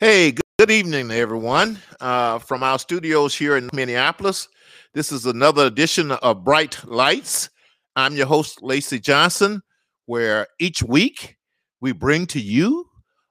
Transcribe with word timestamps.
Hey, 0.00 0.34
good, 0.58 0.72
evening, 0.72 1.12
everyone. 1.12 1.78
Uh, 2.00 2.40
from 2.40 2.64
our 2.64 2.80
studios 2.80 3.32
here 3.32 3.56
in 3.56 3.70
Minneapolis, 3.72 4.48
this 4.92 5.12
is 5.12 5.24
another 5.24 5.66
edition 5.66 6.10
of 6.10 6.42
Bright 6.42 6.84
Lights. 6.84 7.48
I'm 7.94 8.16
your 8.16 8.26
host, 8.26 8.60
Lacey 8.60 8.98
Johnson, 8.98 9.62
where 10.06 10.48
each 10.58 10.82
week 10.82 11.36
we 11.80 11.92
bring 11.92 12.26
to 12.26 12.40
you 12.40 12.86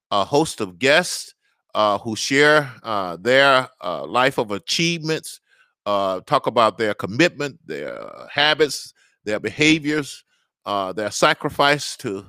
a 0.10 0.24
host 0.24 0.62
of 0.62 0.80
guests 0.80 1.34
uh, 1.76 1.98
who 1.98 2.16
share 2.16 2.72
uh, 2.82 3.18
their 3.20 3.68
uh, 3.84 4.06
life 4.06 4.38
of 4.38 4.52
achievements, 4.52 5.42
uh, 5.86 6.22
talk 6.22 6.48
about 6.48 6.78
their 6.78 6.94
commitment, 6.94 7.60
their 7.66 8.10
habits, 8.32 8.94
their 9.26 9.42
behaviors, 9.42 10.24
uh, 10.66 10.94
their 10.94 11.12
sacrifice 11.12 11.98
to 11.98 12.26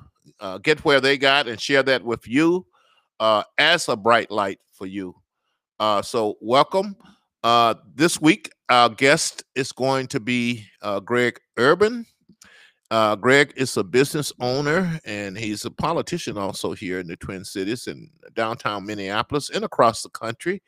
get 0.61 0.83
where 0.83 0.99
they 0.99 1.17
got, 1.17 1.47
and 1.47 1.61
share 1.61 1.83
that 1.83 2.03
with 2.03 2.27
you 2.27 2.65
as 3.19 3.87
a 3.89 3.95
bright 3.95 4.31
light 4.31 4.59
for 4.73 4.85
you. 4.85 5.15
so, 6.03 6.37
welcome. 6.41 6.95
this 7.95 8.19
week, 8.21 8.49
our 8.69 8.89
guest 8.89 9.43
is 9.55 9.71
going 9.71 10.07
to 10.07 10.19
be 10.19 10.65
Greg 11.05 11.39
Urban. 11.57 12.05
Uh, 12.91 13.15
Greg 13.15 13.51
is 13.55 13.75
a 13.77 13.83
business 13.83 14.31
owner 14.39 14.99
and 15.05 15.37
he's 15.37 15.65
a 15.65 15.71
politician 15.71 16.37
also 16.37 16.73
here 16.73 16.99
in 16.99 17.07
the 17.07 17.15
Twin 17.17 17.43
Cities 17.43 17.87
and 17.87 18.09
downtown 18.35 18.85
Minneapolis 18.85 19.49
and 19.49 19.65
across 19.65 20.03
the 20.03 20.09
country. 20.09 20.61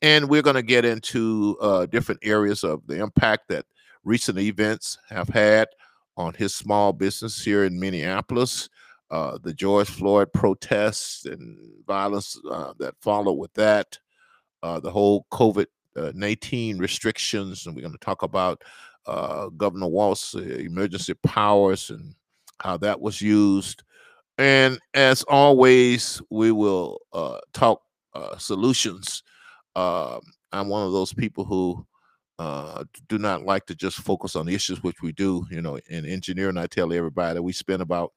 And 0.00 0.28
we're 0.28 0.42
going 0.42 0.56
to 0.56 0.62
get 0.62 0.84
into 0.84 1.56
uh, 1.60 1.86
different 1.86 2.20
areas 2.22 2.62
of 2.62 2.86
the 2.86 3.02
impact 3.02 3.48
that 3.48 3.64
recent 4.04 4.38
events 4.38 4.98
have 5.08 5.28
had 5.28 5.68
on 6.16 6.34
his 6.34 6.54
small 6.54 6.92
business 6.92 7.42
here 7.42 7.64
in 7.64 7.80
Minneapolis, 7.80 8.68
uh, 9.10 9.38
the 9.42 9.54
George 9.54 9.88
Floyd 9.88 10.32
protests 10.32 11.24
and 11.26 11.58
violence 11.86 12.38
uh, 12.50 12.72
that 12.78 12.94
followed 13.00 13.34
with 13.34 13.52
that, 13.54 13.98
uh, 14.62 14.80
the 14.80 14.90
whole 14.90 15.26
COVID 15.32 15.66
uh, 15.96 16.12
19 16.14 16.78
restrictions. 16.78 17.66
And 17.66 17.74
we're 17.74 17.82
going 17.82 17.92
to 17.92 17.98
talk 17.98 18.22
about 18.22 18.62
uh, 19.06 19.48
Governor 19.50 19.86
Walz's 19.86 20.34
uh, 20.34 20.54
emergency 20.56 21.14
powers 21.14 21.90
and 21.90 22.14
how 22.60 22.76
that 22.78 23.00
was 23.00 23.20
used. 23.20 23.82
And 24.38 24.78
as 24.92 25.22
always, 25.24 26.20
we 26.30 26.52
will 26.52 26.98
talk 27.54 27.82
solutions. 28.38 29.22
Um, 29.74 30.20
I'm 30.52 30.68
one 30.68 30.86
of 30.86 30.92
those 30.92 31.12
people 31.12 31.44
who 31.44 31.86
uh, 32.38 32.84
do 33.08 33.18
not 33.18 33.44
like 33.44 33.66
to 33.66 33.74
just 33.74 33.98
focus 33.98 34.36
on 34.36 34.48
issues, 34.48 34.82
which 34.82 35.00
we 35.02 35.12
do. 35.12 35.46
You 35.50 35.62
know, 35.62 35.78
in 35.88 36.04
engineering, 36.04 36.58
I 36.58 36.66
tell 36.66 36.92
everybody 36.92 37.40
we 37.40 37.52
spend 37.52 37.82
about 37.82 38.12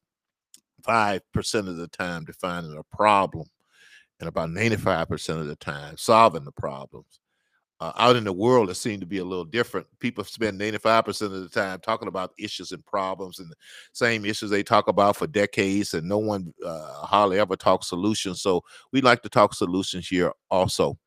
five 0.84 1.22
percent 1.34 1.68
of 1.68 1.78
the 1.78 1.88
time 1.88 2.26
defining 2.26 2.78
a 2.78 2.96
problem, 2.96 3.48
and 4.20 4.30
about 4.30 4.52
95 4.52 5.08
percent 5.08 5.40
of 5.40 5.48
the 5.48 5.56
time 5.56 5.98
solving 5.98 6.46
the 6.46 6.52
problems 6.52 7.20
uh, 7.82 7.94
out 7.96 8.16
in 8.16 8.24
the 8.24 8.34
world 8.34 8.70
it 8.70 8.76
seemed 8.76 9.00
to 9.02 9.08
be 9.08 9.20
a 9.20 9.24
little 9.24 9.46
different. 9.46 9.88
People 10.00 10.24
spend 10.24 10.60
95% 10.60 11.22
of 11.22 11.32
the 11.32 11.50
time 11.50 11.80
talking 11.80 12.08
about 12.08 12.34
issues 12.38 12.72
and 12.72 12.86
problems 12.86 13.40
and 13.40 13.50
the 13.50 13.56
same 13.94 14.26
issues 14.26 14.50
they 14.50 14.64
talk 14.64 14.88
about 14.88 15.16
for 15.16 15.28
decades, 15.28 15.94
and 15.94 16.08
no 16.08 16.18
one 16.18 16.54
uh, 16.66 17.06
hardly 17.06 17.40
ever 17.40 17.56
talks 17.56 17.88
solutions. 17.88 18.42
So 18.42 18.64
we 18.92 19.02
like 19.02 19.22
to 19.24 19.30
talk 19.30 19.54
solutions 19.54 20.08
here 20.08 20.34
also. 20.52 20.98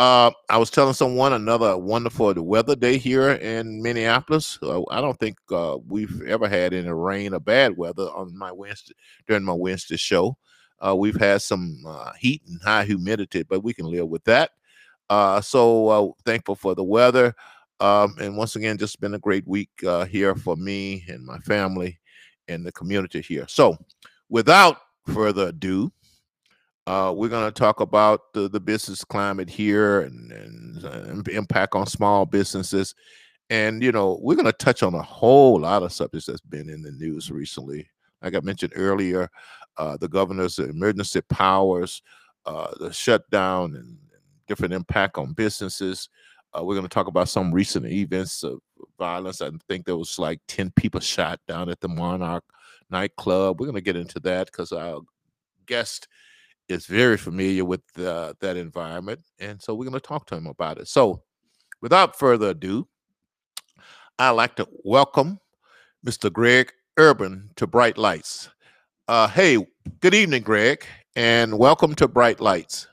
Uh, 0.00 0.30
I 0.48 0.56
was 0.56 0.70
telling 0.70 0.94
someone 0.94 1.34
another 1.34 1.76
wonderful 1.76 2.32
weather 2.32 2.74
day 2.74 2.96
here 2.96 3.32
in 3.32 3.82
Minneapolis. 3.82 4.58
Uh, 4.62 4.80
I 4.90 4.98
don't 5.02 5.18
think 5.18 5.36
uh, 5.52 5.76
we've 5.86 6.22
ever 6.22 6.48
had 6.48 6.72
any 6.72 6.88
rain 6.88 7.34
or 7.34 7.38
bad 7.38 7.76
weather 7.76 8.04
on 8.04 8.34
my 8.34 8.50
Wednesday 8.50 8.94
during 9.28 9.44
my 9.44 9.52
Wednesday 9.52 9.98
show. 9.98 10.38
Uh, 10.78 10.96
we've 10.96 11.20
had 11.20 11.42
some 11.42 11.84
uh, 11.86 12.12
heat 12.18 12.40
and 12.48 12.58
high 12.62 12.86
humidity, 12.86 13.42
but 13.42 13.62
we 13.62 13.74
can 13.74 13.84
live 13.90 14.08
with 14.08 14.24
that. 14.24 14.52
So 15.44 16.16
thankful 16.24 16.54
for 16.54 16.74
the 16.74 16.82
weather. 16.82 17.34
Um, 17.80 18.16
and 18.18 18.38
once 18.38 18.56
again, 18.56 18.78
just 18.78 19.02
been 19.02 19.12
a 19.12 19.18
great 19.18 19.46
week 19.46 19.68
here 20.08 20.34
for 20.34 20.56
me 20.56 21.04
and 21.08 21.26
my 21.26 21.40
family 21.40 22.00
and 22.48 22.64
the 22.64 22.72
community 22.72 23.20
here. 23.20 23.44
So, 23.48 23.76
without 24.30 24.78
further 25.12 25.48
ado, 25.48 25.92
uh, 26.86 27.12
we're 27.14 27.28
going 27.28 27.46
to 27.46 27.58
talk 27.58 27.80
about 27.80 28.32
the, 28.32 28.48
the 28.48 28.60
business 28.60 29.04
climate 29.04 29.50
here 29.50 30.00
and, 30.00 30.32
and 30.32 31.28
impact 31.28 31.74
on 31.74 31.86
small 31.86 32.26
businesses. 32.26 32.94
And, 33.50 33.82
you 33.82 33.92
know, 33.92 34.18
we're 34.22 34.36
going 34.36 34.46
to 34.46 34.52
touch 34.52 34.82
on 34.82 34.94
a 34.94 35.02
whole 35.02 35.60
lot 35.60 35.82
of 35.82 35.92
subjects 35.92 36.26
that's 36.26 36.40
been 36.40 36.70
in 36.70 36.82
the 36.82 36.92
news 36.92 37.30
recently. 37.30 37.88
Like 38.22 38.34
I 38.34 38.40
mentioned 38.40 38.72
earlier, 38.76 39.28
uh, 39.76 39.96
the 39.96 40.08
governor's 40.08 40.58
emergency 40.58 41.20
powers, 41.22 42.02
uh, 42.46 42.72
the 42.78 42.92
shutdown 42.92 43.74
and 43.74 43.98
different 44.46 44.74
impact 44.74 45.18
on 45.18 45.32
businesses. 45.32 46.08
Uh, 46.52 46.64
we're 46.64 46.74
going 46.74 46.86
to 46.86 46.88
talk 46.88 47.06
about 47.06 47.28
some 47.28 47.52
recent 47.52 47.86
events 47.86 48.42
of 48.42 48.58
violence. 48.98 49.40
I 49.40 49.50
think 49.68 49.86
there 49.86 49.96
was 49.96 50.18
like 50.18 50.40
10 50.48 50.72
people 50.72 51.00
shot 51.00 51.40
down 51.46 51.68
at 51.68 51.80
the 51.80 51.88
Monarch 51.88 52.44
nightclub. 52.90 53.60
We're 53.60 53.66
going 53.66 53.76
to 53.76 53.80
get 53.80 53.96
into 53.96 54.20
that 54.20 54.46
because 54.46 54.72
our 54.72 55.00
guest 55.66 56.08
is 56.70 56.86
very 56.86 57.16
familiar 57.16 57.64
with 57.64 57.82
uh, 57.98 58.34
that 58.40 58.56
environment. 58.56 59.20
And 59.38 59.60
so 59.60 59.74
we're 59.74 59.86
going 59.86 59.94
to 59.94 60.00
talk 60.00 60.26
to 60.26 60.36
him 60.36 60.46
about 60.46 60.78
it. 60.78 60.88
So 60.88 61.22
without 61.80 62.18
further 62.18 62.50
ado, 62.50 62.86
I'd 64.18 64.30
like 64.30 64.56
to 64.56 64.68
welcome 64.84 65.40
Mr. 66.06 66.32
Greg 66.32 66.72
Urban 66.96 67.50
to 67.56 67.66
Bright 67.66 67.98
Lights. 67.98 68.50
Uh, 69.08 69.28
hey, 69.28 69.58
good 70.00 70.14
evening, 70.14 70.42
Greg, 70.42 70.84
and 71.16 71.58
welcome 71.58 71.94
to 71.96 72.06
Bright 72.06 72.40
Lights. 72.40 72.86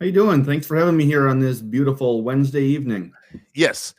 How 0.00 0.06
you 0.06 0.12
doing? 0.12 0.44
Thanks 0.44 0.66
for 0.66 0.76
having 0.76 0.96
me 0.96 1.04
here 1.04 1.28
on 1.28 1.40
this 1.40 1.60
beautiful 1.60 2.22
Wednesday 2.22 2.62
evening. 2.62 3.12
Yes. 3.54 3.94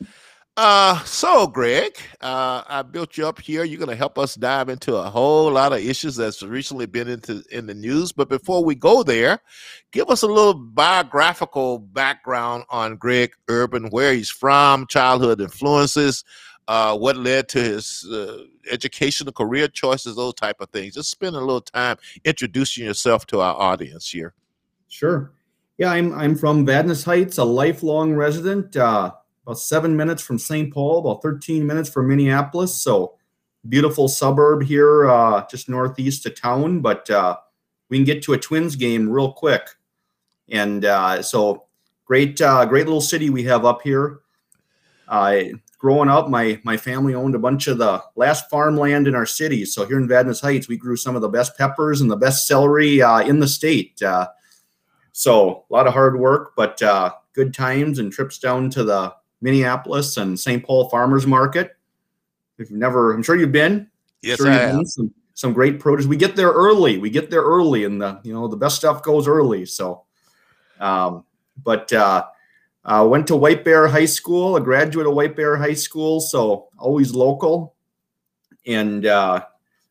Uh, 0.62 1.02
so 1.06 1.48
Greg, 1.48 1.98
uh, 2.20 2.64
I 2.68 2.82
built 2.82 3.16
you 3.18 3.26
up 3.26 3.40
here. 3.40 3.64
You're 3.64 3.78
going 3.80 3.88
to 3.88 3.96
help 3.96 4.20
us 4.20 4.36
dive 4.36 4.68
into 4.68 4.94
a 4.94 5.10
whole 5.10 5.50
lot 5.50 5.72
of 5.72 5.80
issues 5.80 6.18
that's 6.18 6.44
recently 6.44 6.86
been 6.86 7.08
into 7.08 7.46
in 7.50 7.66
the 7.66 7.74
news. 7.74 8.12
But 8.12 8.28
before 8.28 8.62
we 8.62 8.76
go 8.76 9.02
there, 9.02 9.40
give 9.94 10.10
us 10.10 10.22
a 10.22 10.28
little 10.28 10.54
biographical 10.54 11.80
background 11.80 12.66
on 12.70 12.98
Greg 12.98 13.32
Urban, 13.48 13.88
where 13.92 14.12
he's 14.12 14.30
from, 14.30 14.86
childhood 14.88 15.40
influences, 15.40 16.26
uh, 16.68 16.98
what 16.98 17.16
led 17.16 17.48
to 17.50 17.62
his 17.62 18.06
uh, 18.12 18.44
educational 18.70 19.32
career 19.32 19.70
choices, 19.70 20.18
those 20.18 20.34
type 20.34 20.58
of 20.60 20.70
things. 20.72 20.96
Just 20.96 21.10
spend 21.10 21.38
a 21.38 21.40
little 21.40 21.62
time 21.62 21.96
introducing 22.26 22.84
yourself 22.84 23.26
to 23.28 23.40
our 23.40 23.56
audience 23.56 24.10
here. 24.10 24.34
Sure. 24.90 25.32
Yeah, 25.78 25.94
I'm 25.94 26.12
I'm 26.12 26.36
from 26.36 26.68
Vadnais 26.68 27.06
Heights, 27.06 27.38
a 27.38 27.46
lifelong 27.46 28.14
resident. 28.14 28.76
Uh, 28.76 29.14
about 29.50 29.60
seven 29.60 29.98
minutes 29.98 30.22
from 30.22 30.38
St. 30.38 30.72
Paul, 30.72 31.00
about 31.00 31.24
13 31.24 31.66
minutes 31.66 31.90
from 31.90 32.08
Minneapolis. 32.08 32.80
So 32.80 33.16
beautiful 33.68 34.08
suburb 34.08 34.62
here, 34.62 35.10
uh, 35.10 35.44
just 35.50 35.68
northeast 35.68 36.28
of 36.28 36.40
town. 36.40 36.82
But 36.82 37.10
uh, 37.10 37.36
we 37.90 37.98
can 37.98 38.06
get 38.06 38.22
to 38.24 38.34
a 38.34 38.38
Twins 38.38 38.76
game 38.76 39.10
real 39.10 39.34
quick, 39.34 39.68
and 40.50 40.86
uh, 40.86 41.24
so 41.24 41.66
great, 42.06 42.40
uh, 42.40 42.64
great 42.66 42.86
little 42.86 43.02
city 43.02 43.32
we 43.32 43.42
have 43.46 43.66
up 43.66 43.82
here. 43.82 44.20
Growing 45.80 46.10
up, 46.10 46.30
my 46.30 46.62
my 46.64 46.78
family 46.78 47.16
owned 47.16 47.34
a 47.34 47.40
bunch 47.40 47.68
of 47.68 47.80
the 47.80 48.04
last 48.16 48.50
farmland 48.52 49.08
in 49.08 49.16
our 49.16 49.26
city. 49.26 49.66
So 49.66 49.84
here 49.84 49.98
in 49.98 50.08
Vadnais 50.08 50.42
Heights, 50.42 50.68
we 50.68 50.78
grew 50.78 50.96
some 50.96 51.16
of 51.16 51.24
the 51.24 51.30
best 51.30 51.58
peppers 51.58 52.02
and 52.02 52.12
the 52.12 52.18
best 52.18 52.46
celery 52.46 53.02
uh, 53.02 53.22
in 53.22 53.40
the 53.40 53.48
state. 53.48 54.00
Uh, 54.04 54.28
so 55.12 55.66
a 55.68 55.74
lot 55.74 55.88
of 55.88 55.94
hard 55.94 56.20
work, 56.20 56.52
but 56.56 56.80
good 57.34 57.54
times 57.54 57.98
and 57.98 58.12
trips 58.12 58.38
down 58.38 58.70
to 58.70 58.84
the 58.84 59.14
Minneapolis 59.42 60.18
and 60.18 60.40
St. 60.40 60.64
Paul 60.64 60.90
Farmers 60.90 61.26
Market. 61.26 61.76
If 62.58 62.70
you've 62.70 62.80
never, 62.80 63.14
I'm 63.14 63.24
sure 63.24 63.36
you've 63.36 63.52
been. 63.52 63.90
Yes, 64.22 64.38
sure 64.38 64.50
I 64.50 64.56
have. 64.56 64.88
Some, 64.88 65.14
some 65.34 65.54
great 65.54 65.80
produce. 65.80 66.06
We 66.06 66.18
get 66.18 66.36
there 66.36 66.52
early. 66.52 66.98
We 66.98 67.10
get 67.10 67.30
there 67.30 67.42
early, 67.42 67.86
and 67.86 68.02
the 68.02 68.20
you 68.24 68.34
know 68.34 68.48
the 68.48 68.58
best 68.58 68.76
stuff 68.76 69.02
goes 69.02 69.28
early. 69.28 69.66
So, 69.66 70.04
um, 70.82 71.24
but 71.64 71.92
uh, 71.94 72.26
uh, 72.84 73.08
went 73.10 73.28
to 73.28 73.38
White 73.38 73.64
Bear 73.64 73.88
High 73.88 74.06
School, 74.06 74.58
a 74.58 74.62
graduate 74.62 75.08
of 75.08 75.14
White 75.14 75.38
Bear 75.38 75.56
High 75.56 75.74
School, 75.74 76.20
so 76.20 76.68
always 76.78 77.14
local, 77.14 77.76
and 78.68 79.06
uh, 79.06 79.46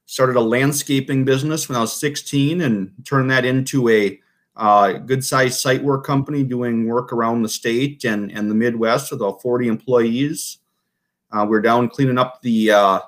started 0.05 0.37
a 0.37 0.41
landscaping 0.41 1.25
business 1.25 1.69
when 1.69 1.77
I 1.77 1.81
was 1.81 1.99
16, 1.99 2.61
and 2.61 2.93
turned 3.07 3.31
that 3.31 3.47
into 3.47 3.89
a 3.89 4.21
uh, 4.59 4.93
good 4.95 5.25
sized 5.25 5.61
site 5.61 5.83
work 5.83 6.05
company 6.05 6.43
doing 6.43 6.87
work 6.87 7.13
around 7.13 7.43
the 7.43 7.49
state 7.49 8.05
and, 8.05 8.31
and 8.33 8.51
the 8.51 8.55
Midwest 8.55 9.11
with 9.11 9.21
about 9.21 9.41
40 9.41 9.69
employees. 9.69 10.59
Uh, 11.31 11.47
we're 11.49 11.61
down 11.61 11.89
cleaning 11.89 12.19
up 12.19 12.43
the 12.43 12.73
uh, 12.73 13.01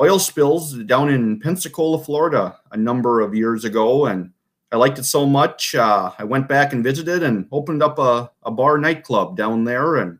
oil 0.00 0.18
spills 0.18 0.74
down 0.84 1.08
in 1.08 1.38
Pensacola, 1.38 2.02
Florida, 2.02 2.58
a 2.72 2.76
number 2.76 3.20
of 3.20 3.34
years 3.34 3.64
ago. 3.64 4.06
And 4.06 4.32
I 4.72 4.76
liked 4.76 4.98
it 4.98 5.04
so 5.04 5.24
much. 5.24 5.74
Uh, 5.76 6.10
I 6.18 6.24
went 6.24 6.48
back 6.48 6.72
and 6.72 6.82
visited 6.82 7.22
and 7.22 7.46
opened 7.52 7.82
up 7.82 7.98
a, 8.00 8.30
a 8.42 8.50
bar 8.50 8.76
nightclub 8.76 9.36
down 9.36 9.62
there. 9.62 9.96
And, 9.96 10.18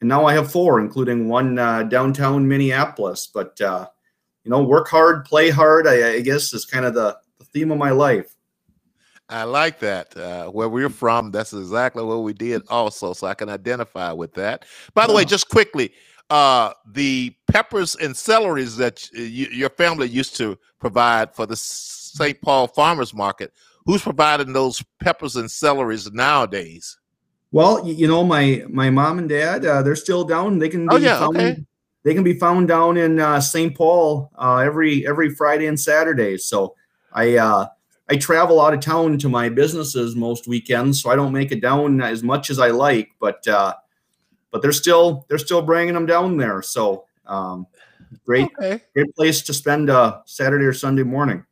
and 0.00 0.08
now 0.08 0.26
I 0.26 0.34
have 0.34 0.52
four, 0.52 0.78
including 0.78 1.28
one 1.28 1.58
uh, 1.58 1.84
downtown 1.84 2.46
Minneapolis. 2.46 3.30
But, 3.32 3.58
uh, 3.62 3.88
you 4.44 4.50
know, 4.50 4.62
work 4.62 4.88
hard, 4.88 5.24
play 5.24 5.48
hard, 5.48 5.86
I, 5.86 6.14
I 6.14 6.20
guess, 6.20 6.52
is 6.52 6.66
kind 6.66 6.84
of 6.84 6.92
the, 6.92 7.16
the 7.38 7.46
theme 7.46 7.70
of 7.70 7.78
my 7.78 7.92
life. 7.92 8.34
I 9.32 9.44
like 9.44 9.78
that. 9.80 10.16
Uh, 10.16 10.48
where 10.48 10.68
we're 10.68 10.90
from, 10.90 11.30
that's 11.30 11.52
exactly 11.52 12.04
what 12.04 12.22
we 12.22 12.32
did 12.32 12.62
also. 12.68 13.12
So 13.14 13.26
I 13.26 13.34
can 13.34 13.48
identify 13.48 14.12
with 14.12 14.34
that. 14.34 14.64
By 14.94 15.06
the 15.06 15.14
way, 15.14 15.24
just 15.24 15.48
quickly, 15.48 15.92
uh, 16.28 16.72
the 16.92 17.34
peppers 17.50 17.96
and 17.96 18.14
celeries 18.14 18.76
that 18.76 19.10
you, 19.12 19.46
your 19.46 19.70
family 19.70 20.08
used 20.08 20.36
to 20.36 20.58
provide 20.78 21.34
for 21.34 21.46
the 21.46 21.56
St. 21.56 22.40
Paul 22.42 22.66
Farmers 22.68 23.14
Market, 23.14 23.52
who's 23.86 24.02
providing 24.02 24.52
those 24.52 24.82
peppers 25.00 25.36
and 25.36 25.48
celeries 25.48 26.12
nowadays? 26.12 26.98
Well, 27.52 27.86
you 27.86 28.08
know, 28.08 28.24
my 28.24 28.64
my 28.68 28.88
mom 28.88 29.18
and 29.18 29.28
dad, 29.28 29.64
uh, 29.66 29.82
they're 29.82 29.96
still 29.96 30.24
down. 30.24 30.58
They 30.58 30.70
can 30.70 30.88
oh 30.90 30.96
yeah, 30.96 31.18
found, 31.18 31.36
okay. 31.36 31.64
They 32.02 32.14
can 32.14 32.24
be 32.24 32.38
found 32.38 32.68
down 32.68 32.96
in 32.96 33.20
uh, 33.20 33.40
St. 33.40 33.76
Paul 33.76 34.30
uh, 34.36 34.56
every 34.56 35.06
every 35.06 35.30
Friday 35.34 35.66
and 35.66 35.78
Saturday. 35.78 36.38
So 36.38 36.74
I 37.12 37.36
uh, 37.36 37.66
I 38.12 38.16
travel 38.16 38.60
out 38.60 38.74
of 38.74 38.80
town 38.80 39.16
to 39.16 39.30
my 39.30 39.48
businesses 39.48 40.14
most 40.14 40.46
weekends, 40.46 41.00
so 41.00 41.08
I 41.08 41.16
don't 41.16 41.32
make 41.32 41.50
it 41.50 41.62
down 41.62 42.02
as 42.02 42.22
much 42.22 42.50
as 42.50 42.58
I 42.58 42.68
like. 42.68 43.08
But 43.18 43.48
uh, 43.48 43.72
but 44.50 44.60
they're 44.60 44.70
still 44.70 45.24
they're 45.30 45.38
still 45.38 45.62
bringing 45.62 45.94
them 45.94 46.04
down 46.04 46.36
there. 46.36 46.60
So 46.60 47.06
um, 47.24 47.66
great 48.26 48.50
okay. 48.60 48.82
great 48.94 49.16
place 49.16 49.40
to 49.44 49.54
spend 49.54 49.88
a 49.88 50.20
Saturday 50.26 50.66
or 50.66 50.74
Sunday 50.74 51.04
morning. 51.04 51.42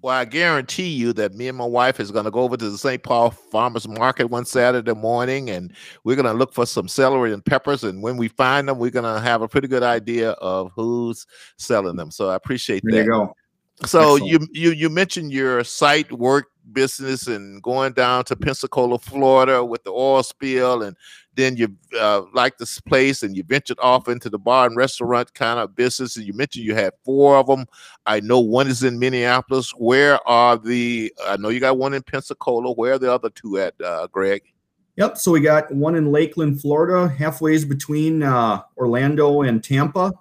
Well, 0.00 0.16
I 0.16 0.24
guarantee 0.24 0.88
you 0.88 1.12
that 1.14 1.34
me 1.34 1.48
and 1.48 1.58
my 1.58 1.66
wife 1.66 2.00
is 2.00 2.10
going 2.10 2.24
to 2.24 2.30
go 2.30 2.40
over 2.40 2.56
to 2.56 2.70
the 2.70 2.78
St. 2.78 3.02
Paul 3.02 3.30
Farmers 3.30 3.86
Market 3.86 4.30
one 4.30 4.46
Saturday 4.46 4.94
morning, 4.94 5.50
and 5.50 5.70
we're 6.04 6.16
going 6.16 6.24
to 6.24 6.32
look 6.32 6.54
for 6.54 6.64
some 6.64 6.88
celery 6.88 7.34
and 7.34 7.44
peppers. 7.44 7.84
And 7.84 8.02
when 8.02 8.16
we 8.16 8.28
find 8.28 8.68
them, 8.68 8.78
we're 8.78 8.90
going 8.90 9.14
to 9.14 9.20
have 9.20 9.42
a 9.42 9.48
pretty 9.48 9.68
good 9.68 9.82
idea 9.82 10.30
of 10.30 10.72
who's 10.74 11.26
selling 11.58 11.96
them. 11.96 12.10
So 12.10 12.30
I 12.30 12.36
appreciate 12.36 12.82
that. 12.84 12.92
there 12.92 13.04
that. 13.04 13.06
You 13.06 13.26
go. 13.26 13.34
So 13.84 14.14
Excellent. 14.14 14.26
you 14.26 14.48
you 14.52 14.70
you 14.70 14.88
mentioned 14.88 15.32
your 15.32 15.62
site 15.62 16.10
work 16.10 16.46
business 16.72 17.26
and 17.26 17.62
going 17.62 17.92
down 17.92 18.24
to 18.24 18.34
Pensacola, 18.36 18.98
Florida 18.98 19.62
with 19.62 19.84
the 19.84 19.90
oil 19.90 20.22
spill, 20.22 20.82
and 20.82 20.96
then 21.34 21.56
you 21.56 21.68
uh, 22.00 22.22
like 22.32 22.56
this 22.56 22.80
place 22.80 23.22
and 23.22 23.36
you 23.36 23.42
ventured 23.42 23.78
off 23.80 24.08
into 24.08 24.30
the 24.30 24.38
bar 24.38 24.66
and 24.66 24.76
restaurant 24.76 25.34
kind 25.34 25.60
of 25.60 25.76
business. 25.76 26.16
And 26.16 26.24
you 26.26 26.32
mentioned 26.32 26.64
you 26.64 26.74
had 26.74 26.94
four 27.04 27.36
of 27.36 27.46
them. 27.46 27.66
I 28.06 28.20
know 28.20 28.40
one 28.40 28.66
is 28.66 28.82
in 28.82 28.98
Minneapolis. 28.98 29.70
Where 29.72 30.26
are 30.26 30.56
the? 30.56 31.12
I 31.26 31.36
know 31.36 31.50
you 31.50 31.60
got 31.60 31.76
one 31.76 31.92
in 31.92 32.02
Pensacola. 32.02 32.72
Where 32.72 32.94
are 32.94 32.98
the 32.98 33.12
other 33.12 33.28
two 33.28 33.58
at, 33.58 33.74
uh, 33.84 34.06
Greg? 34.06 34.42
Yep. 34.96 35.18
So 35.18 35.32
we 35.32 35.40
got 35.40 35.70
one 35.74 35.96
in 35.96 36.10
Lakeland, 36.10 36.62
Florida, 36.62 37.08
halfway 37.08 37.62
between 37.62 38.22
uh, 38.22 38.62
Orlando 38.78 39.42
and 39.42 39.62
Tampa 39.62 40.14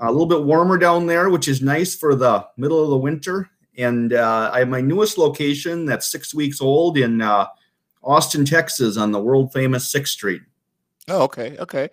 a 0.00 0.10
little 0.10 0.26
bit 0.26 0.42
warmer 0.42 0.78
down 0.78 1.06
there, 1.06 1.30
which 1.30 1.48
is 1.48 1.62
nice 1.62 1.94
for 1.94 2.14
the 2.14 2.46
middle 2.56 2.82
of 2.82 2.90
the 2.90 2.96
winter. 2.96 3.50
And 3.76 4.12
uh, 4.12 4.50
I 4.52 4.60
have 4.60 4.68
my 4.68 4.80
newest 4.80 5.18
location 5.18 5.84
that's 5.84 6.10
six 6.10 6.34
weeks 6.34 6.60
old 6.60 6.98
in 6.98 7.20
uh, 7.20 7.46
Austin, 8.02 8.44
Texas, 8.44 8.96
on 8.96 9.12
the 9.12 9.22
world 9.22 9.52
famous 9.52 9.90
Sixth 9.90 10.12
Street. 10.12 10.42
Oh, 11.08 11.22
okay, 11.22 11.56
okay. 11.58 11.88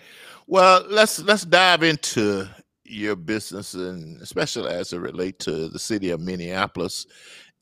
Well, 0.48 0.86
let's 0.89 1.19
let's 1.19 1.44
dive 1.44 1.83
into 1.83 2.48
your 2.83 3.15
business 3.15 3.74
and 3.74 4.21
especially 4.21 4.71
as 4.71 4.94
it 4.94 5.00
relate 5.00 5.39
to 5.39 5.68
the 5.68 5.80
city 5.80 6.09
of 6.09 6.21
Minneapolis 6.21 7.06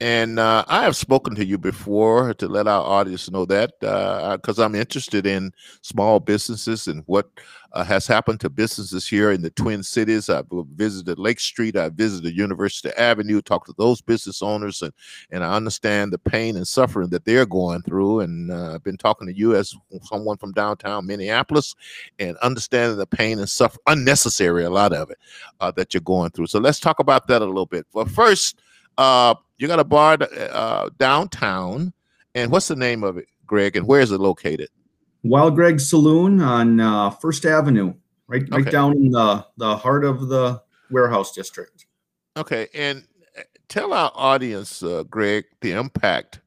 and 0.02 0.40
uh, 0.40 0.66
I 0.68 0.84
have 0.84 0.96
spoken 0.98 1.36
to 1.36 1.46
you 1.46 1.58
before 1.58 2.34
to 2.34 2.48
let 2.50 2.68
our 2.68 2.84
audience 2.84 3.32
know 3.32 3.46
that 3.46 3.80
because 3.80 4.60
uh, 4.60 4.66
I'm 4.66 4.76
interested 4.76 5.26
in 5.26 5.54
small 5.84 6.20
businesses 6.20 6.88
and 6.88 7.02
what 7.06 7.30
uh, 7.72 7.84
has 7.86 8.06
happened 8.06 8.42
to 8.42 8.50
businesses 8.50 9.08
here 9.08 9.32
in 9.32 9.42
the 9.42 9.52
Twin 9.52 9.84
Cities. 9.84 10.30
I've 10.30 10.48
visited 10.76 11.18
Lake 11.18 11.40
Street, 11.40 11.78
I 11.78 11.88
visited 11.88 12.36
University 12.36 12.90
Avenue, 12.98 13.42
talked 13.42 13.68
to 13.68 13.76
those 13.78 14.02
business 14.02 14.42
owners, 14.42 14.82
and 14.82 14.92
and 15.32 15.46
I 15.46 15.56
understand 15.56 16.12
the 16.12 16.18
pain 16.18 16.58
and 16.58 16.68
suffering 16.68 17.10
that 17.12 17.24
they're 17.24 17.46
going 17.46 17.82
through. 17.82 18.20
And 18.20 18.52
uh, 18.52 18.76
I've 18.76 18.84
been 18.84 18.98
talking 18.98 19.28
to 19.28 19.38
you 19.38 19.56
as 19.56 19.74
someone 20.04 20.38
from 20.38 20.52
downtown 20.52 21.08
Minneapolis, 21.08 21.74
and 22.20 22.36
understanding 22.38 22.98
the 22.98 23.08
pain 23.08 23.40
and 23.40 23.48
suffer 23.48 23.80
unnecessary 23.88 24.66
a 24.66 24.70
lot 24.70 24.92
of 24.92 25.10
it 25.10 25.18
uh, 25.62 25.72
that 25.72 25.94
you're 25.94 26.02
going 26.02 26.32
through. 26.32 26.48
So 26.48 26.60
let's 26.60 26.82
talk 26.82 27.00
about 27.00 27.28
that 27.28 27.42
a 27.42 27.46
little 27.46 27.66
bit. 27.66 27.86
But 27.94 28.10
first 28.12 28.60
uh, 28.98 29.36
you 29.58 29.68
got 29.68 29.80
a 29.80 29.84
bar 29.84 30.18
uh, 30.22 30.90
downtown, 30.98 31.94
and 32.34 32.52
what's 32.52 32.68
the 32.68 32.76
name 32.76 33.04
of 33.04 33.18
it, 33.18 33.28
Greg? 33.46 33.76
And 33.76 33.88
where 33.88 34.02
is 34.02 34.12
it 34.12 34.20
located? 34.20 34.70
Wild 35.24 35.56
Greg 35.56 35.80
Saloon 35.80 36.42
on 36.42 36.80
uh, 36.80 37.10
First 37.10 37.46
Avenue, 37.46 37.94
right, 38.28 38.48
right 38.50 38.62
okay. 38.62 38.70
down 38.70 38.94
in 38.94 39.10
the 39.10 39.46
the 39.58 39.76
heart 39.78 40.06
of 40.06 40.28
the 40.28 40.62
warehouse 40.92 41.32
district. 41.32 41.86
Okay, 42.38 42.68
and 42.74 43.08
uh, 43.38 43.42
tell 43.68 43.94
our 43.94 44.12
audience, 44.14 44.84
uh, 44.84 45.04
Greg, 45.10 45.46
the 45.62 45.72
impact 45.72 46.42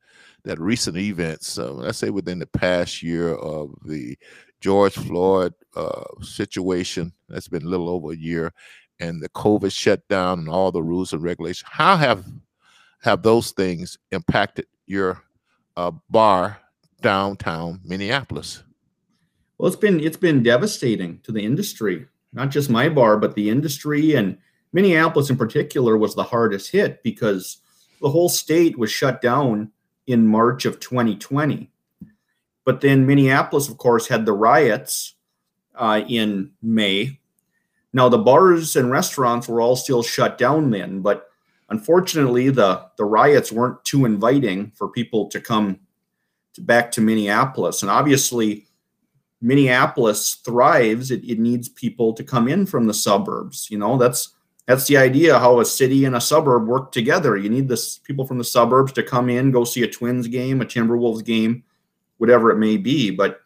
that 0.45 0.61
recent 0.61 0.97
events, 0.97 1.59
uh, 1.59 1.73
let's 1.73 1.99
say 1.99 2.11
within 2.11 2.39
the 2.39 2.47
past 2.47 3.03
year 3.03 3.35
of 3.35 3.75
the 3.85 4.17
George 4.61 4.95
Floyd 4.95 5.55
uh, 5.77 6.05
situation, 6.21 7.13
that's 7.29 7.49
been 7.49 7.65
a 7.65 7.69
little 7.69 7.89
over 7.89 8.13
a 8.13 8.17
year, 8.17 8.53
and 9.01 9.23
the 9.23 9.29
COVID 9.31 9.73
shutdown 9.73 10.41
and 10.41 10.49
all 10.49 10.71
the 10.71 10.83
rules 10.83 11.13
and 11.13 11.23
regulations, 11.23 11.69
how 11.69 11.97
have 11.97 12.25
have 13.03 13.23
those 13.23 13.53
things 13.53 13.99
impacted 14.13 14.67
your 14.87 15.23
uh, 15.77 15.93
bar 16.11 16.59
downtown 17.01 17.81
Minneapolis? 17.85 18.63
Well, 19.57 19.69
it's 19.69 19.77
been 19.77 20.01
it's 20.01 20.17
been 20.17 20.43
devastating 20.43 21.21
to 21.25 21.33
the 21.33 21.45
industry, 21.45 22.07
not 22.33 22.51
just 22.51 22.71
my 22.71 22.89
bar, 22.89 23.17
but 23.17 23.35
the 23.35 23.51
industry 23.51 24.15
and 24.15 24.39
Minneapolis 24.73 25.31
in 25.31 25.37
particular 25.37 25.97
was 25.97 26.15
the 26.15 26.23
hardest 26.23 26.71
hit 26.71 27.03
because 27.03 27.59
the 28.01 28.11
whole 28.11 28.29
state 28.29 28.79
was 28.79 28.91
shut 28.91 29.21
down 29.21 29.73
in 30.07 30.27
March 30.27 30.65
of 30.65 30.79
2020. 30.79 31.71
But 32.65 32.81
then 32.81 33.07
Minneapolis, 33.07 33.69
of 33.69 33.79
course, 33.79 34.09
had 34.09 34.27
the 34.27 34.33
riots 34.33 35.15
uh, 35.75 36.03
in 36.07 36.53
May 36.63 37.19
now 37.93 38.09
the 38.09 38.19
bars 38.19 38.77
and 38.77 38.91
restaurants 38.91 39.49
were 39.49 39.61
all 39.61 39.77
still 39.77 40.03
shut 40.03 40.39
down 40.39 40.71
then, 40.71 41.01
but 41.01 41.28
unfortunately 41.71 42.51
the 42.51 42.87
the 42.97 43.05
riots 43.05 43.53
weren't 43.53 43.85
too 43.85 44.05
inviting 44.05 44.73
for 44.75 44.89
people 44.89 45.29
to 45.29 45.41
come 45.41 45.79
to, 46.55 46.61
back 46.61 46.91
to 46.93 47.01
Minneapolis. 47.01 47.83
And 47.83 47.91
obviously 47.91 48.69
Minneapolis 49.41 50.37
thrives. 50.45 51.11
It, 51.11 51.25
it 51.25 51.39
needs 51.39 51.69
people 51.69 52.13
to 52.15 52.25
come 52.25 52.49
in 52.49 52.67
from 52.67 52.87
the 52.87 52.95
suburbs. 52.95 53.69
You 53.71 53.79
know, 53.79 53.97
that's 53.97 54.35
that's 54.67 54.87
the 54.87 54.97
idea 54.97 55.39
how 55.39 55.61
a 55.61 55.65
city 55.65 56.05
and 56.05 56.17
a 56.17 56.21
suburb 56.21 56.67
work 56.67 56.93
together. 56.93 57.37
You 57.37 57.49
need 57.49 57.69
this 57.69 57.99
people 57.99 58.27
from 58.27 58.39
the 58.39 58.45
suburbs 58.45 58.93
to 58.93 59.03
come 59.03 59.31
in, 59.31 59.51
go 59.51 59.65
see 59.65 59.83
a 59.83 59.89
Twins 59.89 60.29
game, 60.29 60.61
a 60.61 60.67
Timberwolves 60.67 61.25
game, 61.25 61.63
whatever 62.19 62.51
it 62.51 62.59
may 62.59 62.77
be. 62.77 63.11
But 63.11 63.41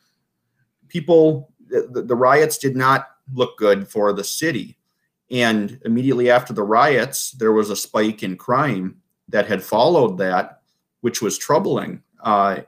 people, 0.88 1.52
the, 1.68 2.02
the 2.02 2.16
riots 2.16 2.58
did 2.58 2.74
not 2.74 3.06
look 3.32 3.56
good 3.56 3.86
for 3.86 4.12
the 4.12 4.24
city. 4.24 4.76
And 5.32 5.80
immediately 5.86 6.30
after 6.30 6.52
the 6.52 6.62
riots, 6.62 7.32
there 7.32 7.52
was 7.52 7.70
a 7.70 7.76
spike 7.76 8.22
in 8.22 8.36
crime 8.36 8.98
that 9.28 9.46
had 9.46 9.62
followed 9.62 10.18
that, 10.18 10.60
which 11.00 11.22
was 11.22 11.38
troubling. 11.38 12.02
Uh, 12.22 12.60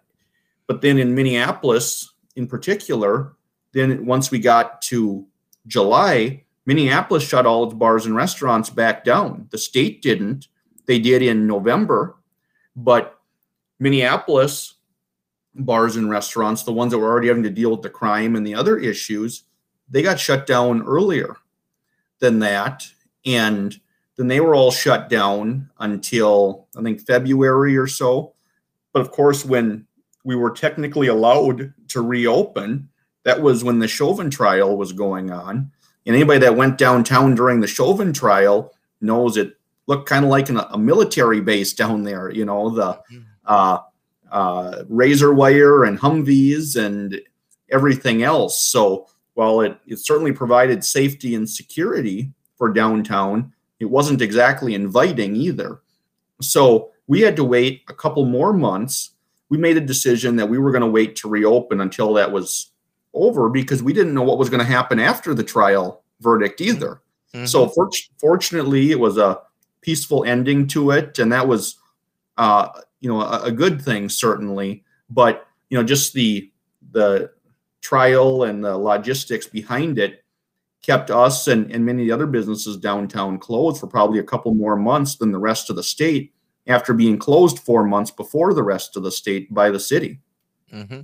but 0.66 0.80
then 0.80 0.99
in 0.99 1.14
Minneapolis, 1.14 2.14
in 2.37 2.47
particular, 2.47 3.37
then 3.73 4.06
once 4.06 4.30
we 4.30 4.38
got 4.38 4.80
to 4.83 5.26
July, 5.66 6.42
Minneapolis 6.64 7.23
shut 7.23 7.44
all 7.44 7.64
its 7.64 7.75
bars 7.75 8.06
and 8.06 8.16
restaurants 8.16 8.71
back 8.71 9.04
down. 9.04 9.47
The 9.50 9.59
state 9.59 10.00
didn't. 10.00 10.49
They 10.87 10.99
did 10.99 11.21
in 11.21 11.47
November, 11.47 12.16
but 12.75 13.21
Minneapolis 13.78 14.75
bars 15.54 15.97
and 15.97 16.11
restaurants, 16.11 16.62
the 16.62 16.73
ones 16.73 16.92
that 16.92 16.99
were 16.99 17.11
already 17.11 17.28
having 17.28 17.42
to 17.42 17.50
deal 17.50 17.71
with 17.71 17.83
the 17.83 17.90
crime 17.90 18.37
and 18.37 18.47
the 18.47 18.54
other 18.54 18.78
issues, 18.78 19.44
they 19.88 20.02
got 20.02 20.18
shut 20.18 20.47
down 20.47 20.83
earlier 20.83 21.37
than 22.25 22.38
that. 22.38 22.90
And 23.26 23.78
then 24.16 24.28
they 24.28 24.40
were 24.40 24.54
all 24.54 24.71
shut 24.71 25.09
down 25.11 25.69
until 25.78 26.66
I 26.76 26.83
think 26.83 27.07
February 27.07 27.76
or 27.76 27.87
so. 27.87 28.33
But 28.93 29.00
of 29.02 29.11
course, 29.11 29.45
when 29.45 29.87
we 30.25 30.35
were 30.35 30.50
technically 30.50 31.09
allowed 31.09 31.75
to 31.88 32.00
reopen, 32.00 32.88
that 33.25 33.43
was 33.43 33.62
when 33.62 33.78
the 33.78 33.88
Chauvin 33.88 34.31
trial 34.31 34.76
was 34.76 34.93
going 34.93 35.31
on. 35.31 35.71
And 36.07 36.16
anybody 36.16 36.40
that 36.40 36.57
went 36.57 36.78
downtown 36.78 37.35
during 37.35 37.61
the 37.61 37.66
Chauvin 37.66 38.12
trial 38.12 38.73
knows 39.00 39.37
it 39.37 39.54
looked 39.87 40.09
kind 40.09 40.25
of 40.25 40.31
like 40.31 40.49
an, 40.49 40.59
a 40.71 40.78
military 40.78 41.40
base 41.40 41.75
down 41.75 42.04
there. 42.04 42.31
You 42.31 42.47
know, 42.47 42.71
the 42.71 42.93
mm-hmm. 43.12 43.19
uh, 43.45 43.78
uh, 44.31 44.85
razor 44.88 45.35
wire 45.35 45.85
and 45.85 45.99
Humvees 45.99 46.76
and 46.76 47.21
everything 47.71 48.23
else. 48.23 48.62
So 48.62 49.09
while 49.35 49.61
it, 49.61 49.79
it 49.87 49.99
certainly 49.99 50.33
provided 50.33 50.85
safety 50.85 51.35
and 51.35 51.49
security 51.49 52.33
for 52.57 52.73
downtown, 52.73 53.53
it 53.81 53.87
wasn't 53.87 54.23
exactly 54.23 54.75
inviting 54.75 55.37
either. 55.37 55.81
So 56.41 56.91
we 57.07 57.21
had 57.21 57.37
to 57.37 57.45
wait 57.45 57.83
a 57.88 57.95
couple 57.95 58.25
more 58.25 58.53
months. 58.53 59.11
We 59.49 59.59
made 59.59 59.76
a 59.76 59.81
decision 59.81 60.37
that 60.37 60.49
we 60.49 60.59
were 60.59 60.71
going 60.71 60.83
to 60.83 60.88
wait 60.88 61.17
to 61.17 61.29
reopen 61.29 61.81
until 61.81 62.12
that 62.14 62.33
was 62.33 62.71
over 63.12 63.49
because 63.49 63.83
we 63.83 63.93
didn't 63.93 64.14
know 64.14 64.23
what 64.23 64.38
was 64.38 64.49
going 64.50 64.64
to 64.64 64.67
happen 64.67 64.99
after 64.99 65.35
the 65.35 65.45
trial 65.45 66.03
verdict 66.21 66.61
either. 66.61 67.03
Mm-hmm. 67.35 67.47
So 67.47 67.69
for, 67.69 67.91
fortunately, 68.21 68.91
it 68.91 68.99
was 68.99 69.19
a 69.19 69.41
peaceful 69.81 70.25
ending 70.25 70.67
to 70.69 70.93
it, 70.93 71.19
and 71.19 71.33
that 71.33 71.47
was, 71.47 71.76
uh, 72.37 72.69
you 73.05 73.11
know 73.11 73.21
a, 73.21 73.45
a 73.45 73.53
good 73.53 73.83
thing 73.83 74.09
certainly, 74.09 74.83
but 75.11 75.47
you 75.69 75.76
know 75.76 75.85
just 75.85 76.14
the 76.14 76.50
the 76.93 77.31
trial 77.85 78.45
and 78.45 78.64
the 78.64 78.76
logistics 78.76 79.47
behind 79.47 79.99
it 79.99 80.25
kept 80.83 81.11
us 81.11 81.49
and, 81.49 81.71
and 81.71 81.85
many 81.85 82.11
other 82.11 82.26
businesses 82.26 82.76
downtown 82.79 83.38
closed 83.38 83.79
for 83.79 83.87
probably 83.87 84.19
a 84.19 84.25
couple 84.25 84.55
more 84.55 84.76
months 84.76 85.17
than 85.17 85.31
the 85.31 85.38
rest 85.38 85.71
of 85.71 85.76
the 85.76 85.83
state 85.83 86.33
after 86.67 86.95
being 86.95 87.19
closed 87.19 87.59
four 87.59 87.85
months 87.85 88.11
before 88.11 88.55
the 88.55 88.62
rest 88.62 88.97
of 88.97 89.03
the 89.03 89.11
state 89.11 89.53
by 89.53 89.71
the 89.71 89.79
city. 89.79 90.19
Mm-hmm. 90.73 91.00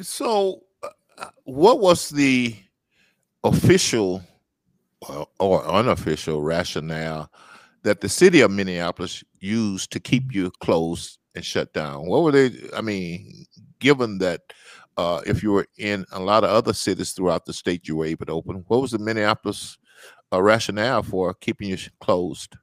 So, 0.00 0.62
uh, 0.82 1.26
what 1.44 1.80
was 1.80 2.08
the 2.08 2.56
official 3.42 4.22
or 5.38 5.64
unofficial 5.66 6.42
rationale 6.42 7.30
that 7.82 8.00
the 8.00 8.08
city 8.08 8.40
of 8.40 8.50
Minneapolis 8.50 9.24
used 9.40 9.90
to 9.92 10.00
keep 10.00 10.32
you 10.32 10.50
closed 10.60 11.18
and 11.34 11.44
shut 11.44 11.72
down? 11.72 12.06
What 12.06 12.22
were 12.22 12.32
they? 12.32 12.50
I 12.76 12.80
mean, 12.80 13.46
given 13.80 14.18
that 14.18 14.52
uh, 14.96 15.20
if 15.26 15.42
you 15.42 15.52
were 15.52 15.66
in 15.78 16.04
a 16.12 16.20
lot 16.20 16.44
of 16.44 16.50
other 16.50 16.72
cities 16.72 17.12
throughout 17.12 17.44
the 17.44 17.52
state, 17.52 17.86
you 17.86 17.96
were 17.96 18.06
able 18.06 18.26
to 18.26 18.32
open. 18.32 18.64
What 18.68 18.80
was 18.80 18.92
the 18.92 18.98
Minneapolis 18.98 19.78
uh, 20.32 20.42
rationale 20.42 21.02
for 21.02 21.34
keeping 21.34 21.68
you 21.68 21.76
closed? 22.00 22.56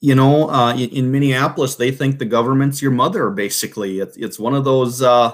You 0.00 0.14
know, 0.14 0.48
uh, 0.48 0.72
in, 0.72 0.88
in, 0.90 1.10
Minneapolis, 1.10 1.74
they 1.74 1.90
think 1.90 2.18
the 2.18 2.24
government's 2.24 2.80
your 2.80 2.90
mother. 2.90 3.28
Basically, 3.28 4.00
it's 4.00 4.16
it's 4.16 4.38
one 4.38 4.54
of 4.54 4.64
those 4.64 5.02
uh, 5.02 5.32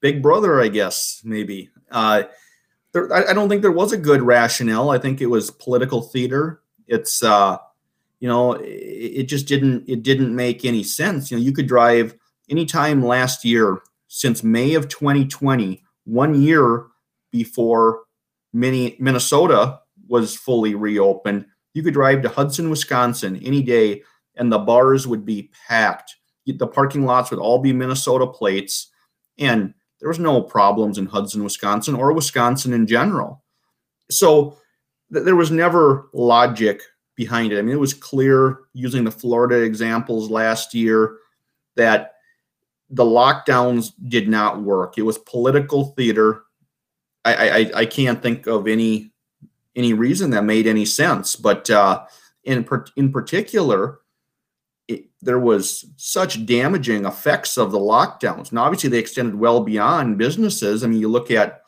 big 0.00 0.22
brother, 0.22 0.60
I 0.60 0.68
guess, 0.68 1.22
maybe. 1.24 1.70
Uh, 1.90 2.24
there, 2.92 3.10
I, 3.10 3.30
I, 3.30 3.32
don't 3.32 3.48
think 3.48 3.62
there 3.62 3.72
was 3.72 3.92
a 3.92 3.96
good 3.96 4.20
rationale. 4.20 4.90
I 4.90 4.98
think 4.98 5.22
it 5.22 5.26
was 5.26 5.50
political 5.50 6.02
theater. 6.02 6.60
It's 6.86 7.22
uh, 7.22 7.56
you 8.20 8.28
know, 8.28 8.52
it, 8.52 8.66
it 8.66 9.22
just 9.24 9.48
didn't 9.48 9.88
it 9.88 10.02
didn't 10.02 10.36
make 10.36 10.66
any 10.66 10.82
sense. 10.82 11.30
You 11.30 11.38
know, 11.38 11.42
you 11.42 11.52
could 11.52 11.66
drive 11.66 12.14
anytime 12.50 13.02
last 13.02 13.46
year 13.46 13.80
since 14.14 14.44
May 14.44 14.74
of 14.74 14.90
2020, 14.90 15.82
one 16.04 16.42
year 16.42 16.84
before 17.30 18.02
Minnesota 18.52 19.80
was 20.06 20.36
fully 20.36 20.74
reopened. 20.74 21.46
You 21.72 21.82
could 21.82 21.94
drive 21.94 22.20
to 22.20 22.28
Hudson, 22.28 22.68
Wisconsin 22.68 23.40
any 23.42 23.62
day, 23.62 24.02
and 24.36 24.52
the 24.52 24.58
bars 24.58 25.06
would 25.06 25.24
be 25.24 25.50
packed. 25.66 26.14
The 26.44 26.66
parking 26.66 27.06
lots 27.06 27.30
would 27.30 27.40
all 27.40 27.58
be 27.58 27.72
Minnesota 27.72 28.26
plates, 28.26 28.90
and 29.38 29.72
there 29.98 30.10
was 30.10 30.18
no 30.18 30.42
problems 30.42 30.98
in 30.98 31.06
Hudson, 31.06 31.42
Wisconsin, 31.42 31.94
or 31.94 32.12
Wisconsin 32.12 32.74
in 32.74 32.86
general. 32.86 33.42
So 34.10 34.58
th- 35.10 35.24
there 35.24 35.36
was 35.36 35.50
never 35.50 36.10
logic 36.12 36.82
behind 37.16 37.50
it. 37.50 37.58
I 37.58 37.62
mean, 37.62 37.74
it 37.74 37.80
was 37.80 37.94
clear 37.94 38.58
using 38.74 39.04
the 39.04 39.10
Florida 39.10 39.62
examples 39.62 40.30
last 40.30 40.74
year 40.74 41.16
that 41.76 42.12
the 42.92 43.04
lockdowns 43.04 43.92
did 44.08 44.28
not 44.28 44.62
work. 44.62 44.98
It 44.98 45.02
was 45.02 45.18
political 45.18 45.86
theater. 45.96 46.44
I, 47.24 47.34
I, 47.34 47.70
I 47.76 47.86
can't 47.86 48.22
think 48.22 48.46
of 48.46 48.68
any 48.68 49.12
any 49.74 49.94
reason 49.94 50.30
that 50.30 50.44
made 50.44 50.66
any 50.66 50.84
sense. 50.84 51.34
But 51.34 51.70
uh, 51.70 52.04
in 52.44 52.68
in 52.96 53.10
particular, 53.10 54.00
it, 54.88 55.06
there 55.22 55.38
was 55.38 55.86
such 55.96 56.44
damaging 56.44 57.06
effects 57.06 57.56
of 57.56 57.72
the 57.72 57.78
lockdowns. 57.78 58.52
Now, 58.52 58.64
obviously, 58.64 58.90
they 58.90 58.98
extended 58.98 59.36
well 59.36 59.62
beyond 59.64 60.18
businesses. 60.18 60.84
I 60.84 60.88
mean, 60.88 61.00
you 61.00 61.08
look 61.08 61.30
at 61.30 61.62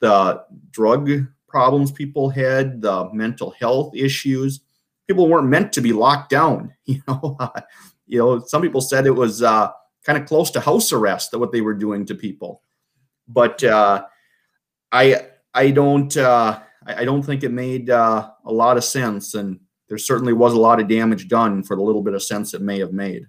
the 0.00 0.44
drug 0.70 1.10
problems 1.48 1.90
people 1.90 2.28
had, 2.28 2.82
the 2.82 3.08
mental 3.14 3.52
health 3.58 3.94
issues. 3.96 4.60
People 5.06 5.28
weren't 5.28 5.48
meant 5.48 5.72
to 5.72 5.80
be 5.80 5.94
locked 5.94 6.30
down. 6.30 6.74
You 6.86 7.02
know, 7.08 7.38
you 8.06 8.18
know. 8.18 8.38
Some 8.46 8.60
people 8.60 8.82
said 8.82 9.06
it 9.06 9.10
was. 9.10 9.42
Uh, 9.42 9.70
kind 10.06 10.16
of 10.16 10.26
close 10.26 10.52
to 10.52 10.60
house 10.60 10.92
arrest 10.92 11.32
that 11.32 11.38
what 11.40 11.50
they 11.50 11.60
were 11.60 11.74
doing 11.74 12.06
to 12.06 12.14
people. 12.14 12.62
But 13.26 13.62
uh, 13.64 14.06
I 14.92 15.26
I 15.52 15.72
don't 15.72 16.16
uh, 16.16 16.60
I 16.86 17.04
don't 17.04 17.24
think 17.24 17.42
it 17.42 17.50
made 17.50 17.90
uh, 17.90 18.30
a 18.44 18.52
lot 18.52 18.76
of 18.76 18.84
sense, 18.84 19.34
and 19.34 19.58
there 19.88 19.98
certainly 19.98 20.32
was 20.32 20.52
a 20.52 20.60
lot 20.60 20.80
of 20.80 20.88
damage 20.88 21.26
done 21.26 21.64
for 21.64 21.76
the 21.76 21.82
little 21.82 22.02
bit 22.02 22.14
of 22.14 22.22
sense 22.22 22.54
it 22.54 22.62
may 22.62 22.78
have 22.78 22.92
made. 22.92 23.26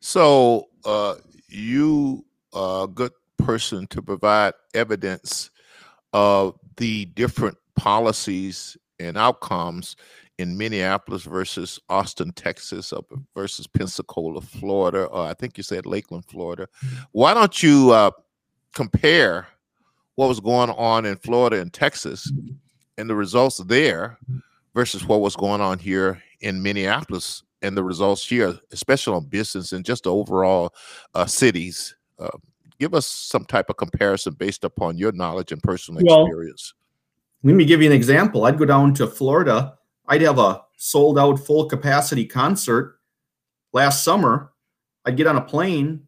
So 0.00 0.68
uh, 0.86 1.16
you 1.48 2.24
a 2.54 2.88
good 2.92 3.12
person 3.36 3.86
to 3.88 4.00
provide 4.00 4.54
evidence 4.72 5.50
of 6.14 6.58
the 6.76 7.04
different 7.04 7.58
policies 7.76 8.76
and 8.98 9.16
outcomes 9.16 9.96
in 10.40 10.56
Minneapolis 10.56 11.24
versus 11.24 11.78
Austin, 11.90 12.32
Texas, 12.32 12.94
up 12.94 13.04
versus 13.34 13.66
Pensacola, 13.66 14.40
Florida, 14.40 15.04
or 15.04 15.26
I 15.26 15.34
think 15.34 15.58
you 15.58 15.62
said 15.62 15.84
Lakeland, 15.84 16.24
Florida. 16.24 16.66
Why 17.12 17.34
don't 17.34 17.62
you 17.62 17.90
uh, 17.92 18.10
compare 18.74 19.46
what 20.14 20.28
was 20.28 20.40
going 20.40 20.70
on 20.70 21.04
in 21.04 21.16
Florida 21.16 21.60
and 21.60 21.70
Texas 21.70 22.32
and 22.96 23.08
the 23.08 23.14
results 23.14 23.58
there 23.58 24.18
versus 24.74 25.04
what 25.04 25.20
was 25.20 25.36
going 25.36 25.60
on 25.60 25.78
here 25.78 26.22
in 26.40 26.62
Minneapolis 26.62 27.42
and 27.60 27.76
the 27.76 27.84
results 27.84 28.26
here, 28.26 28.58
especially 28.72 29.14
on 29.14 29.26
business 29.26 29.72
and 29.72 29.84
just 29.84 30.06
overall 30.06 30.74
uh, 31.14 31.26
cities? 31.26 31.94
Uh, 32.18 32.30
give 32.78 32.94
us 32.94 33.06
some 33.06 33.44
type 33.44 33.68
of 33.68 33.76
comparison 33.76 34.32
based 34.32 34.64
upon 34.64 34.96
your 34.96 35.12
knowledge 35.12 35.52
and 35.52 35.62
personal 35.62 36.02
well, 36.02 36.24
experience. 36.24 36.72
Let 37.42 37.56
me 37.56 37.66
give 37.66 37.82
you 37.82 37.90
an 37.90 37.96
example. 37.96 38.46
I'd 38.46 38.58
go 38.58 38.64
down 38.64 38.94
to 38.94 39.06
Florida 39.06 39.76
I'd 40.10 40.22
have 40.22 40.38
a 40.38 40.62
sold 40.76 41.18
out 41.18 41.38
full 41.38 41.66
capacity 41.66 42.26
concert 42.26 42.98
last 43.72 44.02
summer. 44.02 44.52
I'd 45.06 45.16
get 45.16 45.28
on 45.28 45.36
a 45.36 45.40
plane, 45.40 46.06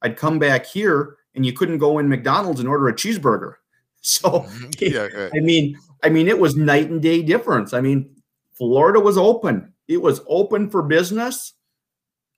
I'd 0.00 0.16
come 0.16 0.38
back 0.38 0.64
here, 0.64 1.16
and 1.34 1.44
you 1.44 1.52
couldn't 1.52 1.78
go 1.78 1.98
in 1.98 2.08
McDonald's 2.08 2.60
and 2.60 2.68
order 2.68 2.88
a 2.88 2.94
cheeseburger. 2.94 3.54
So 4.02 4.30
mm-hmm. 4.30 4.70
yeah, 4.80 5.28
I 5.34 5.40
mean, 5.40 5.78
I 6.02 6.08
mean, 6.08 6.26
it 6.26 6.38
was 6.38 6.56
night 6.56 6.88
and 6.88 7.02
day 7.02 7.20
difference. 7.20 7.74
I 7.74 7.82
mean, 7.82 8.16
Florida 8.54 8.98
was 8.98 9.18
open. 9.18 9.74
It 9.88 10.00
was 10.00 10.22
open 10.26 10.70
for 10.70 10.82
business. 10.82 11.52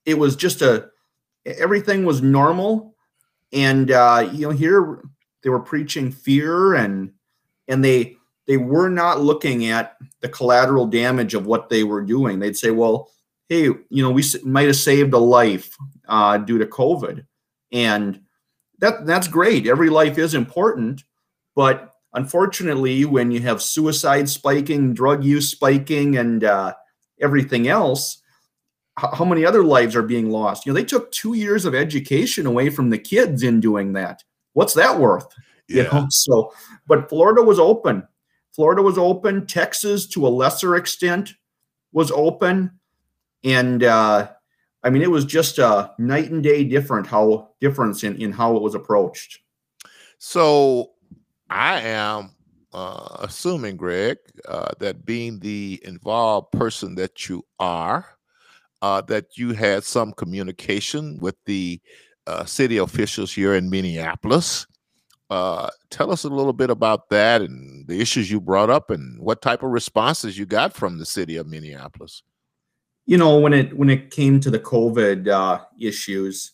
It 0.05 0.19
was 0.19 0.35
just 0.35 0.61
a 0.61 0.89
everything 1.47 2.05
was 2.05 2.21
normal. 2.21 2.97
And 3.53 3.93
uh, 3.93 4.29
you 4.33 4.49
know, 4.49 4.51
here 4.51 5.05
they 5.45 5.51
were 5.51 5.61
preaching 5.61 6.11
fear 6.11 6.75
and 6.75 7.13
and 7.69 7.85
they 7.85 8.17
they 8.47 8.57
were 8.57 8.89
not 8.89 9.21
looking 9.21 9.67
at 9.67 9.97
the 10.21 10.29
collateral 10.29 10.87
damage 10.87 11.35
of 11.35 11.47
what 11.47 11.69
they 11.69 11.85
were 11.85 12.03
doing. 12.03 12.39
They'd 12.39 12.57
say, 12.57 12.71
well, 12.71 13.11
hey, 13.49 13.65
you 13.65 14.03
know, 14.03 14.11
we 14.11 14.25
might 14.45 14.67
have 14.67 14.77
saved 14.77 15.15
a 15.15 15.19
life 15.19 15.77
uh, 16.09 16.39
due 16.39 16.59
to 16.59 16.67
COVID. 16.67 17.25
And 17.71 18.21
that 18.79 19.07
that's 19.07 19.29
great. 19.29 19.67
Every 19.67 19.91
life 19.91 20.19
is 20.19 20.35
important. 20.35 21.05
But 21.55 21.93
unfortunately, 22.15 23.05
when 23.05 23.31
you 23.31 23.41
have 23.41 23.63
suicide 23.63 24.29
spiking, 24.29 24.95
drug 24.95 25.25
use 25.25 25.51
spiking, 25.51 26.17
and 26.17 26.45
uh, 26.45 26.75
everything 27.21 27.69
else, 27.69 28.23
how 28.97 29.25
many 29.25 29.45
other 29.45 29.65
lives 29.65 29.97
are 29.97 30.03
being 30.03 30.31
lost? 30.31 30.67
You 30.67 30.73
know, 30.73 30.79
they 30.79 30.85
took 30.85 31.11
two 31.13 31.35
years 31.35 31.65
of 31.65 31.75
education 31.75 32.47
away 32.47 32.71
from 32.71 32.91
the 32.91 32.99
kids 32.99 33.43
in 33.43 33.61
doing 33.61 33.93
that. 33.95 34.23
What's 34.53 34.75
that 34.75 34.99
worth? 34.99 35.27
Yeah. 35.69 35.85
You 35.85 35.89
know? 35.93 36.07
So, 36.11 36.53
but 36.87 37.09
Florida 37.09 37.43
was 37.43 37.59
open. 37.59 38.07
Florida 38.55 38.83
was 38.83 38.99
open. 38.99 39.47
Texas, 39.47 40.07
to 40.09 40.27
a 40.27 40.29
lesser 40.29 40.77
extent, 40.77 41.35
was 41.93 42.11
open. 42.11 42.79
And 43.45 43.83
uh, 43.83 44.31
I 44.83 44.91
mean, 44.91 45.03
it 45.03 45.11
was 45.11 45.25
just 45.25 45.59
a 45.59 45.93
night 45.99 46.31
and 46.31 46.43
day 46.43 46.65
different 46.65 47.07
how 47.07 47.51
difference 47.61 48.05
in, 48.05 48.21
in 48.21 48.33
how 48.33 48.57
it 48.57 48.63
was 48.63 48.75
approached. 48.75 49.41
So 50.19 50.93
I 51.51 51.81
am 51.81 52.31
uh, 52.73 53.17
assuming, 53.21 53.77
Greg, 53.77 54.19
uh, 54.49 54.71
that 54.79 55.05
being 55.05 55.39
the 55.39 55.81
involved 55.85 56.53
person 56.53 56.95
that 56.97 57.29
you 57.29 57.45
are, 57.59 58.07
uh, 58.83 59.01
that 59.03 59.37
you 59.37 59.53
had 59.53 59.85
some 59.85 60.13
communication 60.13 61.19
with 61.21 61.37
the 61.47 61.81
uh, 62.27 62.45
city 62.45 62.79
officials 62.79 63.33
here 63.33 63.55
in 63.55 63.69
Minneapolis 63.69 64.67
uh, 65.33 65.71
tell 65.89 66.11
us 66.11 66.25
a 66.25 66.29
little 66.29 66.53
bit 66.53 66.69
about 66.69 67.09
that 67.09 67.41
and 67.41 67.89
the 67.89 67.99
issues 68.03 68.31
you 68.31 68.39
brought 68.39 68.69
up 68.69 68.91
and 68.91 69.19
what 69.19 69.41
type 69.41 69.63
of 69.63 69.71
responses 69.71 70.37
you 70.37 70.45
got 70.45 70.75
from 70.75 70.99
the 70.99 71.07
city 71.07 71.39
of 71.39 71.47
Minneapolis. 71.47 72.23
You 73.07 73.17
know, 73.17 73.39
when 73.39 73.55
it 73.55 73.75
when 73.75 73.89
it 73.89 74.11
came 74.11 74.41
to 74.41 74.51
the 74.51 74.59
COVID 74.59 75.29
uh, 75.29 75.65
issues, 75.81 76.53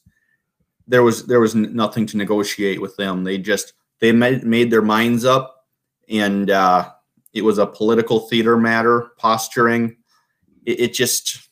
there 0.87 1.03
was 1.03 1.27
there 1.27 1.41
was 1.41 1.57
nothing 1.57 2.07
to 2.07 2.17
negotiate 2.17 2.81
with 2.81 2.97
them. 2.97 3.25
They 3.25 3.37
just 3.37 3.73
they 3.99 4.13
made 4.13 4.45
made 4.45 4.71
their 4.71 4.81
minds 4.81 5.25
up, 5.25 5.67
and 6.09 6.49
uh, 6.49 6.89
it 7.33 7.43
was 7.43 7.59
a 7.59 7.67
political 7.67 8.21
theater 8.29 8.57
matter, 8.57 9.11
posturing. 9.19 9.97
It, 10.65 10.81
it 10.81 10.95
just 10.95 11.51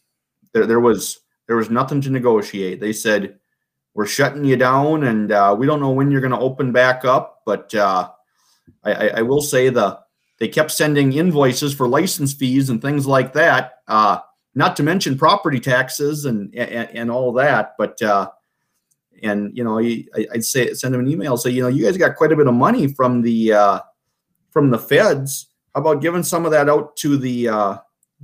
there 0.52 0.64
there 0.64 0.80
was 0.80 1.18
there 1.48 1.56
was 1.56 1.70
nothing 1.70 2.00
to 2.02 2.10
negotiate. 2.10 2.78
They 2.78 2.92
said 2.92 3.40
we're 3.96 4.06
shutting 4.06 4.44
you 4.44 4.56
down, 4.56 5.04
and 5.04 5.32
uh, 5.32 5.56
we 5.58 5.66
don't 5.66 5.80
know 5.80 5.90
when 5.90 6.10
you're 6.10 6.20
going 6.20 6.30
to 6.30 6.38
open 6.38 6.70
back 6.70 7.06
up. 7.06 7.40
But 7.46 7.74
uh, 7.74 8.10
I, 8.84 9.08
I, 9.08 9.22
will 9.22 9.40
say 9.40 9.70
the 9.70 9.98
they 10.38 10.48
kept 10.48 10.70
sending 10.70 11.14
invoices 11.14 11.74
for 11.74 11.88
license 11.88 12.34
fees 12.34 12.68
and 12.68 12.82
things 12.82 13.06
like 13.06 13.32
that. 13.32 13.78
Uh, 13.88 14.18
not 14.54 14.76
to 14.76 14.82
mention 14.82 15.16
property 15.16 15.58
taxes 15.58 16.26
and 16.26 16.54
and, 16.54 16.90
and 16.90 17.10
all 17.10 17.32
that. 17.32 17.72
But 17.78 18.00
uh, 18.02 18.28
and 19.22 19.56
you 19.56 19.64
know, 19.64 19.78
I, 19.78 20.04
would 20.30 20.44
say 20.44 20.74
send 20.74 20.92
them 20.92 21.00
an 21.00 21.10
email 21.10 21.38
say, 21.38 21.48
you 21.48 21.62
know, 21.62 21.68
you 21.68 21.86
guys 21.86 21.96
got 21.96 22.16
quite 22.16 22.32
a 22.32 22.36
bit 22.36 22.48
of 22.48 22.54
money 22.54 22.88
from 22.88 23.22
the 23.22 23.54
uh, 23.54 23.80
from 24.50 24.68
the 24.68 24.78
feds. 24.78 25.46
How 25.74 25.80
about 25.80 26.02
giving 26.02 26.22
some 26.22 26.44
of 26.44 26.50
that 26.50 26.68
out 26.68 26.96
to 26.98 27.16
the 27.16 27.48
uh, 27.48 27.78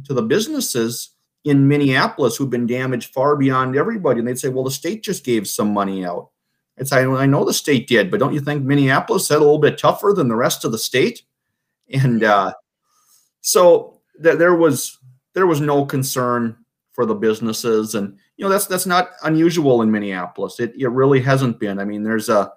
to 0.04 0.12
the 0.12 0.22
businesses 0.22 1.11
in 1.44 1.68
Minneapolis 1.68 2.36
who've 2.36 2.50
been 2.50 2.66
damaged 2.66 3.12
far 3.12 3.36
beyond 3.36 3.76
everybody? 3.76 4.18
And 4.18 4.28
they'd 4.28 4.38
say, 4.38 4.48
well, 4.48 4.64
the 4.64 4.70
state 4.70 5.02
just 5.02 5.24
gave 5.24 5.46
some 5.46 5.72
money 5.72 6.04
out. 6.04 6.30
I'd 6.78 6.92
I 6.92 7.26
know 7.26 7.44
the 7.44 7.52
state 7.52 7.86
did, 7.86 8.10
but 8.10 8.18
don't 8.18 8.34
you 8.34 8.40
think 8.40 8.64
Minneapolis 8.64 9.28
had 9.28 9.36
a 9.36 9.40
little 9.40 9.58
bit 9.58 9.78
tougher 9.78 10.12
than 10.16 10.28
the 10.28 10.36
rest 10.36 10.64
of 10.64 10.72
the 10.72 10.78
state? 10.78 11.22
And 11.92 12.24
uh, 12.24 12.54
so 13.40 14.00
th- 14.22 14.38
there 14.38 14.54
was 14.54 14.98
there 15.34 15.46
was 15.46 15.60
no 15.60 15.84
concern 15.84 16.56
for 16.92 17.06
the 17.06 17.14
businesses 17.14 17.94
and 17.94 18.18
you 18.36 18.44
know 18.44 18.50
that's 18.50 18.66
that's 18.66 18.86
not 18.86 19.10
unusual 19.22 19.82
in 19.82 19.90
Minneapolis. 19.90 20.58
It 20.58 20.74
it 20.76 20.88
really 20.88 21.20
hasn't 21.20 21.60
been. 21.60 21.78
I 21.78 21.84
mean, 21.84 22.02
there's 22.02 22.28
a 22.28 22.52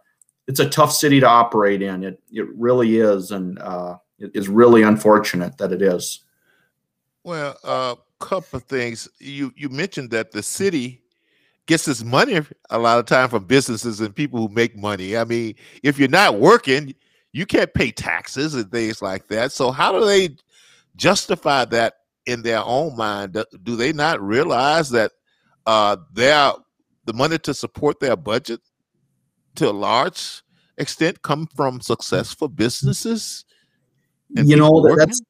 it's 0.47 0.59
a 0.59 0.69
tough 0.69 0.91
city 0.91 1.19
to 1.19 1.27
operate 1.27 1.81
in. 1.81 2.03
It 2.03 2.19
it 2.31 2.47
really 2.55 2.97
is, 2.97 3.31
and 3.31 3.59
uh, 3.59 3.97
it 4.17 4.31
is 4.33 4.47
really 4.47 4.83
unfortunate 4.83 5.57
that 5.57 5.71
it 5.71 5.81
is. 5.81 6.23
Well, 7.23 7.57
uh, 7.63 7.95
couple 8.25 8.57
of 8.57 8.63
things. 8.63 9.07
You 9.19 9.53
you 9.55 9.69
mentioned 9.69 10.11
that 10.11 10.31
the 10.31 10.43
city 10.43 11.01
gets 11.67 11.87
its 11.87 12.03
money 12.03 12.39
a 12.69 12.77
lot 12.77 12.99
of 12.99 13.05
time 13.05 13.29
from 13.29 13.45
businesses 13.45 13.99
and 13.99 14.15
people 14.15 14.39
who 14.39 14.53
make 14.53 14.75
money. 14.75 15.17
I 15.17 15.23
mean, 15.23 15.55
if 15.83 15.97
you're 15.97 16.07
not 16.09 16.39
working, 16.39 16.93
you 17.31 17.45
can't 17.45 17.73
pay 17.73 17.91
taxes 17.91 18.53
and 18.53 18.71
things 18.71 19.01
like 19.01 19.27
that. 19.27 19.51
So 19.51 19.71
how 19.71 19.91
do 19.91 20.05
they 20.05 20.35
justify 20.95 21.65
that 21.65 21.95
in 22.25 22.41
their 22.43 22.63
own 22.63 22.95
mind? 22.95 23.43
Do 23.63 23.75
they 23.75 23.93
not 23.93 24.21
realize 24.21 24.89
that 24.91 25.11
uh, 25.65 25.97
their 26.13 26.53
the 27.05 27.13
money 27.13 27.37
to 27.39 27.53
support 27.53 27.99
their 27.99 28.15
budget 28.15 28.61
to 29.55 29.69
a 29.69 29.71
large 29.71 30.41
extent 30.77 31.21
come 31.21 31.47
from 31.55 31.81
successful 31.81 32.47
businesses? 32.47 33.45
You 34.29 34.55
know, 34.57 34.95
that's 34.95 35.21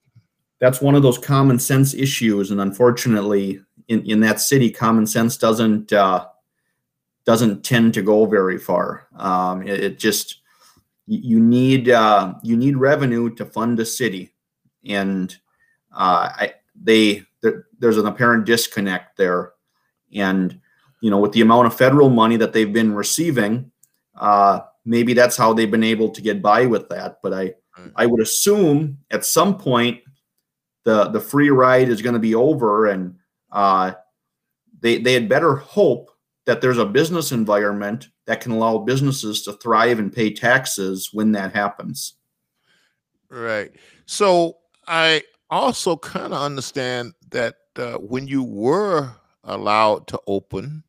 that's 0.60 0.82
one 0.82 0.96
of 0.96 1.04
those 1.04 1.18
common 1.18 1.60
sense 1.60 1.94
issues, 1.94 2.52
and 2.52 2.62
unfortunately, 2.62 3.62
in, 3.88 4.02
in 4.04 4.20
that 4.22 4.40
city, 4.40 4.72
common 4.72 5.06
sense 5.06 5.38
doesn't 5.38 5.92
uh, 5.92 6.28
doesn't 7.26 7.64
tend 7.64 7.94
to 7.96 8.02
go 8.02 8.26
very 8.26 8.58
far. 8.58 9.08
Um, 9.18 9.64
it, 9.64 9.84
it, 9.84 10.00
just 10.00 10.42
you 11.08 11.40
need 11.40 11.90
uh, 11.90 12.36
you 12.42 12.56
need 12.56 12.78
revenue 12.78 13.34
to 13.36 13.46
fund 13.46 13.80
a 13.80 13.86
city, 13.86 14.34
and 14.86 15.36
uh, 15.92 16.30
I, 16.32 16.54
they 16.82 17.24
there, 17.42 17.66
there's 17.80 17.98
an 17.98 18.08
apparent 18.08 18.46
disconnect 18.46 19.18
there, 19.18 19.52
and 20.14 20.60
you 21.02 21.10
know 21.10 21.20
with 21.20 21.34
the 21.34 21.42
amount 21.42 21.68
of 21.68 21.78
federal 21.78 22.10
money 22.10 22.38
that 22.38 22.54
they've 22.54 22.72
been 22.72 22.96
receiving, 22.96 23.72
uh, 24.16 24.62
maybe 24.86 25.14
that's 25.14 25.36
how 25.36 25.54
they've 25.54 25.70
been 25.70 25.84
able 25.84 26.10
to 26.10 26.22
get 26.22 26.42
by 26.42 26.66
with 26.66 26.88
that. 26.90 27.20
But 27.22 27.34
I 27.34 27.56
I 27.98 28.06
would 28.06 28.22
assume 28.22 29.00
at 29.12 29.26
some 29.26 29.58
point 29.58 30.00
the 30.86 31.10
the 31.10 31.20
free 31.20 31.50
ride 31.50 31.90
is 31.90 32.02
going 32.02 32.14
to 32.14 32.20
be 32.20 32.36
over, 32.36 32.86
and 32.86 33.16
uh, 33.52 33.94
they 34.80 34.98
they 35.00 35.14
had 35.14 35.28
better 35.28 35.56
hope 35.56 36.10
that 36.46 36.62
there's 36.62 36.78
a 36.78 36.86
business 36.86 37.32
environment 37.32 38.10
that 38.26 38.40
can 38.40 38.52
allow 38.52 38.78
businesses 38.78 39.42
to 39.42 39.54
thrive 39.54 40.00
and 40.00 40.14
pay 40.14 40.32
taxes 40.32 41.10
when 41.12 41.32
that 41.34 41.54
happens. 41.54 42.14
Right. 43.30 43.72
So 44.06 44.58
I 44.88 45.24
also 45.50 45.98
kind 45.98 46.34
of 46.34 46.42
understand 46.42 47.14
that 47.32 47.56
uh, 47.76 47.96
when 47.96 48.28
you 48.28 48.44
were 48.44 49.12
allowed 49.44 50.08
to 50.08 50.20
open, 50.28 50.84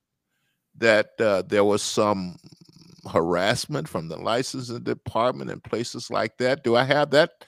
that 0.76 1.18
uh, 1.18 1.42
there 1.42 1.64
was 1.64 1.82
some 1.82 2.36
harassment 3.10 3.88
from 3.88 4.08
the 4.08 4.16
licensing 4.16 4.82
department 4.82 5.50
and 5.50 5.64
places 5.64 6.10
like 6.10 6.36
that. 6.38 6.64
Do 6.64 6.76
I 6.76 6.84
have 6.84 7.10
that 7.10 7.44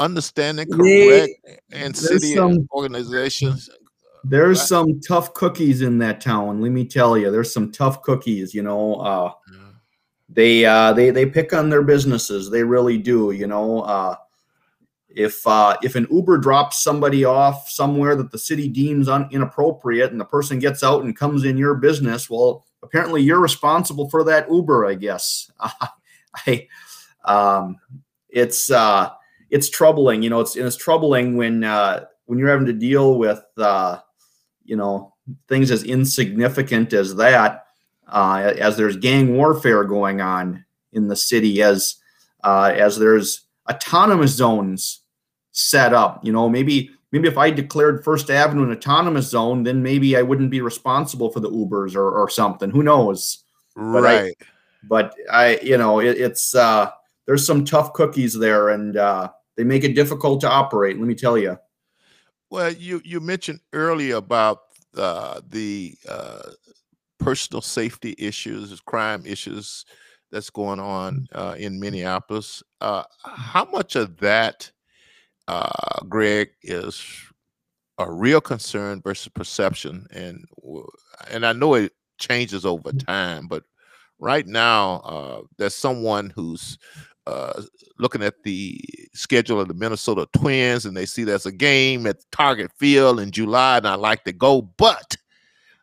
understanding 0.00 0.70
correct? 0.70 1.32
and 1.70 1.96
city 1.96 2.34
some, 2.34 2.68
organizations. 2.72 3.70
There's 4.24 4.58
right? 4.58 4.68
some 4.68 5.00
tough 5.00 5.34
cookies 5.34 5.82
in 5.82 5.98
that 5.98 6.20
town. 6.20 6.60
Let 6.60 6.72
me 6.72 6.84
tell 6.84 7.18
you, 7.18 7.30
there's 7.30 7.52
some 7.52 7.72
tough 7.72 8.02
cookies. 8.02 8.54
You 8.54 8.62
know, 8.62 8.96
uh, 8.96 9.32
yeah. 9.52 9.58
they 10.28 10.64
uh, 10.64 10.92
they 10.92 11.10
they 11.10 11.26
pick 11.26 11.52
on 11.52 11.70
their 11.70 11.82
businesses. 11.82 12.50
They 12.50 12.62
really 12.62 12.98
do. 12.98 13.32
You 13.32 13.46
know, 13.46 13.80
uh, 13.80 14.16
if 15.08 15.46
uh, 15.46 15.76
if 15.82 15.96
an 15.96 16.06
Uber 16.10 16.38
drops 16.38 16.82
somebody 16.82 17.24
off 17.24 17.68
somewhere 17.68 18.14
that 18.16 18.30
the 18.30 18.38
city 18.38 18.68
deems 18.68 19.08
un- 19.08 19.28
inappropriate, 19.32 20.12
and 20.12 20.20
the 20.20 20.24
person 20.24 20.58
gets 20.58 20.82
out 20.82 21.02
and 21.02 21.16
comes 21.16 21.44
in 21.44 21.56
your 21.56 21.74
business, 21.74 22.30
well, 22.30 22.64
apparently 22.82 23.22
you're 23.22 23.40
responsible 23.40 24.08
for 24.08 24.24
that 24.24 24.50
Uber. 24.50 24.86
I 24.86 24.94
guess. 24.94 25.50
I, 26.46 26.68
um, 27.24 27.78
it's 28.28 28.70
uh, 28.70 29.10
it's 29.52 29.68
troubling. 29.68 30.22
You 30.22 30.30
know, 30.30 30.40
it's 30.40 30.56
it's 30.56 30.76
troubling 30.76 31.36
when 31.36 31.62
uh, 31.62 32.06
when 32.24 32.38
you're 32.38 32.48
having 32.48 32.66
to 32.66 32.72
deal 32.72 33.18
with 33.18 33.44
uh, 33.58 33.98
you 34.64 34.74
know 34.76 35.14
things 35.48 35.70
as 35.70 35.84
insignificant 35.84 36.92
as 36.92 37.14
that, 37.16 37.66
uh, 38.08 38.54
as 38.58 38.76
there's 38.76 38.96
gang 38.96 39.36
warfare 39.36 39.84
going 39.84 40.20
on 40.20 40.64
in 40.92 41.06
the 41.06 41.14
city, 41.14 41.62
as 41.62 41.96
uh, 42.42 42.72
as 42.74 42.98
there's 42.98 43.42
autonomous 43.70 44.32
zones 44.32 45.00
set 45.52 45.92
up. 45.92 46.24
You 46.24 46.32
know, 46.32 46.48
maybe 46.48 46.90
maybe 47.12 47.28
if 47.28 47.36
I 47.36 47.50
declared 47.50 48.02
First 48.02 48.30
Avenue 48.30 48.64
an 48.64 48.72
autonomous 48.72 49.28
zone, 49.28 49.64
then 49.64 49.82
maybe 49.82 50.16
I 50.16 50.22
wouldn't 50.22 50.50
be 50.50 50.62
responsible 50.62 51.30
for 51.30 51.40
the 51.40 51.50
Ubers 51.50 51.94
or, 51.94 52.10
or 52.10 52.30
something. 52.30 52.70
Who 52.70 52.82
knows? 52.82 53.44
Right. 53.76 54.34
But 54.88 55.04
I, 55.12 55.16
but 55.20 55.30
I 55.30 55.60
you 55.62 55.76
know, 55.76 56.00
it, 56.00 56.16
it's 56.18 56.54
uh, 56.54 56.90
there's 57.26 57.46
some 57.46 57.66
tough 57.66 57.92
cookies 57.92 58.32
there, 58.32 58.70
and 58.70 58.96
uh, 58.96 59.30
they 59.62 59.68
make 59.68 59.84
it 59.84 59.94
difficult 59.94 60.40
to 60.40 60.50
operate. 60.50 60.98
Let 60.98 61.06
me 61.06 61.14
tell 61.14 61.38
you. 61.38 61.56
Well, 62.50 62.72
you 62.72 63.00
you 63.04 63.20
mentioned 63.20 63.60
earlier 63.72 64.16
about 64.16 64.62
uh, 64.96 65.40
the 65.48 65.94
uh, 66.08 66.50
personal 67.18 67.62
safety 67.62 68.16
issues, 68.18 68.78
crime 68.80 69.22
issues 69.24 69.84
that's 70.32 70.50
going 70.50 70.80
on 70.80 71.28
mm. 71.32 71.38
uh, 71.38 71.54
in 71.54 71.78
Minneapolis. 71.78 72.62
Uh, 72.80 73.04
how 73.24 73.64
much 73.66 73.94
of 73.94 74.16
that 74.18 74.70
uh, 75.46 76.04
Greg, 76.08 76.50
is 76.62 77.00
a 77.98 78.10
real 78.10 78.40
concern 78.40 79.00
versus 79.00 79.28
perception, 79.28 80.06
and 80.10 80.44
and 81.30 81.46
I 81.46 81.52
know 81.52 81.74
it 81.74 81.92
changes 82.18 82.66
over 82.66 82.90
mm. 82.90 83.06
time, 83.06 83.46
but 83.46 83.62
right 84.18 84.46
now 84.46 84.96
uh, 85.04 85.42
there's 85.56 85.76
someone 85.76 86.32
who's 86.34 86.78
uh, 87.26 87.62
looking 87.98 88.22
at 88.22 88.42
the 88.42 88.80
schedule 89.14 89.60
of 89.60 89.68
the 89.68 89.74
Minnesota 89.74 90.28
Twins, 90.32 90.86
and 90.86 90.96
they 90.96 91.06
see 91.06 91.24
there's 91.24 91.46
a 91.46 91.52
game 91.52 92.06
at 92.06 92.18
Target 92.32 92.70
Field 92.78 93.20
in 93.20 93.30
July, 93.30 93.78
and 93.78 93.86
I 93.86 93.94
like 93.94 94.24
to 94.24 94.32
go, 94.32 94.62
but 94.62 95.16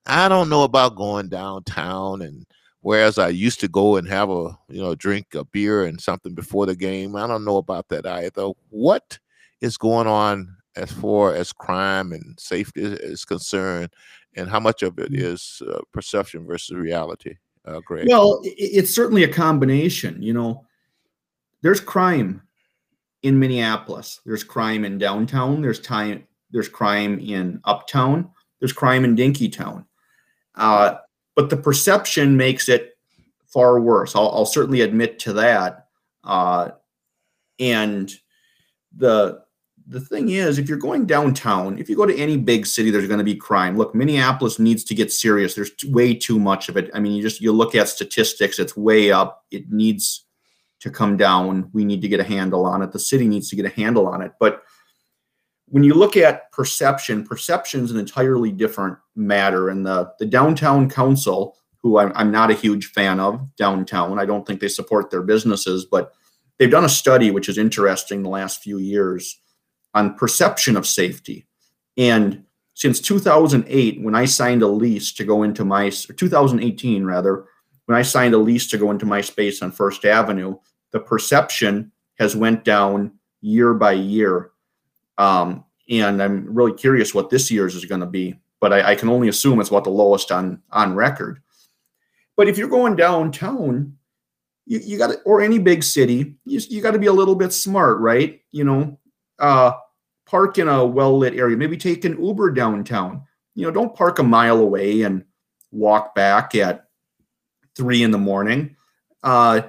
I 0.05 0.27
don't 0.27 0.49
know 0.49 0.63
about 0.63 0.95
going 0.95 1.29
downtown 1.29 2.21
and 2.21 2.45
whereas 2.81 3.17
I 3.17 3.29
used 3.29 3.59
to 3.61 3.67
go 3.67 3.97
and 3.97 4.07
have 4.07 4.29
a 4.29 4.57
you 4.69 4.81
know 4.81 4.95
drink 4.95 5.35
a 5.35 5.45
beer 5.45 5.85
and 5.85 5.99
something 5.99 6.33
before 6.33 6.65
the 6.65 6.75
game. 6.75 7.15
I 7.15 7.27
don't 7.27 7.45
know 7.45 7.57
about 7.57 7.89
that 7.89 8.05
either. 8.05 8.49
What 8.69 9.19
is 9.61 9.77
going 9.77 10.07
on 10.07 10.55
as 10.75 10.91
far 10.91 11.35
as 11.35 11.51
crime 11.51 12.11
and 12.11 12.39
safety 12.39 12.81
is 12.81 13.25
concerned, 13.25 13.91
and 14.35 14.49
how 14.49 14.59
much 14.59 14.83
of 14.83 14.97
it 14.99 15.11
mm. 15.11 15.67
uh, 15.69 15.79
perception 15.91 16.45
versus 16.45 16.75
reality? 16.75 17.35
Uh, 17.65 17.79
Greg. 17.85 18.07
Well, 18.09 18.41
it's 18.43 18.93
certainly 18.93 19.23
a 19.23 19.31
combination. 19.31 20.21
You 20.21 20.33
know, 20.33 20.65
there's 21.61 21.79
crime 21.79 22.41
in 23.23 23.39
Minneapolis. 23.39 24.21
There's 24.25 24.43
crime 24.43 24.85
in 24.85 24.97
downtown. 24.97 25.61
There's 25.61 25.79
time. 25.79 26.25
There's 26.51 26.69
crime 26.69 27.19
in 27.19 27.61
uptown. 27.65 28.31
There's 28.59 28.73
crime 28.73 29.03
in 29.03 29.15
Dinkytown. 29.15 29.85
Uh, 30.55 30.95
but 31.35 31.49
the 31.49 31.57
perception 31.57 32.37
makes 32.37 32.67
it 32.69 32.97
far 33.47 33.79
worse. 33.79 34.15
I'll, 34.15 34.29
I'll 34.29 34.45
certainly 34.45 34.81
admit 34.81 35.19
to 35.19 35.33
that. 35.33 35.87
Uh, 36.23 36.71
and 37.59 38.13
the 38.95 39.41
the 39.87 39.99
thing 39.99 40.29
is, 40.29 40.59
if 40.59 40.69
you're 40.69 40.77
going 40.77 41.07
downtown, 41.07 41.79
if 41.79 41.89
you 41.89 41.95
go 41.95 42.05
to 42.05 42.15
any 42.15 42.37
big 42.37 42.67
city, 42.67 42.91
there's 42.91 43.07
going 43.07 43.17
to 43.17 43.23
be 43.23 43.35
crime. 43.35 43.75
Look, 43.75 43.95
Minneapolis 43.95 44.59
needs 44.59 44.83
to 44.83 44.93
get 44.93 45.11
serious. 45.11 45.55
There's 45.55 45.71
way 45.85 46.13
too 46.13 46.37
much 46.37 46.69
of 46.69 46.77
it. 46.77 46.91
I 46.93 46.99
mean, 46.99 47.13
you 47.13 47.23
just 47.23 47.41
you 47.41 47.51
look 47.51 47.73
at 47.73 47.89
statistics; 47.89 48.59
it's 48.59 48.77
way 48.77 49.11
up. 49.11 49.45
It 49.49 49.71
needs 49.71 50.25
to 50.79 50.89
come 50.89 51.17
down. 51.17 51.69
We 51.73 51.85
need 51.85 52.01
to 52.01 52.07
get 52.07 52.19
a 52.19 52.23
handle 52.23 52.65
on 52.65 52.81
it. 52.81 52.91
The 52.91 52.99
city 52.99 53.27
needs 53.27 53.49
to 53.49 53.55
get 53.55 53.65
a 53.65 53.69
handle 53.69 54.07
on 54.07 54.21
it. 54.21 54.31
But 54.39 54.63
when 55.67 55.83
you 55.83 55.93
look 55.93 56.17
at 56.17 56.51
perception, 56.51 57.25
perception 57.25 57.83
is 57.83 57.91
an 57.91 57.99
entirely 57.99 58.51
different 58.51 58.97
matter. 59.15 59.69
And 59.69 59.85
the 59.85 60.11
the 60.19 60.25
downtown 60.25 60.89
council, 60.89 61.55
who 61.81 61.99
I'm, 61.99 62.11
I'm 62.15 62.31
not 62.31 62.51
a 62.51 62.55
huge 62.55 62.87
fan 62.87 63.19
of 63.19 63.55
downtown, 63.55 64.19
I 64.19 64.25
don't 64.25 64.45
think 64.45 64.59
they 64.59 64.67
support 64.67 65.11
their 65.11 65.21
businesses, 65.21 65.85
but 65.85 66.13
they've 66.57 66.71
done 66.71 66.85
a 66.85 66.89
study 66.89 67.31
which 67.31 67.49
is 67.49 67.57
interesting 67.57 68.23
the 68.23 68.29
last 68.29 68.61
few 68.61 68.77
years 68.77 69.39
on 69.93 70.15
perception 70.15 70.75
of 70.75 70.87
safety. 70.87 71.47
And 71.97 72.45
since 72.73 73.01
2008, 73.01 74.01
when 74.01 74.15
I 74.15 74.25
signed 74.25 74.61
a 74.61 74.67
lease 74.67 75.11
to 75.13 75.25
go 75.25 75.43
into 75.43 75.65
my, 75.65 75.89
2018 75.89 77.03
rather, 77.03 77.45
when 77.85 77.97
I 77.97 78.03
signed 78.03 78.33
a 78.33 78.37
lease 78.37 78.67
to 78.69 78.77
go 78.77 78.91
into 78.91 79.05
my 79.05 79.19
space 79.19 79.61
on 79.61 79.71
First 79.71 80.05
Avenue, 80.05 80.55
the 80.91 80.99
perception 80.99 81.91
has 82.17 82.35
went 82.35 82.63
down 82.63 83.11
year 83.41 83.73
by 83.73 83.93
year. 83.93 84.51
Um, 85.17 85.65
and 85.89 86.21
I'm 86.21 86.53
really 86.53 86.73
curious 86.73 87.13
what 87.13 87.29
this 87.29 87.49
year's 87.49 87.75
is 87.75 87.85
going 87.85 88.01
to 88.01 88.07
be, 88.07 88.39
but 88.59 88.73
I, 88.73 88.91
I 88.91 88.95
can 88.95 89.09
only 89.09 89.27
assume 89.27 89.59
it's 89.59 89.71
what 89.71 89.83
the 89.83 89.89
lowest 89.89 90.31
on 90.31 90.61
on 90.71 90.95
record. 90.95 91.41
But 92.37 92.47
if 92.47 92.57
you're 92.57 92.69
going 92.69 92.95
downtown, 92.95 93.97
you, 94.65 94.79
you 94.79 94.97
got 94.97 95.07
to, 95.07 95.19
or 95.21 95.41
any 95.41 95.59
big 95.59 95.83
city, 95.83 96.35
you, 96.45 96.61
you 96.69 96.81
got 96.81 96.91
to 96.91 96.99
be 96.99 97.07
a 97.07 97.13
little 97.13 97.35
bit 97.35 97.51
smart, 97.51 97.99
right? 97.99 98.41
You 98.51 98.63
know, 98.63 98.99
uh, 99.39 99.73
park 100.25 100.57
in 100.57 100.67
a 100.67 100.85
well 100.85 101.17
lit 101.17 101.33
area. 101.33 101.57
Maybe 101.57 101.75
take 101.75 102.05
an 102.05 102.23
Uber 102.23 102.51
downtown. 102.51 103.23
You 103.55 103.65
know, 103.65 103.71
don't 103.71 103.95
park 103.95 104.19
a 104.19 104.23
mile 104.23 104.59
away 104.59 105.01
and 105.01 105.25
walk 105.71 106.15
back 106.15 106.55
at 106.55 106.85
three 107.75 108.03
in 108.03 108.11
the 108.11 108.17
morning. 108.17 108.75
Uh, 109.23 109.61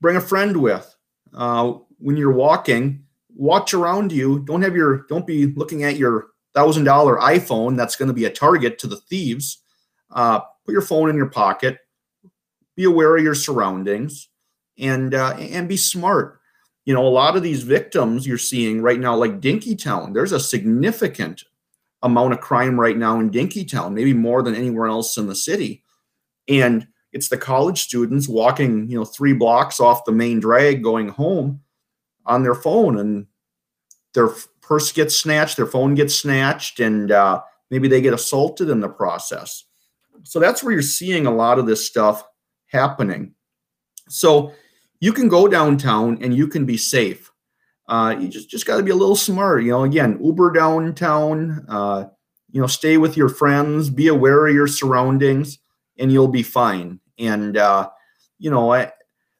bring 0.00 0.16
a 0.16 0.20
friend 0.20 0.56
with. 0.56 0.94
Uh, 1.34 1.74
when 1.98 2.16
you're 2.16 2.32
walking, 2.32 3.04
watch 3.34 3.74
around 3.74 4.12
you. 4.12 4.40
Don't 4.40 4.62
have 4.62 4.74
your 4.74 5.06
don't 5.08 5.26
be 5.26 5.46
looking 5.46 5.84
at 5.84 5.96
your 5.96 6.28
thousand 6.54 6.84
dollar 6.84 7.18
iPhone 7.18 7.76
that's 7.76 7.96
going 7.96 8.08
to 8.08 8.14
be 8.14 8.24
a 8.24 8.30
target 8.30 8.78
to 8.78 8.86
the 8.86 8.96
thieves. 8.96 9.62
Uh, 10.10 10.40
put 10.64 10.72
your 10.72 10.82
phone 10.82 11.10
in 11.10 11.16
your 11.16 11.28
pocket. 11.28 11.78
Be 12.76 12.84
aware 12.84 13.16
of 13.16 13.22
your 13.22 13.34
surroundings, 13.34 14.28
and 14.78 15.14
uh, 15.14 15.36
and 15.38 15.68
be 15.68 15.76
smart. 15.76 16.40
You 16.86 16.94
know, 16.94 17.06
a 17.06 17.08
lot 17.08 17.36
of 17.36 17.42
these 17.42 17.62
victims 17.62 18.26
you're 18.26 18.38
seeing 18.38 18.80
right 18.80 18.98
now, 18.98 19.14
like 19.14 19.40
Dinkytown, 19.40 20.14
there's 20.14 20.32
a 20.32 20.40
significant 20.40 21.44
amount 22.02 22.32
of 22.32 22.40
crime 22.40 22.80
right 22.80 22.96
now 22.96 23.20
in 23.20 23.30
Dinkytown, 23.30 23.92
maybe 23.92 24.14
more 24.14 24.42
than 24.42 24.54
anywhere 24.54 24.86
else 24.86 25.16
in 25.18 25.26
the 25.26 25.34
city. 25.34 25.84
And 26.48 26.88
it's 27.12 27.28
the 27.28 27.36
college 27.36 27.82
students 27.82 28.28
walking, 28.28 28.88
you 28.88 28.98
know, 28.98 29.04
three 29.04 29.32
blocks 29.32 29.80
off 29.80 30.04
the 30.04 30.12
main 30.12 30.40
drag 30.40 30.82
going 30.82 31.08
home 31.08 31.60
on 32.26 32.42
their 32.42 32.54
phone 32.54 32.98
and 32.98 33.26
their 34.14 34.30
purse 34.60 34.92
gets 34.92 35.16
snatched, 35.16 35.56
their 35.56 35.66
phone 35.66 35.94
gets 35.94 36.14
snatched, 36.14 36.80
and 36.80 37.10
uh, 37.10 37.40
maybe 37.70 37.88
they 37.88 38.00
get 38.00 38.14
assaulted 38.14 38.68
in 38.68 38.80
the 38.80 38.88
process. 38.88 39.64
So 40.22 40.38
that's 40.38 40.62
where 40.62 40.72
you're 40.72 40.82
seeing 40.82 41.26
a 41.26 41.34
lot 41.34 41.58
of 41.58 41.66
this 41.66 41.86
stuff 41.86 42.24
happening. 42.66 43.34
So 44.08 44.52
you 45.00 45.12
can 45.12 45.28
go 45.28 45.48
downtown 45.48 46.22
and 46.22 46.34
you 46.34 46.46
can 46.46 46.66
be 46.66 46.76
safe. 46.76 47.32
Uh, 47.88 48.14
you 48.20 48.28
just 48.28 48.48
just 48.48 48.66
got 48.66 48.76
to 48.76 48.82
be 48.82 48.92
a 48.92 48.96
little 48.96 49.16
smart. 49.16 49.64
You 49.64 49.70
know, 49.70 49.84
again, 49.84 50.20
Uber 50.22 50.52
downtown. 50.52 51.64
Uh, 51.68 52.04
you 52.52 52.60
know, 52.60 52.66
stay 52.66 52.96
with 52.96 53.16
your 53.16 53.28
friends. 53.28 53.90
Be 53.90 54.08
aware 54.08 54.46
of 54.46 54.54
your 54.54 54.68
surroundings, 54.68 55.58
and 55.98 56.12
you'll 56.12 56.28
be 56.28 56.42
fine. 56.42 57.00
And 57.18 57.56
uh, 57.56 57.90
you 58.38 58.50
know, 58.50 58.72
I, 58.72 58.92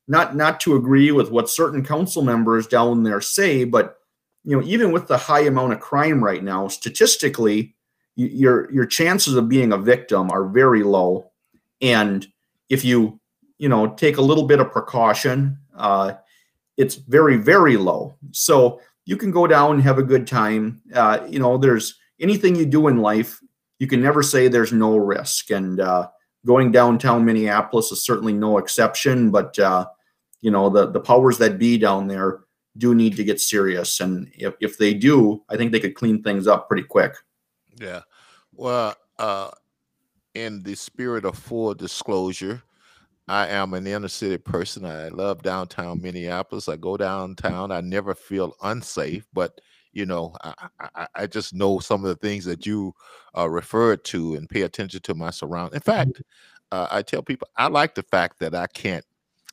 not 0.08 0.36
not 0.36 0.60
to 0.60 0.76
agree 0.76 1.12
with 1.12 1.30
what 1.30 1.48
certain 1.48 1.84
council 1.84 2.22
members 2.22 2.66
down 2.66 3.02
there 3.02 3.20
say, 3.20 3.64
but 3.64 3.96
you 4.44 4.56
know, 4.56 4.66
even 4.66 4.92
with 4.92 5.06
the 5.06 5.18
high 5.18 5.42
amount 5.42 5.72
of 5.72 5.80
crime 5.80 6.22
right 6.22 6.42
now, 6.42 6.68
statistically, 6.68 7.74
your 8.16 8.70
your 8.72 8.86
chances 8.86 9.34
of 9.34 9.48
being 9.48 9.72
a 9.72 9.78
victim 9.78 10.30
are 10.30 10.48
very 10.48 10.82
low. 10.82 11.30
And 11.80 12.26
if 12.68 12.84
you 12.84 13.20
you 13.58 13.68
know 13.68 13.88
take 13.94 14.16
a 14.16 14.22
little 14.22 14.44
bit 14.44 14.60
of 14.60 14.72
precaution, 14.72 15.58
uh, 15.76 16.14
it's 16.76 16.96
very 16.96 17.36
very 17.36 17.76
low. 17.76 18.16
So 18.32 18.80
you 19.06 19.16
can 19.16 19.30
go 19.30 19.46
down 19.46 19.74
and 19.74 19.82
have 19.82 19.98
a 19.98 20.02
good 20.02 20.26
time. 20.26 20.82
Uh, 20.94 21.20
you 21.28 21.38
know, 21.38 21.56
there's 21.56 21.98
anything 22.20 22.54
you 22.54 22.66
do 22.66 22.88
in 22.88 22.98
life, 22.98 23.40
you 23.78 23.86
can 23.86 24.00
never 24.00 24.22
say 24.22 24.46
there's 24.46 24.72
no 24.72 24.96
risk. 24.96 25.50
And 25.50 25.80
uh, 25.80 26.08
going 26.46 26.72
downtown 26.72 27.24
Minneapolis 27.24 27.92
is 27.92 28.05
certainly 28.05 28.33
no 28.33 28.59
exception. 28.59 29.31
But 29.31 29.59
uh, 29.59 29.87
you 30.40 30.50
know 30.50 30.68
the 30.68 30.90
the 30.90 31.00
powers 31.00 31.38
that 31.38 31.59
be 31.59 31.79
down 31.79 32.07
there 32.09 32.40
do 32.79 32.94
need 32.94 33.16
to 33.16 33.24
get 33.24 33.40
serious 33.40 34.00
and 34.00 34.31
if, 34.35 34.55
if 34.61 34.79
they 34.79 34.94
do 34.94 35.42
i 35.50 35.57
think 35.57 35.72
they 35.72 35.81
could 35.81 35.94
clean 35.94 36.22
things 36.22 36.46
up 36.46 36.68
pretty 36.68 36.85
quick. 36.85 37.14
Yeah. 37.79 38.03
Well 38.53 38.94
uh 39.18 39.50
in 40.35 40.62
the 40.62 40.74
spirit 40.74 41.24
of 41.24 41.37
full 41.37 41.74
disclosure 41.74 42.62
i 43.29 43.46
am 43.48 43.74
an 43.74 43.87
inner 43.87 44.09
city 44.09 44.38
person. 44.38 44.85
I 44.85 45.09
love 45.09 45.42
downtown 45.42 46.00
minneapolis. 46.00 46.68
I 46.68 46.76
go 46.76 46.96
downtown 46.96 47.70
i 47.70 47.81
never 47.81 48.14
feel 48.14 48.55
unsafe 48.62 49.26
but 49.33 49.61
you 49.92 50.07
know 50.07 50.35
i 50.42 50.68
i, 50.94 51.07
I 51.14 51.26
just 51.26 51.55
know 51.55 51.79
some 51.79 52.05
of 52.05 52.09
the 52.09 52.26
things 52.26 52.44
that 52.44 52.66
you 52.66 52.94
uh, 53.37 53.48
referred 53.48 54.05
to 54.05 54.35
and 54.35 54.48
pay 54.48 54.62
attention 54.62 55.00
to 55.03 55.14
my 55.14 55.31
surroundings 55.31 55.74
in 55.74 55.81
fact 55.81 56.22
uh, 56.72 56.88
i 56.90 57.03
tell 57.03 57.22
people 57.22 57.48
i 57.57 57.66
like 57.66 57.94
the 57.94 58.03
fact 58.05 58.38
that 58.40 58.55
i 58.55 58.66
can't 58.68 59.05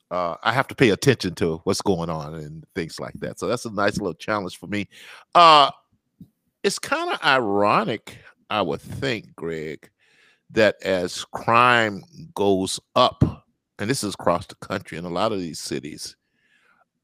uh, 0.10 0.36
I 0.44 0.54
have 0.54 0.68
to 0.70 0.76
pay 0.76 0.92
attention 0.92 1.36
to 1.36 1.60
what's 1.64 1.82
going 1.82 2.10
on 2.10 2.34
and 2.36 2.66
things 2.76 3.00
like 3.00 3.14
that. 3.16 3.40
So 3.40 3.48
that's 3.48 3.66
a 3.66 3.72
nice 3.72 3.98
little 3.98 4.14
challenge 4.14 4.58
for 4.58 4.68
me. 4.68 4.88
Uh, 5.36 5.70
it's 6.64 6.80
kind 6.80 7.12
of 7.12 7.20
ironic, 7.24 8.18
I 8.50 8.62
would 8.62 8.82
think, 8.82 9.36
Greg, 9.36 9.90
that 10.52 10.82
as 10.82 11.26
crime 11.26 12.04
goes 12.36 12.80
up, 12.96 13.24
and 13.80 13.90
this 13.90 14.04
is 14.04 14.14
across 14.14 14.48
the 14.48 14.56
country 14.56 14.98
in 14.98 15.06
a 15.06 15.10
lot 15.10 15.34
of 15.34 15.40
these 15.40 15.60
cities, 15.60 16.16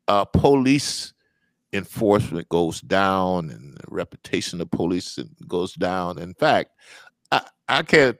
uh, 0.07 0.25
police 0.25 1.13
enforcement 1.73 2.47
goes 2.49 2.81
down 2.81 3.49
and 3.49 3.75
the 3.75 3.83
reputation 3.87 4.61
of 4.61 4.71
police 4.71 5.19
goes 5.47 5.73
down. 5.73 6.19
In 6.19 6.33
fact, 6.35 6.71
I, 7.31 7.41
I 7.67 7.83
can't 7.83 8.17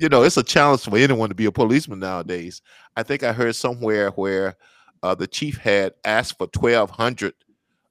you 0.00 0.08
know, 0.08 0.22
it's 0.22 0.38
a 0.38 0.42
challenge 0.42 0.84
for 0.84 0.96
anyone 0.96 1.28
to 1.28 1.34
be 1.34 1.44
a 1.44 1.52
policeman 1.52 1.98
nowadays. 1.98 2.62
I 2.96 3.02
think 3.02 3.22
I 3.22 3.34
heard 3.34 3.54
somewhere 3.54 4.10
where 4.10 4.56
uh, 5.02 5.14
the 5.14 5.26
chief 5.26 5.58
had 5.58 5.92
asked 6.04 6.38
for 6.38 6.48
1,200 6.54 7.34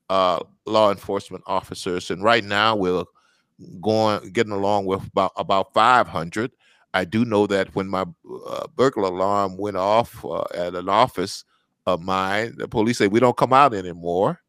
uh, 0.10 0.40
law 0.66 0.90
enforcement 0.90 1.44
officers, 1.46 2.10
and 2.10 2.24
right 2.24 2.44
now 2.44 2.76
we're 2.76 3.04
going 3.80 4.32
getting 4.32 4.54
along 4.54 4.86
with 4.86 5.06
about 5.08 5.34
about 5.36 5.72
500. 5.74 6.52
I 6.96 7.06
do 7.06 7.26
know 7.26 7.46
that 7.46 7.76
when 7.76 7.88
my 7.88 8.06
uh, 8.48 8.68
burglar 8.76 9.10
alarm 9.10 9.58
went 9.58 9.78
off 9.78 10.26
uh, 10.26 10.44
at 10.56 10.74
an 10.74 10.90
office 10.90 11.46
of 11.86 12.02
mine, 12.02 12.56
the 12.58 12.68
police 12.68 12.98
say 12.98 13.08
we 13.08 13.20
don't 13.20 13.38
come 13.38 13.54
out 13.54 13.76
anymore. 13.76 14.42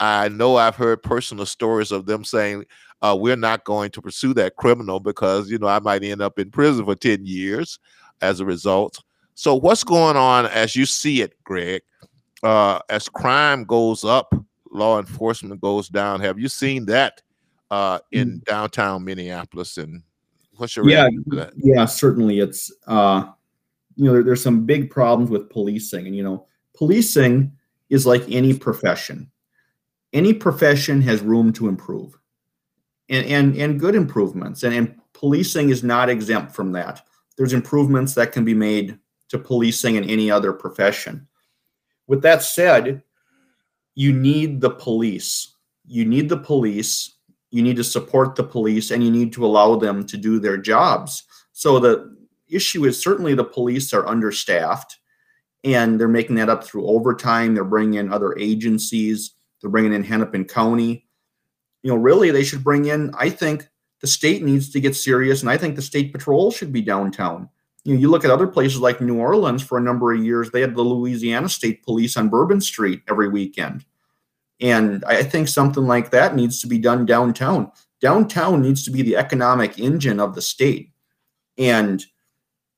I 0.00 0.28
know 0.28 0.56
I've 0.56 0.76
heard 0.76 1.02
personal 1.02 1.46
stories 1.46 1.92
of 1.92 2.06
them 2.06 2.24
saying 2.24 2.64
uh, 3.02 3.16
we're 3.18 3.36
not 3.36 3.64
going 3.64 3.90
to 3.92 4.02
pursue 4.02 4.34
that 4.34 4.56
criminal 4.56 5.00
because 5.00 5.50
you 5.50 5.58
know 5.58 5.68
I 5.68 5.78
might 5.80 6.02
end 6.02 6.22
up 6.22 6.38
in 6.38 6.50
prison 6.50 6.84
for 6.84 6.94
ten 6.94 7.24
years 7.24 7.78
as 8.20 8.40
a 8.40 8.44
result. 8.44 9.02
So 9.34 9.54
what's 9.54 9.84
going 9.84 10.16
on 10.16 10.46
as 10.46 10.74
you 10.74 10.86
see 10.86 11.20
it, 11.20 11.34
Greg? 11.44 11.82
Uh, 12.42 12.80
as 12.88 13.08
crime 13.08 13.64
goes 13.64 14.04
up, 14.04 14.34
law 14.70 14.98
enforcement 14.98 15.60
goes 15.60 15.88
down. 15.88 16.20
Have 16.20 16.38
you 16.38 16.48
seen 16.48 16.86
that 16.86 17.22
uh, 17.70 17.98
in 18.12 18.40
mm. 18.40 18.44
downtown 18.44 19.04
Minneapolis? 19.04 19.78
And 19.78 20.02
what's 20.56 20.76
your 20.76 20.88
yeah, 20.88 21.08
yeah, 21.56 21.84
certainly. 21.84 22.40
It's 22.40 22.72
uh, 22.86 23.26
you 23.96 24.04
know 24.04 24.12
there, 24.12 24.22
there's 24.22 24.42
some 24.42 24.64
big 24.64 24.90
problems 24.90 25.30
with 25.30 25.50
policing, 25.50 26.06
and 26.06 26.16
you 26.16 26.22
know 26.22 26.46
policing 26.74 27.52
is 27.90 28.06
like 28.06 28.24
any 28.30 28.54
profession. 28.54 29.30
Any 30.12 30.32
profession 30.32 31.00
has 31.02 31.20
room 31.20 31.52
to 31.54 31.68
improve 31.68 32.18
and 33.08 33.26
and, 33.26 33.56
and 33.56 33.80
good 33.80 33.94
improvements. 33.94 34.62
And, 34.62 34.74
and 34.74 34.94
policing 35.12 35.70
is 35.70 35.82
not 35.82 36.08
exempt 36.08 36.52
from 36.52 36.72
that. 36.72 37.06
There's 37.36 37.52
improvements 37.52 38.14
that 38.14 38.32
can 38.32 38.44
be 38.44 38.54
made 38.54 38.98
to 39.28 39.38
policing 39.38 39.96
in 39.96 40.04
any 40.04 40.30
other 40.30 40.52
profession. 40.52 41.26
With 42.06 42.22
that 42.22 42.42
said, 42.42 43.02
you 43.94 44.12
need 44.12 44.60
the 44.60 44.70
police. 44.70 45.54
You 45.86 46.04
need 46.04 46.28
the 46.28 46.36
police. 46.36 47.14
You 47.50 47.62
need 47.62 47.76
to 47.76 47.84
support 47.84 48.36
the 48.36 48.44
police 48.44 48.90
and 48.90 49.02
you 49.02 49.10
need 49.10 49.32
to 49.32 49.44
allow 49.44 49.76
them 49.76 50.06
to 50.06 50.16
do 50.16 50.38
their 50.38 50.56
jobs. 50.56 51.24
So 51.52 51.78
the 51.78 52.16
issue 52.48 52.84
is 52.84 53.00
certainly 53.00 53.34
the 53.34 53.44
police 53.44 53.92
are 53.92 54.06
understaffed 54.06 54.98
and 55.64 55.98
they're 55.98 56.08
making 56.08 56.36
that 56.36 56.48
up 56.48 56.64
through 56.64 56.86
overtime. 56.86 57.54
They're 57.54 57.64
bringing 57.64 57.94
in 57.94 58.12
other 58.12 58.36
agencies. 58.38 59.32
They're 59.60 59.70
bringing 59.70 59.92
in 59.92 60.04
Hennepin 60.04 60.44
County 60.44 61.06
you 61.86 61.92
know, 61.92 61.98
really 61.98 62.32
they 62.32 62.42
should 62.42 62.64
bring 62.64 62.86
in, 62.86 63.12
I 63.16 63.30
think 63.30 63.68
the 64.00 64.08
state 64.08 64.42
needs 64.42 64.70
to 64.70 64.80
get 64.80 64.96
serious, 64.96 65.42
and 65.42 65.48
I 65.48 65.56
think 65.56 65.76
the 65.76 65.82
state 65.82 66.12
patrol 66.12 66.50
should 66.50 66.72
be 66.72 66.82
downtown. 66.82 67.48
You 67.84 67.94
know, 67.94 68.00
you 68.00 68.10
look 68.10 68.24
at 68.24 68.30
other 68.32 68.48
places 68.48 68.80
like 68.80 69.00
New 69.00 69.20
Orleans 69.20 69.62
for 69.62 69.78
a 69.78 69.80
number 69.80 70.12
of 70.12 70.24
years, 70.24 70.50
they 70.50 70.60
had 70.60 70.74
the 70.74 70.82
Louisiana 70.82 71.48
State 71.48 71.84
Police 71.84 72.16
on 72.16 72.28
Bourbon 72.28 72.60
Street 72.60 73.02
every 73.08 73.28
weekend. 73.28 73.84
And 74.60 75.04
I 75.06 75.22
think 75.22 75.46
something 75.46 75.86
like 75.86 76.10
that 76.10 76.34
needs 76.34 76.60
to 76.62 76.66
be 76.66 76.78
done 76.78 77.06
downtown. 77.06 77.70
Downtown 78.00 78.62
needs 78.62 78.84
to 78.86 78.90
be 78.90 79.02
the 79.02 79.14
economic 79.14 79.78
engine 79.78 80.18
of 80.18 80.34
the 80.34 80.42
state. 80.42 80.90
And 81.56 82.04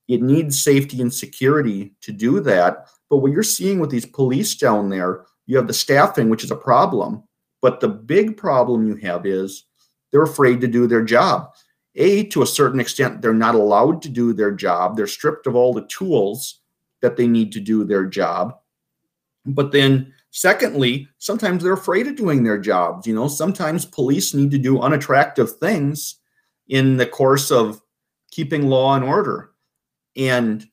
it 0.06 0.20
needs 0.20 0.62
safety 0.62 1.00
and 1.00 1.14
security 1.14 1.94
to 2.02 2.12
do 2.12 2.40
that. 2.40 2.88
But 3.08 3.18
what 3.18 3.32
you're 3.32 3.42
seeing 3.42 3.78
with 3.78 3.88
these 3.88 4.04
police 4.04 4.54
down 4.54 4.90
there, 4.90 5.24
you 5.48 5.56
have 5.56 5.66
the 5.66 5.72
staffing, 5.74 6.28
which 6.28 6.44
is 6.44 6.52
a 6.52 6.56
problem. 6.56 7.24
But 7.60 7.80
the 7.80 7.88
big 7.88 8.36
problem 8.36 8.86
you 8.86 8.94
have 8.96 9.26
is 9.26 9.64
they're 10.12 10.22
afraid 10.22 10.60
to 10.60 10.68
do 10.68 10.86
their 10.86 11.02
job. 11.02 11.50
a 11.96 12.24
to 12.24 12.42
a 12.42 12.46
certain 12.46 12.80
extent 12.80 13.20
they're 13.20 13.34
not 13.34 13.54
allowed 13.54 14.00
to 14.02 14.08
do 14.08 14.32
their 14.32 14.52
job 14.52 14.96
they're 14.96 15.06
stripped 15.06 15.46
of 15.46 15.56
all 15.56 15.74
the 15.74 15.86
tools 15.88 16.60
that 17.02 17.16
they 17.16 17.26
need 17.26 17.50
to 17.52 17.60
do 17.60 17.84
their 17.84 18.06
job 18.06 18.54
but 19.46 19.72
then 19.72 20.12
secondly 20.30 21.08
sometimes 21.18 21.62
they're 21.62 21.72
afraid 21.72 22.06
of 22.06 22.16
doing 22.16 22.44
their 22.44 22.58
jobs 22.58 23.06
you 23.06 23.14
know 23.14 23.26
sometimes 23.28 23.84
police 23.84 24.34
need 24.34 24.50
to 24.50 24.58
do 24.58 24.80
unattractive 24.80 25.56
things 25.58 26.16
in 26.68 26.96
the 26.98 27.06
course 27.06 27.50
of 27.50 27.80
keeping 28.30 28.68
law 28.68 28.94
and 28.94 29.04
order 29.04 29.50
and 30.16 30.66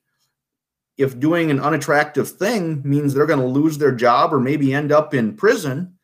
if 0.98 1.20
doing 1.20 1.52
an 1.52 1.60
unattractive 1.60 2.30
thing 2.30 2.82
means 2.86 3.14
they're 3.14 3.26
going 3.26 3.40
to 3.40 3.46
lose 3.46 3.78
their 3.78 3.92
job 3.92 4.34
or 4.34 4.40
maybe 4.40 4.74
end 4.74 4.92
up 4.92 5.14
in 5.14 5.36
prison 5.36 5.96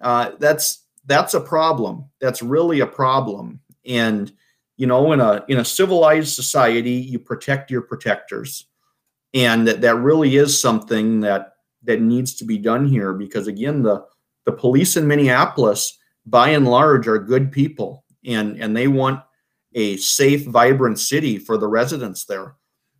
uh, 0.00 0.32
that's 0.38 0.84
that's 1.06 1.34
a 1.34 1.40
problem. 1.40 2.06
That's 2.20 2.42
really 2.42 2.80
a 2.80 2.86
problem. 2.86 3.60
And 3.84 4.32
you 4.76 4.86
know 4.86 5.12
in 5.12 5.20
a 5.20 5.44
in 5.48 5.58
a 5.58 5.64
civilized 5.64 6.34
society 6.34 6.92
you 6.92 7.18
protect 7.18 7.70
your 7.70 7.82
protectors. 7.82 8.66
And 9.34 9.66
that, 9.68 9.80
that 9.82 9.96
really 9.96 10.36
is 10.36 10.60
something 10.60 11.20
that 11.20 11.52
that 11.84 12.00
needs 12.00 12.34
to 12.36 12.44
be 12.44 12.58
done 12.58 12.86
here 12.86 13.12
because 13.12 13.46
again 13.46 13.82
the 13.82 14.04
the 14.44 14.52
police 14.52 14.96
in 14.96 15.06
minneapolis 15.06 15.98
by 16.24 16.50
and 16.50 16.66
large 16.66 17.08
are 17.08 17.18
good 17.18 17.52
people. 17.52 18.04
And 18.24 18.60
and 18.60 18.76
they 18.76 18.88
want 18.88 19.20
a 19.74 19.96
safe 19.98 20.46
vibrant 20.46 20.98
city 20.98 21.38
for 21.38 21.56
the 21.56 21.68
residents 21.68 22.24
there 22.24 22.56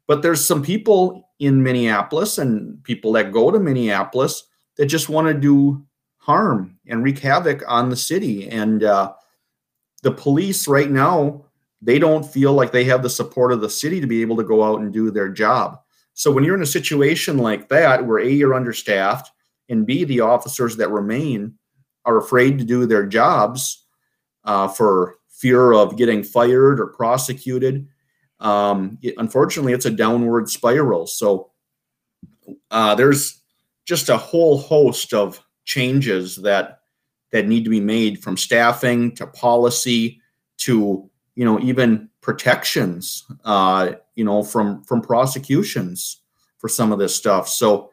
but 0.07 0.23
there's 0.23 0.45
some 0.45 0.63
people 0.63 1.31
in 1.39 1.63
minneapolis 1.63 2.39
and 2.39 2.83
people 2.85 3.13
that 3.13 3.33
go 3.33 3.51
to 3.51 3.59
minneapolis 3.59 4.45
that 4.77 4.87
just 4.87 5.09
want 5.09 5.27
to 5.29 5.35
do 5.35 5.85
harm 6.19 6.79
and 6.87 7.05
wreak 7.05 7.19
havoc 7.19 7.63
on 7.69 7.89
the 7.89 7.97
city 7.97 8.49
and 8.49 8.83
uh, 8.83 9.13
the 10.03 10.11
police 10.11 10.67
right 10.67 10.91
now 10.91 11.47
they 11.83 11.99
don't 11.99 12.25
feel 12.25 12.53
like 12.53 12.73
they 12.73 12.85
have 12.85 13.03
the 13.03 13.11
support 13.11 13.53
of 13.53 13.61
the 13.61 13.71
city 13.71 14.01
to 14.01 14.07
be 14.07 14.23
able 14.23 14.37
to 14.37 14.45
go 14.45 14.65
out 14.65 14.81
and 14.81 14.93
do 14.93 15.11
their 15.11 15.29
job. 15.29 15.79
So 16.15 16.31
when 16.31 16.45
you're 16.45 16.57
in 16.57 16.63
a 16.63 16.67
situation 16.67 17.39
like 17.39 17.69
that, 17.69 18.07
where 18.07 18.19
A, 18.19 18.29
you're 18.29 18.55
understaffed, 18.55 19.31
and 19.69 19.87
B, 19.87 20.05
the 20.05 20.21
officers 20.21 20.77
that 20.77 20.91
remain 20.91 21.55
are 22.05 22.17
afraid 22.17 22.59
to 22.59 22.65
do 22.65 22.87
their 22.87 23.05
jobs 23.05 23.85
uh, 24.45 24.69
for 24.69 25.17
fear 25.29 25.73
of 25.75 25.97
getting 25.97 26.23
fired 26.23 26.81
or 26.81 26.87
prosecuted, 26.87 27.87
um, 28.41 28.99
it, 29.03 29.15
unfortunately, 29.19 29.73
it's 29.73 29.87
a 29.87 29.91
downward 29.91 30.51
spiral. 30.51 31.07
So 31.07 31.51
uh, 32.71 32.95
there's 32.95 33.41
just 33.85 34.09
a 34.09 34.17
whole 34.17 34.59
host 34.59 35.15
of 35.15 35.41
changes 35.65 36.37
that 36.37 36.81
that 37.33 37.47
need 37.47 37.65
to 37.65 37.71
be 37.71 37.81
made 37.81 38.23
from 38.23 38.37
staffing 38.37 39.15
to 39.17 39.27
policy 39.27 40.21
to 40.59 41.09
you 41.35 41.45
know 41.45 41.59
even 41.61 42.09
protections 42.21 43.25
uh, 43.45 43.93
you 44.15 44.25
know 44.25 44.43
from 44.43 44.83
from 44.85 45.01
prosecutions 45.01 46.23
for 46.59 46.69
some 46.69 46.93
of 46.93 46.99
this 46.99 47.15
stuff 47.15 47.49
so 47.49 47.91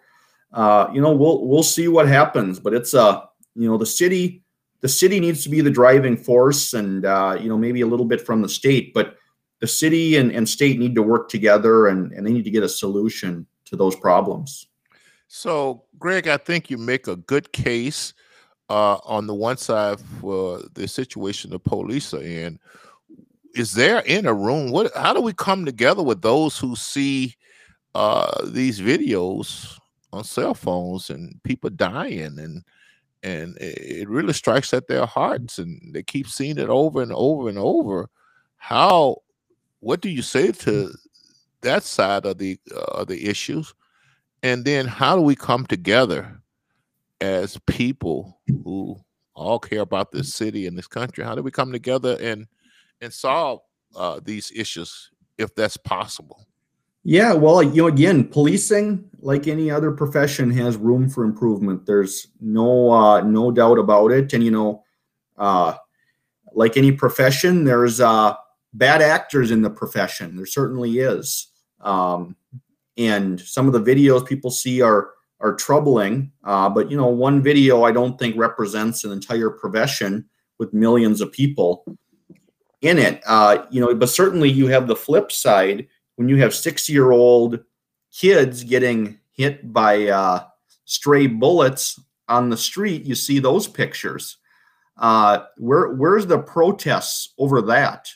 uh, 0.53 0.87
you 0.93 1.01
know 1.01 1.11
we'll 1.11 1.45
we'll 1.47 1.63
see 1.63 1.87
what 1.87 2.07
happens 2.07 2.59
but 2.59 2.73
it's 2.73 2.93
a 2.93 3.01
uh, 3.01 3.25
you 3.55 3.67
know 3.67 3.77
the 3.77 3.85
city 3.85 4.43
the 4.81 4.89
city 4.89 5.19
needs 5.19 5.43
to 5.43 5.49
be 5.49 5.61
the 5.61 5.71
driving 5.71 6.17
force 6.17 6.73
and 6.73 7.05
uh, 7.05 7.37
you 7.39 7.49
know 7.49 7.57
maybe 7.57 7.81
a 7.81 7.87
little 7.87 8.05
bit 8.05 8.21
from 8.21 8.41
the 8.41 8.49
state 8.49 8.93
but 8.93 9.17
the 9.63 9.67
city 9.67 10.17
and, 10.17 10.29
and 10.29 10.49
state 10.49 10.77
need 10.77 10.93
to 10.93 11.01
work 11.01 11.29
together 11.29 11.87
and, 11.87 12.11
and 12.11 12.27
they 12.27 12.33
need 12.33 12.43
to 12.43 12.51
get 12.51 12.63
a 12.63 12.67
solution 12.67 13.47
to 13.63 13.77
those 13.77 13.95
problems. 13.95 14.67
So 15.29 15.85
greg 15.97 16.27
i 16.27 16.35
think 16.35 16.69
you 16.69 16.77
make 16.77 17.07
a 17.07 17.15
good 17.15 17.49
case 17.53 18.13
uh, 18.69 18.97
on 19.05 19.25
the 19.25 19.33
one 19.33 19.55
side 19.55 20.01
for 20.19 20.59
the 20.73 20.85
situation 20.85 21.51
the 21.51 21.59
police 21.59 22.13
are 22.13 22.21
in. 22.21 22.59
Is 23.55 23.71
there 23.71 23.99
in 23.99 24.25
a 24.25 24.33
room 24.33 24.69
what 24.69 24.93
how 24.97 25.13
do 25.13 25.21
we 25.21 25.31
come 25.31 25.63
together 25.63 26.03
with 26.03 26.21
those 26.21 26.57
who 26.57 26.75
see 26.75 27.33
uh 27.95 28.45
these 28.47 28.81
videos 28.81 29.79
on 30.11 30.25
cell 30.25 30.55
phones 30.55 31.09
and 31.09 31.41
people 31.43 31.69
dying 31.69 32.37
and 32.37 32.63
and 33.23 33.57
it 33.61 34.09
really 34.09 34.33
strikes 34.33 34.73
at 34.73 34.89
their 34.89 35.05
hearts 35.05 35.57
and 35.57 35.95
they 35.95 36.03
keep 36.03 36.27
seeing 36.27 36.57
it 36.57 36.67
over 36.67 37.01
and 37.01 37.13
over 37.13 37.47
and 37.47 37.57
over? 37.57 38.09
How 38.57 39.23
what 39.83 40.01
do 40.01 40.09
you 40.09 40.21
say 40.21 40.51
to 40.51 40.93
that 41.61 41.83
side 41.83 42.25
of 42.25 42.37
the 42.37 42.57
uh, 42.75 43.03
the 43.03 43.27
issues 43.27 43.73
and 44.41 44.65
then 44.65 44.85
how 44.85 45.15
do 45.15 45.21
we 45.21 45.35
come 45.35 45.65
together 45.65 46.41
as 47.21 47.57
people 47.67 48.39
who 48.63 48.97
all 49.35 49.59
care 49.59 49.81
about 49.81 50.11
this 50.11 50.33
city 50.33 50.67
and 50.67 50.77
this 50.77 50.87
country 50.87 51.23
how 51.23 51.35
do 51.35 51.41
we 51.41 51.51
come 51.51 51.71
together 51.71 52.17
and 52.21 52.47
and 53.01 53.13
solve 53.13 53.59
uh, 53.95 54.19
these 54.23 54.51
issues 54.55 55.11
if 55.37 55.53
that's 55.55 55.77
possible? 55.77 56.47
Yeah, 57.03 57.33
well, 57.33 57.61
you 57.61 57.81
know, 57.81 57.87
again, 57.87 58.29
policing, 58.29 59.09
like 59.19 59.47
any 59.47 59.69
other 59.69 59.91
profession, 59.91 60.51
has 60.51 60.77
room 60.77 61.09
for 61.09 61.25
improvement. 61.25 61.85
There's 61.85 62.27
no 62.39 62.91
uh, 62.91 63.21
no 63.21 63.51
doubt 63.51 63.77
about 63.77 64.11
it. 64.11 64.31
And 64.33 64.43
you 64.43 64.51
know, 64.51 64.83
uh, 65.37 65.75
like 66.53 66.77
any 66.77 66.93
profession, 66.93 67.65
there's 67.65 67.99
uh, 67.99 68.35
bad 68.73 69.01
actors 69.01 69.51
in 69.51 69.61
the 69.61 69.69
profession. 69.69 70.35
There 70.35 70.45
certainly 70.45 70.99
is. 70.99 71.47
Um, 71.81 72.35
and 72.97 73.39
some 73.39 73.67
of 73.67 73.73
the 73.73 73.81
videos 73.81 74.25
people 74.25 74.51
see 74.51 74.81
are 74.81 75.11
are 75.39 75.55
troubling. 75.55 76.31
Uh, 76.43 76.69
but 76.69 76.89
you 76.89 76.97
know, 76.97 77.07
one 77.07 77.41
video 77.41 77.83
I 77.83 77.91
don't 77.91 78.17
think 78.17 78.37
represents 78.37 79.03
an 79.03 79.11
entire 79.11 79.49
profession 79.49 80.25
with 80.57 80.73
millions 80.73 81.21
of 81.21 81.31
people 81.31 81.85
in 82.81 82.97
it. 82.97 83.21
Uh, 83.25 83.65
you 83.69 83.81
know, 83.81 83.93
but 83.93 84.09
certainly 84.09 84.49
you 84.49 84.67
have 84.67 84.87
the 84.87 84.95
flip 84.95 85.31
side 85.31 85.87
when 86.15 86.29
you 86.29 86.37
have 86.37 86.53
six 86.53 86.87
year 86.87 87.11
old 87.11 87.59
kids 88.11 88.63
getting 88.63 89.19
hit 89.31 89.73
by 89.73 90.07
uh, 90.07 90.45
stray 90.85 91.27
bullets 91.27 91.99
on 92.29 92.49
the 92.49 92.57
street. 92.57 93.05
You 93.05 93.15
see 93.15 93.39
those 93.39 93.67
pictures. 93.67 94.37
Uh, 94.97 95.45
where 95.57 95.93
where's 95.93 96.27
the 96.27 96.39
protests 96.39 97.33
over 97.37 97.61
that? 97.63 98.09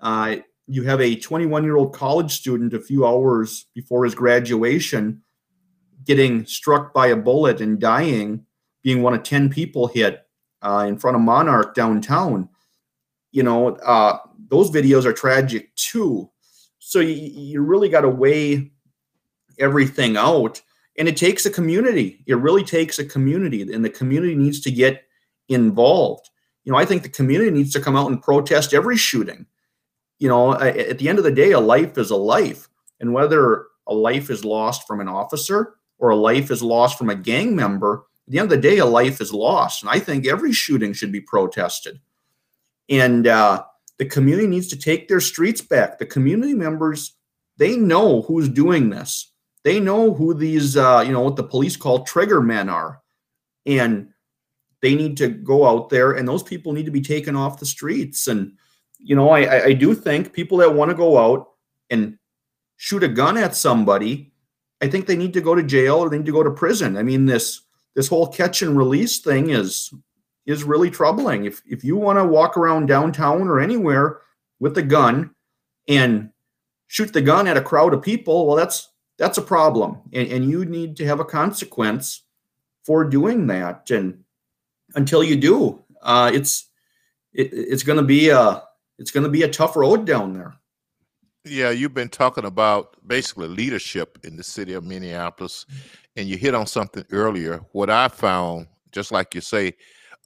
Uh, 0.00 0.36
you 0.66 0.82
have 0.84 1.00
a 1.00 1.16
21 1.16 1.64
year 1.64 1.76
old 1.76 1.94
college 1.94 2.32
student 2.32 2.74
a 2.74 2.80
few 2.80 3.06
hours 3.06 3.66
before 3.74 4.04
his 4.04 4.14
graduation 4.14 5.22
getting 6.04 6.44
struck 6.46 6.92
by 6.92 7.08
a 7.08 7.16
bullet 7.16 7.60
and 7.60 7.78
dying, 7.78 8.44
being 8.82 9.02
one 9.02 9.14
of 9.14 9.22
10 9.22 9.50
people 9.50 9.86
hit 9.86 10.26
uh, 10.62 10.84
in 10.88 10.98
front 10.98 11.16
of 11.16 11.22
Monarch 11.22 11.74
downtown 11.74 12.48
you 13.32 13.42
know, 13.42 13.70
uh, 13.76 14.18
those 14.48 14.70
videos 14.70 15.04
are 15.04 15.12
tragic 15.12 15.74
too. 15.74 16.30
So 16.78 17.00
you, 17.00 17.14
you 17.14 17.62
really 17.62 17.88
got 17.88 18.02
to 18.02 18.08
weigh 18.08 18.70
everything 19.58 20.16
out. 20.16 20.60
And 20.98 21.08
it 21.08 21.16
takes 21.16 21.46
a 21.46 21.50
community. 21.50 22.22
It 22.26 22.34
really 22.34 22.62
takes 22.62 22.98
a 22.98 23.04
community, 23.04 23.62
and 23.62 23.82
the 23.82 23.90
community 23.90 24.34
needs 24.34 24.60
to 24.60 24.70
get 24.70 25.04
involved. 25.48 26.28
You 26.64 26.72
know, 26.72 26.78
I 26.78 26.84
think 26.84 27.02
the 27.02 27.08
community 27.08 27.50
needs 27.50 27.72
to 27.72 27.80
come 27.80 27.96
out 27.96 28.10
and 28.10 28.22
protest 28.22 28.74
every 28.74 28.98
shooting. 28.98 29.46
You 30.22 30.28
know, 30.28 30.54
at 30.54 30.98
the 30.98 31.08
end 31.08 31.18
of 31.18 31.24
the 31.24 31.32
day, 31.32 31.50
a 31.50 31.58
life 31.58 31.98
is 31.98 32.12
a 32.12 32.16
life. 32.16 32.68
And 33.00 33.12
whether 33.12 33.66
a 33.88 33.92
life 33.92 34.30
is 34.30 34.44
lost 34.44 34.86
from 34.86 35.00
an 35.00 35.08
officer 35.08 35.74
or 35.98 36.10
a 36.10 36.16
life 36.16 36.52
is 36.52 36.62
lost 36.62 36.96
from 36.96 37.10
a 37.10 37.16
gang 37.16 37.56
member, 37.56 38.04
at 38.28 38.30
the 38.30 38.38
end 38.38 38.52
of 38.52 38.62
the 38.62 38.68
day, 38.68 38.78
a 38.78 38.86
life 38.86 39.20
is 39.20 39.32
lost. 39.32 39.82
And 39.82 39.90
I 39.90 39.98
think 39.98 40.24
every 40.24 40.52
shooting 40.52 40.92
should 40.92 41.10
be 41.10 41.20
protested. 41.20 41.98
And 42.88 43.26
uh, 43.26 43.64
the 43.98 44.04
community 44.04 44.46
needs 44.46 44.68
to 44.68 44.78
take 44.78 45.08
their 45.08 45.20
streets 45.20 45.60
back. 45.60 45.98
The 45.98 46.06
community 46.06 46.54
members, 46.54 47.16
they 47.56 47.76
know 47.76 48.22
who's 48.22 48.48
doing 48.48 48.90
this. 48.90 49.32
They 49.64 49.80
know 49.80 50.14
who 50.14 50.34
these, 50.34 50.76
uh, 50.76 51.02
you 51.04 51.10
know, 51.10 51.22
what 51.22 51.34
the 51.34 51.42
police 51.42 51.76
call 51.76 52.04
trigger 52.04 52.40
men 52.40 52.68
are. 52.68 53.00
And 53.66 54.10
they 54.82 54.94
need 54.94 55.16
to 55.16 55.26
go 55.26 55.66
out 55.66 55.88
there 55.88 56.12
and 56.12 56.28
those 56.28 56.44
people 56.44 56.72
need 56.72 56.86
to 56.86 56.92
be 56.92 57.02
taken 57.02 57.34
off 57.34 57.58
the 57.58 57.66
streets. 57.66 58.28
And, 58.28 58.52
you 59.02 59.16
know, 59.16 59.30
I, 59.30 59.64
I 59.64 59.72
do 59.72 59.94
think 59.94 60.32
people 60.32 60.58
that 60.58 60.74
want 60.74 60.90
to 60.90 60.96
go 60.96 61.18
out 61.18 61.48
and 61.90 62.18
shoot 62.76 63.02
a 63.02 63.08
gun 63.08 63.36
at 63.36 63.56
somebody, 63.56 64.32
I 64.80 64.88
think 64.88 65.06
they 65.06 65.16
need 65.16 65.32
to 65.34 65.40
go 65.40 65.54
to 65.54 65.62
jail 65.62 65.96
or 65.96 66.08
they 66.08 66.18
need 66.18 66.26
to 66.26 66.32
go 66.32 66.42
to 66.42 66.50
prison. 66.50 66.96
I 66.96 67.02
mean, 67.02 67.26
this 67.26 67.62
this 67.94 68.08
whole 68.08 68.26
catch 68.26 68.62
and 68.62 68.76
release 68.76 69.18
thing 69.18 69.50
is 69.50 69.92
is 70.46 70.64
really 70.64 70.90
troubling. 70.90 71.44
If 71.44 71.62
if 71.66 71.84
you 71.84 71.96
want 71.96 72.18
to 72.18 72.24
walk 72.24 72.56
around 72.56 72.86
downtown 72.86 73.48
or 73.48 73.60
anywhere 73.60 74.20
with 74.60 74.78
a 74.78 74.82
gun 74.82 75.34
and 75.88 76.30
shoot 76.86 77.12
the 77.12 77.22
gun 77.22 77.46
at 77.46 77.56
a 77.56 77.62
crowd 77.62 77.94
of 77.94 78.02
people, 78.02 78.46
well, 78.46 78.56
that's 78.56 78.90
that's 79.18 79.38
a 79.38 79.42
problem, 79.42 79.98
and, 80.12 80.28
and 80.28 80.50
you 80.50 80.64
need 80.64 80.96
to 80.96 81.06
have 81.06 81.20
a 81.20 81.24
consequence 81.24 82.22
for 82.84 83.04
doing 83.04 83.46
that. 83.48 83.90
And 83.90 84.24
until 84.94 85.22
you 85.22 85.36
do, 85.36 85.84
uh, 86.02 86.30
it's 86.32 86.68
it, 87.32 87.50
it's 87.52 87.82
going 87.82 87.98
to 87.98 88.04
be 88.04 88.30
a 88.30 88.62
it's 89.02 89.10
going 89.10 89.24
to 89.24 89.30
be 89.30 89.42
a 89.42 89.48
tough 89.48 89.74
road 89.74 90.06
down 90.06 90.32
there. 90.32 90.54
Yeah, 91.44 91.70
you've 91.70 91.92
been 91.92 92.08
talking 92.08 92.44
about 92.44 92.96
basically 93.04 93.48
leadership 93.48 94.16
in 94.22 94.36
the 94.36 94.44
city 94.44 94.74
of 94.74 94.84
Minneapolis, 94.84 95.66
and 96.16 96.28
you 96.28 96.36
hit 96.36 96.54
on 96.54 96.68
something 96.68 97.04
earlier. 97.10 97.60
What 97.72 97.90
I 97.90 98.06
found, 98.06 98.68
just 98.92 99.10
like 99.10 99.34
you 99.34 99.40
say, 99.40 99.74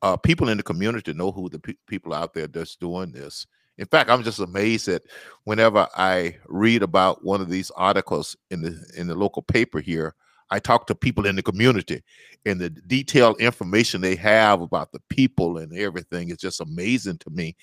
uh, 0.03 0.19
people 0.19 0.51
in 0.51 0.59
the 0.59 0.63
community 0.63 1.15
know 1.15 1.33
who 1.33 1.49
the 1.49 1.59
pe- 1.59 1.73
people 1.87 2.13
out 2.13 2.35
there 2.35 2.49
that's 2.49 2.77
doing 2.77 3.13
this, 3.13 3.47
In 3.79 3.87
fact, 3.87 4.11
I'm 4.11 4.23
just 4.23 4.41
amazed 4.41 4.87
that 4.87 5.03
whenever 5.45 5.87
I 5.97 6.37
read 6.47 6.83
about 6.83 7.25
one 7.25 7.41
of 7.41 7.51
these 7.51 7.71
articles 7.73 8.37
in 8.51 8.63
the 8.63 8.79
in 8.97 9.07
the 9.07 9.15
local 9.15 9.43
paper 9.43 9.81
here, 9.81 10.15
I 10.51 10.59
talk 10.59 10.87
to 10.87 10.95
people 10.95 11.27
in 11.27 11.37
the 11.37 11.43
community, 11.43 12.03
and 12.47 12.61
the 12.61 12.71
detailed 12.71 13.41
information 13.41 14.01
they 14.01 14.17
have 14.17 14.61
about 14.63 14.93
the 14.93 15.01
people 15.11 15.59
and 15.59 15.77
everything 15.77 16.31
is 16.31 16.39
just 16.39 16.61
amazing 16.61 17.19
to 17.19 17.31
me. 17.31 17.57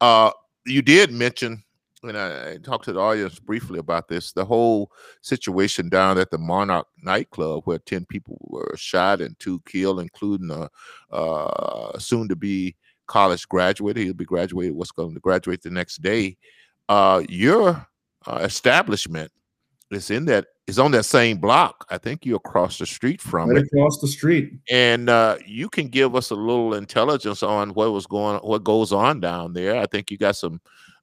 Uh, 0.00 0.32
you 0.66 0.82
did 0.82 1.12
mention, 1.12 1.62
and 2.02 2.16
I, 2.16 2.52
I, 2.52 2.56
talked 2.58 2.84
to 2.86 2.92
the 2.92 3.00
audience 3.00 3.38
briefly 3.38 3.78
about 3.78 4.08
this, 4.08 4.32
the 4.32 4.44
whole 4.44 4.90
situation 5.20 5.88
down 5.88 6.18
at 6.18 6.30
the 6.30 6.38
Monarch 6.38 6.86
nightclub 7.02 7.62
where 7.64 7.78
10 7.78 8.06
people 8.06 8.38
were 8.42 8.74
shot 8.76 9.20
and 9.20 9.38
two 9.38 9.60
killed, 9.66 10.00
including 10.00 10.50
a, 10.50 10.68
uh, 11.14 11.98
soon 11.98 12.28
to 12.28 12.36
be 12.36 12.74
college 13.06 13.48
graduate. 13.48 13.96
He'll 13.96 14.14
be 14.14 14.24
graduated, 14.24 14.74
what's 14.74 14.92
going 14.92 15.14
to 15.14 15.20
graduate 15.20 15.62
the 15.62 15.70
next 15.70 16.00
day. 16.02 16.36
Uh, 16.88 17.22
your 17.28 17.86
uh, 18.26 18.40
establishment 18.42 19.30
is 19.90 20.10
in 20.10 20.24
that 20.26 20.46
is 20.70 20.78
on 20.78 20.92
that 20.92 21.04
same 21.04 21.38
block. 21.38 21.86
I 21.90 21.98
think 21.98 22.24
you're 22.24 22.36
across 22.36 22.78
the 22.78 22.86
street 22.86 23.20
from 23.20 23.50
right 23.50 23.58
it. 23.58 23.66
across 23.66 24.00
the 24.00 24.08
street. 24.08 24.54
And 24.70 25.10
uh, 25.10 25.36
you 25.44 25.68
can 25.68 25.88
give 25.88 26.14
us 26.14 26.30
a 26.30 26.34
little 26.34 26.74
intelligence 26.74 27.42
on 27.42 27.70
what 27.70 27.92
was 27.92 28.06
going, 28.06 28.38
what 28.38 28.64
goes 28.64 28.92
on 28.92 29.20
down 29.20 29.52
there. 29.52 29.76
I 29.76 29.86
think 29.86 30.10
you 30.10 30.16
got 30.16 30.36
some 30.36 30.60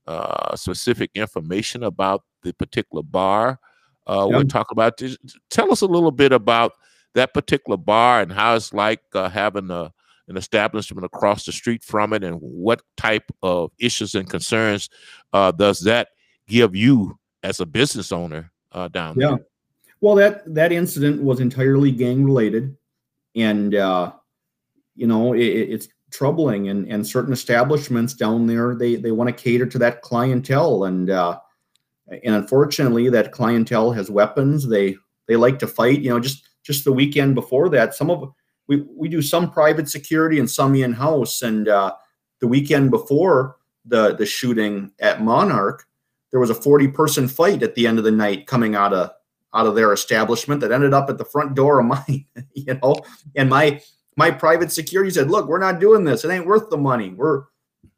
uh, 0.07 0.55
specific 0.55 1.11
information 1.13 1.83
about 1.83 2.23
the 2.43 2.53
particular 2.53 3.03
bar. 3.03 3.59
Uh, 4.07 4.27
yeah. 4.29 4.37
We'll 4.37 4.47
talk 4.47 4.71
about. 4.71 4.97
This. 4.97 5.17
Tell 5.49 5.71
us 5.71 5.81
a 5.81 5.85
little 5.85 6.11
bit 6.11 6.31
about 6.31 6.73
that 7.13 7.33
particular 7.33 7.77
bar 7.77 8.21
and 8.21 8.31
how 8.31 8.55
it's 8.55 8.73
like 8.73 9.01
uh, 9.13 9.29
having 9.29 9.69
a 9.69 9.93
an 10.29 10.35
establishment 10.35 11.05
across 11.05 11.45
the 11.45 11.53
street 11.53 11.83
from 11.83 12.13
it, 12.13 12.23
and 12.23 12.37
what 12.41 12.81
type 12.97 13.31
of 13.43 13.71
issues 13.79 14.13
and 14.13 14.29
concerns 14.29 14.89
uh, 15.33 15.51
does 15.51 15.79
that 15.81 16.09
give 16.47 16.75
you 16.75 17.17
as 17.43 17.59
a 17.59 17.65
business 17.65 18.11
owner 18.11 18.51
uh, 18.73 18.87
down 18.89 19.15
yeah. 19.17 19.29
there? 19.29 19.45
Well, 20.01 20.15
that 20.15 20.53
that 20.53 20.71
incident 20.71 21.23
was 21.23 21.39
entirely 21.39 21.91
gang 21.91 22.23
related, 22.23 22.75
and 23.35 23.73
uh, 23.73 24.11
you 24.95 25.07
know 25.07 25.33
it, 25.33 25.43
it's 25.43 25.87
troubling. 26.11 26.69
And 26.69 26.87
and 26.87 27.05
certain 27.05 27.33
establishments 27.33 28.13
down 28.13 28.47
there 28.47 28.75
they 28.75 28.95
they 28.95 29.11
want 29.11 29.27
to 29.29 29.43
cater 29.43 29.65
to 29.65 29.79
that 29.79 30.01
clientele, 30.01 30.83
and 30.85 31.09
uh, 31.09 31.39
and 32.23 32.35
unfortunately 32.35 33.09
that 33.09 33.31
clientele 33.31 33.91
has 33.91 34.11
weapons. 34.11 34.67
They 34.67 34.97
they 35.27 35.35
like 35.35 35.59
to 35.59 35.67
fight. 35.67 36.01
You 36.01 36.11
know, 36.11 36.19
just 36.19 36.47
just 36.63 36.83
the 36.83 36.93
weekend 36.93 37.33
before 37.33 37.69
that, 37.69 37.95
some 37.95 38.11
of 38.11 38.31
we 38.67 38.83
we 38.95 39.07
do 39.07 39.21
some 39.21 39.51
private 39.51 39.89
security 39.89 40.39
and 40.39 40.49
some 40.49 40.75
in 40.75 40.93
house. 40.93 41.41
And 41.41 41.67
uh, 41.67 41.93
the 42.39 42.47
weekend 42.47 42.91
before 42.91 43.57
the 43.85 44.15
the 44.15 44.25
shooting 44.25 44.91
at 44.99 45.21
Monarch, 45.21 45.85
there 46.31 46.39
was 46.39 46.49
a 46.49 46.55
40 46.55 46.89
person 46.89 47.27
fight 47.27 47.63
at 47.63 47.73
the 47.75 47.87
end 47.87 47.97
of 47.97 48.03
the 48.03 48.11
night 48.11 48.47
coming 48.47 48.75
out 48.75 48.93
of 48.93 49.11
out 49.53 49.65
of 49.65 49.75
their 49.75 49.93
establishment 49.93 50.61
that 50.61 50.71
ended 50.71 50.93
up 50.93 51.09
at 51.09 51.17
the 51.17 51.25
front 51.25 51.55
door 51.55 51.79
of 51.79 51.85
mine, 51.85 52.25
you 52.53 52.79
know. 52.81 52.95
And 53.35 53.49
my 53.49 53.81
my 54.15 54.31
private 54.31 54.71
security 54.71 55.11
said, 55.11 55.29
"Look, 55.29 55.47
we're 55.47 55.59
not 55.59 55.79
doing 55.79 56.03
this. 56.03 56.23
It 56.23 56.31
ain't 56.31 56.47
worth 56.47 56.69
the 56.69 56.77
money. 56.77 57.09
We're 57.09 57.43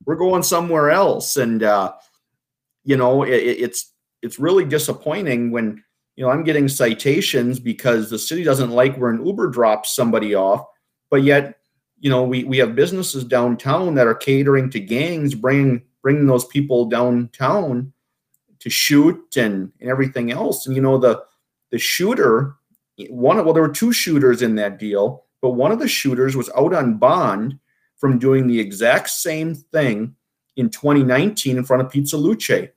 we're 0.05 0.15
going 0.15 0.43
somewhere 0.43 0.91
else." 0.91 1.37
And 1.37 1.63
uh, 1.63 1.93
you 2.83 2.97
know, 2.97 3.23
it, 3.23 3.31
it's 3.31 3.91
it's 4.21 4.39
really 4.39 4.65
disappointing 4.65 5.51
when 5.51 5.83
you 6.15 6.25
know 6.25 6.31
I'm 6.31 6.43
getting 6.43 6.67
citations 6.67 7.59
because 7.59 8.09
the 8.09 8.19
city 8.19 8.43
doesn't 8.43 8.71
like 8.71 8.97
where 8.97 9.11
an 9.11 9.25
Uber 9.25 9.47
drops 9.47 9.95
somebody 9.95 10.35
off, 10.35 10.65
but 11.09 11.23
yet 11.23 11.57
you 11.99 12.09
know 12.09 12.23
we 12.23 12.43
we 12.43 12.57
have 12.59 12.75
businesses 12.75 13.23
downtown 13.23 13.95
that 13.95 14.07
are 14.07 14.15
catering 14.15 14.69
to 14.71 14.79
gangs, 14.79 15.33
bringing 15.35 15.83
bringing 16.01 16.27
those 16.27 16.45
people 16.45 16.85
downtown 16.85 17.91
to 18.59 18.69
shoot 18.69 19.37
and, 19.37 19.71
and 19.79 19.89
everything 19.89 20.31
else. 20.31 20.67
And 20.67 20.75
you 20.75 20.81
know 20.81 20.97
the 20.97 21.23
the 21.71 21.79
shooter, 21.79 22.55
one 23.09 23.43
well, 23.43 23.53
there 23.53 23.63
were 23.63 23.69
two 23.69 23.93
shooters 23.93 24.41
in 24.41 24.55
that 24.55 24.79
deal, 24.79 25.25
but 25.41 25.51
one 25.51 25.71
of 25.71 25.79
the 25.79 25.87
shooters 25.87 26.35
was 26.35 26.49
out 26.57 26.73
on 26.73 26.97
bond 26.97 27.59
from 27.97 28.19
doing 28.19 28.47
the 28.47 28.59
exact 28.59 29.09
same 29.09 29.55
thing 29.55 30.15
in 30.55 30.69
2019 30.69 31.57
in 31.57 31.63
front 31.63 31.83
of 31.83 31.91
Pizza 31.91 32.17
Luce. 32.17 32.69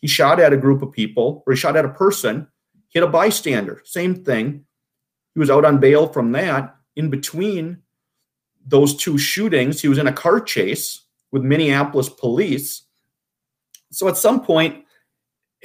He 0.00 0.08
shot 0.08 0.40
at 0.40 0.52
a 0.52 0.58
group 0.58 0.82
of 0.82 0.92
people, 0.92 1.42
or 1.46 1.52
he 1.52 1.58
shot 1.58 1.76
at 1.76 1.84
a 1.84 1.90
person, 1.90 2.46
hit 2.88 3.02
a 3.02 3.06
bystander, 3.06 3.82
same 3.84 4.24
thing. 4.24 4.64
He 5.34 5.40
was 5.40 5.50
out 5.50 5.64
on 5.64 5.80
bail 5.80 6.08
from 6.08 6.32
that. 6.32 6.76
In 6.94 7.10
between 7.10 7.82
those 8.66 8.96
two 8.96 9.18
shootings, 9.18 9.80
he 9.80 9.88
was 9.88 9.98
in 9.98 10.06
a 10.06 10.12
car 10.12 10.40
chase 10.40 11.02
with 11.30 11.42
Minneapolis 11.42 12.08
police. 12.08 12.82
So 13.90 14.08
at 14.08 14.16
some 14.16 14.42
point, 14.42 14.84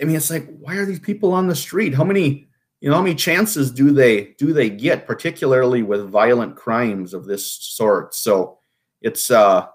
I 0.01 0.05
mean, 0.05 0.15
it's 0.15 0.29
like, 0.29 0.47
why 0.59 0.75
are 0.75 0.85
these 0.85 0.99
people 0.99 1.31
on 1.33 1.47
the 1.47 1.55
street? 1.55 1.93
How 1.93 2.03
many 2.03 2.49
you 2.81 2.89
know 2.89 2.95
how 2.95 3.01
many 3.01 3.15
chances 3.15 3.71
do 3.71 3.91
they 3.91 4.35
do 4.37 4.53
they 4.53 4.69
get 4.69 5.05
particularly 5.05 5.83
with 5.83 6.09
violent 6.09 6.55
crimes 6.55 7.13
of 7.13 7.25
this 7.25 7.45
sort? 7.61 8.13
So 8.15 8.57
it's 9.01 9.31
uh 9.31 9.67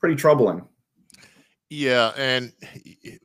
pretty 0.00 0.16
troubling. 0.16 0.62
Yeah 1.68 2.12
and 2.16 2.52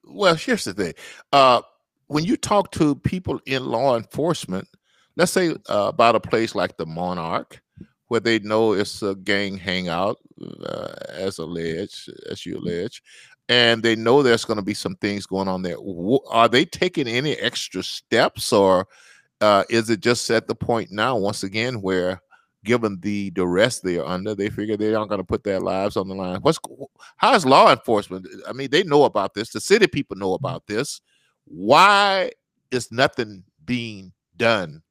well 0.03 0.35
here's 0.35 0.65
the 0.65 0.73
thing. 0.73 0.93
Uh 1.31 1.61
when 2.07 2.25
you 2.25 2.37
talk 2.37 2.71
to 2.71 2.95
people 2.95 3.39
in 3.45 3.65
law 3.65 3.97
enforcement 3.97 4.67
let's 5.15 5.31
say 5.31 5.49
uh, 5.69 5.87
about 5.87 6.15
a 6.15 6.19
place 6.19 6.53
like 6.53 6.77
the 6.77 6.85
monarch 6.85 7.61
where 8.07 8.19
they 8.19 8.39
know 8.39 8.73
it's 8.73 9.01
a 9.01 9.15
gang 9.15 9.57
hangout 9.57 10.17
uh, 10.65 10.93
as 11.09 11.39
alleged 11.39 12.09
as 12.29 12.45
you 12.45 12.57
allege 12.57 13.01
and 13.49 13.81
they 13.81 13.95
know 13.95 14.21
there's 14.21 14.45
going 14.45 14.57
to 14.57 14.63
be 14.63 14.73
some 14.73 14.95
things 14.95 15.25
going 15.25 15.47
on 15.47 15.61
there. 15.61 15.77
Are 16.29 16.49
they 16.49 16.65
taking 16.65 17.07
any 17.07 17.35
extra 17.35 17.83
steps, 17.83 18.51
or 18.51 18.87
uh, 19.41 19.63
is 19.69 19.89
it 19.89 20.01
just 20.01 20.29
at 20.29 20.47
the 20.47 20.55
point 20.55 20.91
now, 20.91 21.15
once 21.15 21.43
again, 21.43 21.81
where 21.81 22.21
given 22.65 22.99
the 22.99 23.29
duress 23.31 23.79
they 23.79 23.97
are 23.97 24.05
under, 24.05 24.35
they 24.35 24.49
figure 24.49 24.75
they 24.75 24.93
aren't 24.93 25.09
going 25.09 25.21
to 25.21 25.25
put 25.25 25.43
their 25.43 25.59
lives 25.59 25.95
on 25.95 26.07
the 26.07 26.15
line? 26.15 26.41
What's 26.41 26.59
how 27.15 27.33
is 27.35 27.45
law 27.45 27.71
enforcement? 27.71 28.27
I 28.47 28.53
mean, 28.53 28.69
they 28.69 28.83
know 28.83 29.05
about 29.05 29.33
this. 29.33 29.51
The 29.51 29.61
city 29.61 29.87
people 29.87 30.17
know 30.17 30.33
about 30.33 30.67
this. 30.67 30.99
Why 31.45 32.31
is 32.71 32.91
nothing 32.91 33.43
being 33.63 34.11
done, 34.35 34.81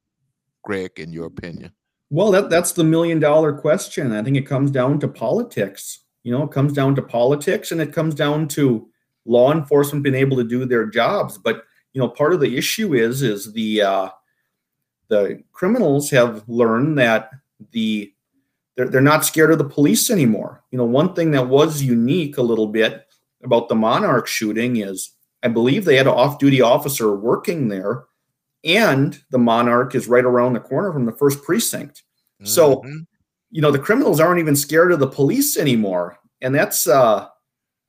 Greg? 0.63 0.91
In 0.97 1.13
your 1.13 1.27
opinion? 1.27 1.71
Well, 2.09 2.31
that 2.31 2.49
that's 2.49 2.71
the 2.71 2.83
million 2.83 3.19
dollar 3.19 3.53
question. 3.53 4.13
I 4.13 4.23
think 4.23 4.37
it 4.37 4.47
comes 4.47 4.71
down 4.71 4.99
to 5.01 5.07
politics. 5.07 5.99
You 6.27 6.33
know, 6.33 6.43
it 6.43 6.51
comes 6.51 6.73
down 6.73 6.93
to 6.95 7.01
politics 7.01 7.71
and 7.71 7.79
it 7.79 7.93
comes 7.93 8.13
down 8.13 8.49
to 8.49 8.85
law 9.23 9.53
enforcement 9.53 10.03
being 10.03 10.13
able 10.13 10.35
to 10.35 10.43
do 10.43 10.65
their 10.65 10.85
jobs. 10.85 11.37
But 11.37 11.63
you 11.93 12.01
know, 12.01 12.09
part 12.09 12.33
of 12.33 12.41
the 12.41 12.57
issue 12.57 12.93
is 12.93 13.21
is 13.21 13.53
the 13.53 13.81
uh, 13.81 14.09
the 15.07 15.41
criminals 15.53 16.09
have 16.09 16.43
learned 16.49 16.97
that 16.97 17.29
the 17.71 18.13
they're, 18.75 18.89
they're 18.89 18.99
not 18.99 19.23
scared 19.23 19.53
of 19.53 19.57
the 19.57 19.63
police 19.63 20.09
anymore. 20.09 20.65
You 20.71 20.77
know, 20.77 20.83
one 20.83 21.13
thing 21.13 21.31
that 21.31 21.47
was 21.47 21.81
unique 21.81 22.37
a 22.37 22.41
little 22.41 22.67
bit 22.67 23.07
about 23.41 23.69
the 23.69 23.75
Monarch 23.75 24.27
shooting 24.27 24.75
is 24.75 25.11
I 25.43 25.47
believe 25.47 25.85
they 25.85 25.95
had 25.95 26.07
an 26.07 26.13
off-duty 26.13 26.59
officer 26.59 27.15
working 27.15 27.69
there, 27.69 28.03
and 28.65 29.17
the 29.29 29.39
Monarch 29.39 29.95
is 29.95 30.09
right 30.09 30.25
around 30.25 30.55
the 30.55 30.59
corner 30.59 30.91
from 30.91 31.05
the 31.05 31.13
first 31.13 31.41
precinct. 31.41 32.03
Mm-hmm. 32.41 32.47
So 32.47 32.83
you 33.51 33.61
know 33.61 33.71
the 33.71 33.79
criminals 33.79 34.19
aren't 34.19 34.39
even 34.39 34.55
scared 34.55 34.91
of 34.91 34.99
the 34.99 35.07
police 35.07 35.57
anymore. 35.57 36.19
And 36.41 36.53
that's 36.53 36.87
uh 36.87 37.27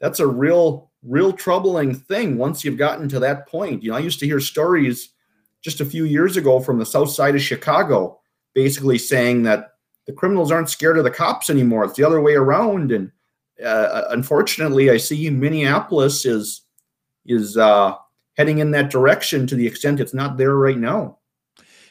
that's 0.01 0.21
a 0.21 0.27
real 0.27 0.91
real 1.03 1.33
troubling 1.33 1.95
thing 1.95 2.39
once 2.39 2.65
you've 2.65 2.79
gotten 2.79 3.09
to 3.09 3.21
that 3.21 3.47
point. 3.49 3.83
You 3.83 3.91
know 3.91 3.97
i 3.97 4.01
used 4.01 4.21
to 4.21 4.27
hear 4.27 4.41
stories 4.41 5.11
just 5.61 5.81
a 5.81 5.87
few 5.87 6.05
years 6.05 6.37
ago 6.37 6.61
from 6.61 6.79
the 6.79 6.87
south 6.87 7.11
side 7.11 7.35
of 7.35 7.43
chicago 7.43 8.21
basically 8.55 8.99
saying 8.99 9.43
that 9.43 9.73
the 10.07 10.13
criminals 10.13 10.51
aren't 10.51 10.71
scared 10.71 10.97
of 10.97 11.05
the 11.05 11.11
cops 11.11 11.51
anymore. 11.51 11.85
It's 11.85 11.95
the 11.95 12.05
other 12.05 12.21
way 12.21 12.35
around. 12.35 12.93
And 12.93 13.11
uh, 13.65 14.05
unfortunately 14.11 14.89
i 14.91 14.97
see 14.97 15.29
minneapolis 15.31 16.25
is 16.25 16.63
is 17.27 17.57
uh 17.57 17.95
heading 18.37 18.59
in 18.59 18.71
that 18.71 18.89
direction 18.89 19.49
to 19.49 19.57
the 19.57 19.67
extent 19.67 19.99
it's 19.99 20.15
not 20.15 20.37
there 20.37 20.55
right 20.55 20.79
now. 20.79 21.19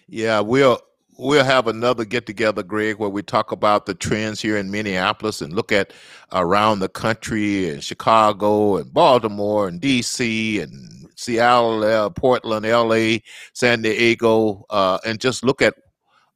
Yeah 0.07 0.39
we'll 0.39 0.79
we'll 1.17 1.43
have 1.43 1.67
another 1.67 2.05
get 2.05 2.25
together, 2.25 2.63
Greg, 2.63 2.97
where 2.97 3.09
we 3.09 3.21
talk 3.21 3.51
about 3.51 3.85
the 3.85 3.93
trends 3.93 4.41
here 4.41 4.57
in 4.57 4.71
Minneapolis 4.71 5.41
and 5.41 5.53
look 5.53 5.71
at 5.71 5.93
around 6.31 6.79
the 6.79 6.89
country 6.89 7.69
and 7.69 7.83
Chicago 7.83 8.77
and 8.77 8.93
Baltimore 8.93 9.67
and 9.67 9.81
DC 9.81 10.61
and 10.61 11.09
Seattle, 11.15 11.83
uh, 11.83 12.09
Portland, 12.11 12.65
LA, 12.65 13.17
San 13.53 13.81
Diego, 13.81 14.65
uh, 14.69 14.99
and 15.05 15.19
just 15.19 15.43
look 15.43 15.61
at 15.61 15.73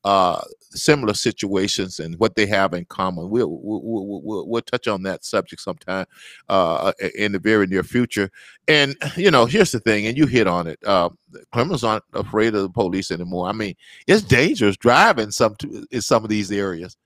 uh, 0.03 0.41
similar 0.71 1.13
situations 1.13 1.99
and 1.99 2.17
what 2.19 2.35
they 2.35 2.45
have 2.45 2.73
in 2.73 2.85
common. 2.85 3.29
We'll 3.29 3.49
we'll, 3.49 4.21
we'll, 4.23 4.47
we'll 4.47 4.61
touch 4.61 4.87
on 4.87 5.03
that 5.03 5.23
subject 5.23 5.61
sometime 5.61 6.05
uh, 6.49 6.91
in 7.15 7.31
the 7.31 7.39
very 7.39 7.67
near 7.67 7.83
future. 7.83 8.29
And 8.67 8.95
you 9.15 9.31
know, 9.31 9.45
here's 9.45 9.71
the 9.71 9.79
thing, 9.79 10.07
and 10.07 10.17
you 10.17 10.25
hit 10.25 10.47
on 10.47 10.67
it. 10.67 10.79
Uh, 10.85 11.09
criminals 11.51 11.83
aren't 11.83 12.03
afraid 12.13 12.55
of 12.55 12.63
the 12.63 12.69
police 12.69 13.11
anymore. 13.11 13.47
I 13.47 13.53
mean, 13.53 13.75
it's 14.07 14.21
dangerous 14.21 14.77
driving 14.77 15.31
some 15.31 15.55
in 15.91 16.01
some 16.01 16.23
of 16.23 16.29
these 16.29 16.51
areas. 16.51 16.97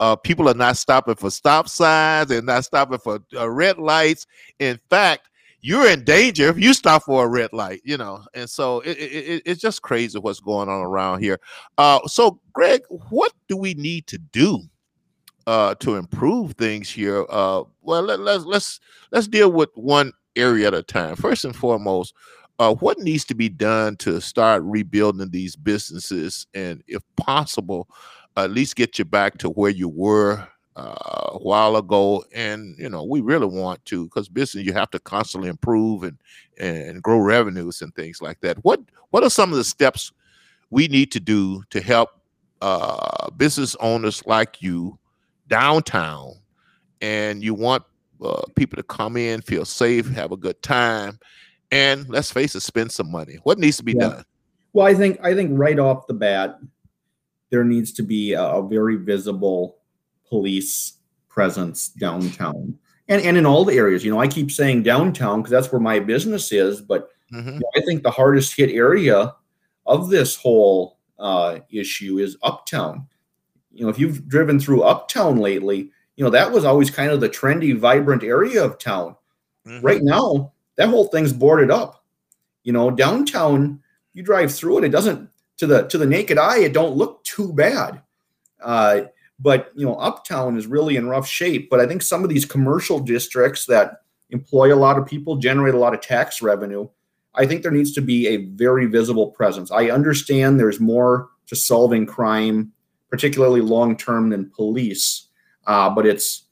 Uh, 0.00 0.16
people 0.16 0.48
are 0.48 0.54
not 0.54 0.76
stopping 0.76 1.14
for 1.14 1.30
stop 1.30 1.68
signs. 1.68 2.28
They're 2.28 2.42
not 2.42 2.64
stopping 2.64 2.98
for 2.98 3.20
uh, 3.36 3.48
red 3.48 3.78
lights. 3.78 4.26
In 4.58 4.80
fact, 4.90 5.28
you're 5.62 5.88
in 5.88 6.04
danger 6.04 6.48
if 6.48 6.58
you 6.58 6.74
stop 6.74 7.04
for 7.04 7.24
a 7.24 7.28
red 7.28 7.52
light, 7.52 7.80
you 7.84 7.96
know. 7.96 8.24
And 8.34 8.50
so 8.50 8.80
it, 8.80 8.98
it, 8.98 9.42
it's 9.46 9.60
just 9.60 9.80
crazy 9.80 10.18
what's 10.18 10.40
going 10.40 10.68
on 10.68 10.80
around 10.80 11.22
here. 11.22 11.40
Uh, 11.78 12.00
so, 12.06 12.40
Greg, 12.52 12.82
what 12.88 13.32
do 13.48 13.56
we 13.56 13.74
need 13.74 14.06
to 14.08 14.18
do 14.18 14.60
uh, 15.46 15.76
to 15.76 15.94
improve 15.94 16.52
things 16.54 16.90
here? 16.90 17.24
Uh, 17.30 17.62
well, 17.80 18.02
let, 18.02 18.20
let's 18.20 18.44
let's 18.44 18.80
let's 19.12 19.28
deal 19.28 19.52
with 19.52 19.70
one 19.74 20.12
area 20.34 20.66
at 20.66 20.74
a 20.74 20.82
time. 20.82 21.14
First 21.14 21.44
and 21.44 21.54
foremost, 21.54 22.12
uh, 22.58 22.74
what 22.74 22.98
needs 22.98 23.24
to 23.26 23.34
be 23.34 23.48
done 23.48 23.96
to 23.98 24.20
start 24.20 24.64
rebuilding 24.64 25.30
these 25.30 25.54
businesses, 25.54 26.46
and 26.54 26.82
if 26.88 27.02
possible, 27.16 27.88
at 28.36 28.50
least 28.50 28.76
get 28.76 28.98
you 28.98 29.04
back 29.04 29.38
to 29.38 29.48
where 29.48 29.70
you 29.70 29.88
were 29.88 30.48
uh, 30.76 31.30
a 31.32 31.38
while 31.38 31.76
ago, 31.76 32.24
and 32.32 32.76
you 32.78 32.88
know 32.88 33.04
we 33.04 33.20
really 33.20 33.46
want 33.46 33.84
to 33.86 34.04
because 34.04 34.28
business 34.28 34.64
you 34.64 34.72
have 34.72 34.90
to 34.90 34.98
constantly 35.00 35.48
improve 35.48 36.02
and 36.02 36.18
and 36.58 37.02
grow 37.02 37.18
revenues 37.18 37.82
and 37.82 37.94
things 37.94 38.22
like 38.22 38.40
that. 38.40 38.56
What 38.64 38.80
what 39.10 39.22
are 39.22 39.30
some 39.30 39.50
of 39.50 39.58
the 39.58 39.64
steps 39.64 40.12
we 40.70 40.88
need 40.88 41.12
to 41.12 41.20
do 41.20 41.62
to 41.70 41.80
help 41.80 42.10
uh, 42.62 43.30
business 43.30 43.76
owners 43.80 44.24
like 44.26 44.62
you 44.62 44.98
downtown, 45.48 46.32
and 47.00 47.42
you 47.42 47.54
want 47.54 47.84
uh, 48.24 48.42
people 48.56 48.76
to 48.76 48.82
come 48.82 49.16
in, 49.16 49.42
feel 49.42 49.64
safe, 49.64 50.08
have 50.08 50.32
a 50.32 50.36
good 50.36 50.60
time, 50.62 51.18
and 51.70 52.08
let's 52.08 52.30
face 52.30 52.54
it, 52.54 52.60
spend 52.60 52.90
some 52.90 53.10
money. 53.10 53.38
What 53.42 53.58
needs 53.58 53.76
to 53.76 53.84
be 53.84 53.92
yeah. 53.92 54.08
done? 54.08 54.24
Well, 54.72 54.86
I 54.86 54.94
think 54.94 55.20
I 55.22 55.34
think 55.34 55.50
right 55.52 55.78
off 55.78 56.06
the 56.06 56.14
bat, 56.14 56.58
there 57.50 57.64
needs 57.64 57.92
to 57.92 58.02
be 58.02 58.32
a, 58.32 58.42
a 58.42 58.66
very 58.66 58.96
visible 58.96 59.76
police 60.32 60.94
presence 61.28 61.88
downtown 61.88 62.74
and, 63.06 63.20
and 63.20 63.36
in 63.36 63.44
all 63.44 63.66
the 63.66 63.74
areas. 63.74 64.02
You 64.02 64.10
know, 64.10 64.18
I 64.18 64.26
keep 64.26 64.50
saying 64.50 64.82
downtown 64.82 65.42
because 65.42 65.50
that's 65.50 65.70
where 65.70 65.80
my 65.80 66.00
business 66.00 66.52
is, 66.52 66.80
but 66.80 67.10
mm-hmm. 67.30 67.50
you 67.50 67.60
know, 67.60 67.70
I 67.76 67.82
think 67.82 68.02
the 68.02 68.10
hardest 68.10 68.56
hit 68.56 68.70
area 68.70 69.34
of 69.84 70.08
this 70.08 70.34
whole 70.36 70.96
uh, 71.18 71.58
issue 71.70 72.18
is 72.18 72.38
uptown. 72.42 73.06
You 73.72 73.84
know, 73.84 73.90
if 73.90 73.98
you've 73.98 74.26
driven 74.26 74.58
through 74.58 74.84
uptown 74.84 75.36
lately, 75.36 75.90
you 76.16 76.24
know, 76.24 76.30
that 76.30 76.50
was 76.50 76.64
always 76.64 76.90
kind 76.90 77.10
of 77.10 77.20
the 77.20 77.28
trendy, 77.28 77.76
vibrant 77.76 78.24
area 78.24 78.64
of 78.64 78.78
town. 78.78 79.14
Mm-hmm. 79.66 79.84
Right 79.84 80.02
now, 80.02 80.54
that 80.76 80.88
whole 80.88 81.08
thing's 81.08 81.34
boarded 81.34 81.70
up. 81.70 82.06
You 82.64 82.72
know, 82.72 82.90
downtown, 82.90 83.82
you 84.14 84.22
drive 84.22 84.50
through 84.54 84.78
it, 84.78 84.84
it 84.84 84.92
doesn't 84.92 85.28
to 85.58 85.66
the 85.66 85.82
to 85.88 85.98
the 85.98 86.06
naked 86.06 86.38
eye, 86.38 86.60
it 86.60 86.72
don't 86.72 86.96
look 86.96 87.22
too 87.22 87.52
bad. 87.52 88.00
Uh, 88.62 89.02
but 89.42 89.72
you 89.74 89.84
know, 89.84 89.96
uptown 89.96 90.56
is 90.56 90.66
really 90.66 90.96
in 90.96 91.08
rough 91.08 91.26
shape. 91.26 91.68
But 91.68 91.80
I 91.80 91.86
think 91.86 92.00
some 92.02 92.22
of 92.22 92.30
these 92.30 92.44
commercial 92.44 93.00
districts 93.00 93.66
that 93.66 94.02
employ 94.30 94.72
a 94.72 94.76
lot 94.76 94.98
of 94.98 95.06
people, 95.06 95.36
generate 95.36 95.74
a 95.74 95.78
lot 95.78 95.94
of 95.94 96.00
tax 96.00 96.40
revenue, 96.40 96.88
I 97.34 97.46
think 97.46 97.62
there 97.62 97.72
needs 97.72 97.92
to 97.94 98.00
be 98.00 98.28
a 98.28 98.36
very 98.36 98.86
visible 98.86 99.28
presence. 99.28 99.70
I 99.70 99.90
understand 99.90 100.60
there's 100.60 100.80
more 100.80 101.28
to 101.46 101.56
solving 101.56 102.06
crime, 102.06 102.72
particularly 103.10 103.60
long 103.60 103.96
term, 103.96 104.30
than 104.30 104.50
police, 104.50 105.28
uh, 105.66 105.90
but 105.90 106.06
it's 106.06 106.44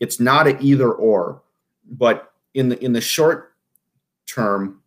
it's 0.00 0.18
not 0.18 0.48
an 0.48 0.58
either 0.60 0.92
or. 0.92 1.42
But 1.90 2.32
in 2.54 2.70
the 2.70 2.84
in 2.84 2.92
the 2.92 3.00
short 3.00 3.54
term, 4.26 4.80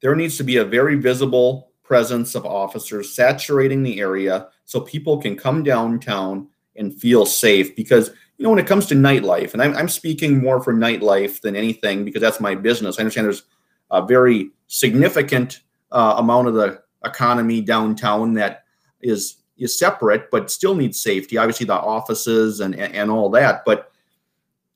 there 0.00 0.16
needs 0.16 0.36
to 0.38 0.44
be 0.44 0.56
a 0.56 0.64
very 0.64 0.96
visible 0.96 1.70
presence 1.84 2.34
of 2.34 2.46
officers 2.46 3.14
saturating 3.14 3.82
the 3.82 4.00
area 4.00 4.48
so 4.64 4.80
people 4.80 5.18
can 5.20 5.36
come 5.36 5.62
downtown 5.62 6.48
and 6.76 6.94
feel 6.94 7.26
safe 7.26 7.74
because 7.76 8.10
you 8.38 8.44
know 8.44 8.50
when 8.50 8.58
it 8.58 8.66
comes 8.66 8.86
to 8.86 8.94
nightlife 8.94 9.52
and 9.52 9.62
i'm, 9.62 9.76
I'm 9.76 9.88
speaking 9.88 10.42
more 10.42 10.62
for 10.62 10.72
nightlife 10.72 11.40
than 11.40 11.56
anything 11.56 12.04
because 12.04 12.20
that's 12.20 12.40
my 12.40 12.54
business. 12.54 12.98
I 12.98 13.02
understand 13.02 13.26
there's 13.26 13.44
a 13.90 14.04
very 14.04 14.50
significant 14.68 15.60
uh, 15.90 16.14
amount 16.18 16.48
of 16.48 16.54
the 16.54 16.82
economy 17.04 17.60
downtown 17.60 18.34
that 18.34 18.64
is 19.00 19.36
is 19.58 19.78
separate 19.78 20.30
but 20.30 20.50
still 20.50 20.74
needs 20.74 20.98
safety 20.98 21.36
obviously 21.36 21.66
the 21.66 21.74
offices 21.74 22.60
and 22.60 22.74
and 22.74 23.10
all 23.10 23.28
that. 23.30 23.64
But 23.64 23.92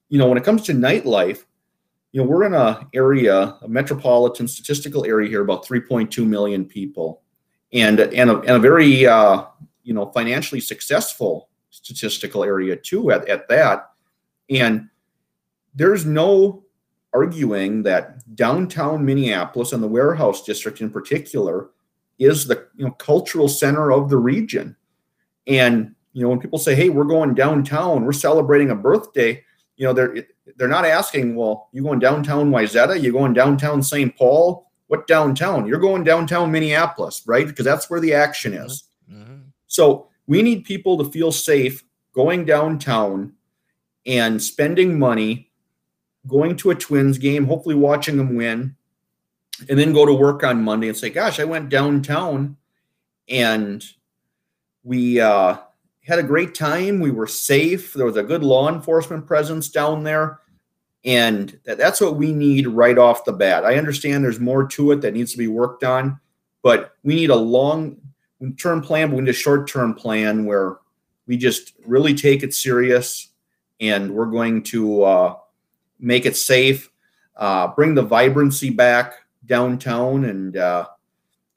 you 0.09 0.19
know 0.19 0.29
when 0.29 0.39
it 0.39 0.45
comes 0.45 0.63
to 0.63 0.73
nightlife 0.73 1.45
you 2.13 2.21
know 2.21 2.29
we're 2.29 2.45
in 2.45 2.55
a 2.55 2.87
area 2.95 3.57
a 3.63 3.69
metropolitan 3.69 4.47
statistical 4.49 5.05
area 5.05 5.29
here 5.29 5.43
about 5.43 5.67
3.2 5.67 6.27
million 6.27 6.65
people 6.65 7.23
and 7.73 8.01
and 8.01 8.31
a, 8.31 8.39
and 8.41 8.51
a 8.51 8.59
very 8.59 9.07
uh, 9.07 9.45
you 9.83 9.95
know 9.95 10.07
financially 10.07 10.61
successful 10.61 11.49
statistical 11.87 12.43
area 12.43 12.77
too 12.77 13.11
at, 13.13 13.29
at 13.29 13.49
that. 13.49 13.91
And 14.51 14.89
there's 15.75 16.05
no 16.05 16.65
arguing 17.15 17.83
that 17.85 18.35
downtown 18.35 19.05
Minneapolis 19.05 19.73
and 19.73 19.83
the 19.83 19.89
warehouse 19.89 20.43
district 20.43 20.81
in 20.81 20.91
particular 20.91 21.71
is 22.19 22.47
the 22.47 22.67
you 22.77 22.87
know 22.87 22.91
cultural 22.93 23.49
center 23.49 23.93
of 23.93 24.11
the 24.11 24.17
region. 24.17 24.77
And 25.47 25.95
you 26.13 26.23
know 26.23 26.31
when 26.31 26.41
people 26.41 26.59
say, 26.59 26.75
"Hey, 26.75 26.89
we're 26.89 27.05
going 27.05 27.35
downtown, 27.35 28.05
we're 28.05 28.13
celebrating 28.13 28.71
a 28.71 28.75
birthday," 28.75 29.43
you 29.77 29.87
know 29.87 29.93
they're 29.93 30.27
they're 30.57 30.69
not 30.69 30.85
asking, 30.85 31.37
"Well, 31.37 31.69
you 31.73 31.83
going 31.83 32.01
downtown 32.01 32.51
Wayzata? 32.51 33.01
You 33.01 33.13
going 33.13 33.35
downtown 33.35 33.83
St. 33.83 34.17
Paul? 34.17 34.67
What 34.89 35.07
downtown? 35.07 35.67
You're 35.67 35.79
going 35.79 36.05
downtown 36.05 36.51
Minneapolis, 36.51 37.23
right? 37.27 37.47
Because 37.47 37.65
that's 37.65 37.89
where 37.89 38.01
the 38.01 38.15
action 38.15 38.55
is." 38.55 38.85
Mm-hmm. 39.11 39.37
So 39.69 40.09
we 40.27 40.43
need 40.43 40.65
people 40.65 40.99
to 40.99 41.11
feel 41.11 41.33
safe 41.33 41.85
going 42.15 42.45
downtown 42.45 43.33
and 44.07 44.43
spending 44.43 44.99
money, 44.99 45.51
going 46.27 46.57
to 46.57 46.71
a 46.71 46.75
Twins 46.75 47.19
game, 47.19 47.45
hopefully 47.45 47.75
watching 47.75 48.17
them 48.17 48.37
win, 48.37 48.75
and 49.69 49.79
then 49.79 49.93
go 49.93 50.07
to 50.07 50.13
work 50.13 50.43
on 50.43 50.63
Monday 50.63 50.89
and 50.89 50.97
say, 50.97 51.11
"Gosh, 51.11 51.41
I 51.41 51.45
went 51.45 51.69
downtown 51.69 52.57
and 53.29 53.85
we 54.83 55.21
uh, 55.21 55.57
had 56.05 56.19
a 56.19 56.25
great 56.25 56.55
time. 56.55 57.01
We 57.01 57.11
were 57.11 57.27
safe. 57.27 57.93
There 57.95 58.07
was 58.07 58.17
a 58.17 58.23
good 58.23 58.45
law 58.45 58.69
enforcement 58.69 59.27
presence 59.27 59.69
down 59.69 60.05
there." 60.05 60.41
And 61.05 61.59
that's 61.65 62.01
what 62.01 62.17
we 62.17 62.33
need 62.33 62.67
right 62.67 62.99
off 62.99 63.25
the 63.25 63.33
bat. 63.33 63.65
I 63.65 63.77
understand 63.77 64.25
there's 64.25 64.41
more 64.41 64.67
to 64.67 64.91
it 64.91 65.03
that 65.03 65.15
needs 65.15 65.31
to 65.33 65.39
be 65.39 65.47
worked 65.47 65.85
on, 65.85 66.19
but 66.63 66.97
we 67.05 67.15
need 67.15 67.31
a 67.31 67.37
long 67.37 67.97
term 68.57 68.81
plan, 68.81 69.09
but 69.09 69.17
we 69.17 69.23
need 69.23 69.31
a 69.31 69.35
short 69.35 69.69
term 69.69 69.95
plan 69.95 70.45
where 70.45 70.79
we 71.27 71.37
just 71.37 71.73
really 71.85 72.15
take 72.15 72.43
it 72.43 72.55
serious 72.55 73.29
and 73.81 74.11
we're 74.11 74.27
going 74.27 74.63
to 74.63 75.03
uh, 75.03 75.35
make 75.99 76.27
it 76.27 76.37
safe, 76.37 76.91
uh, 77.37 77.69
bring 77.69 77.95
the 77.95 78.03
vibrancy 78.03 78.71
back 78.71 79.15
downtown. 79.45 80.25
And 80.25 80.57
uh, 80.57 80.87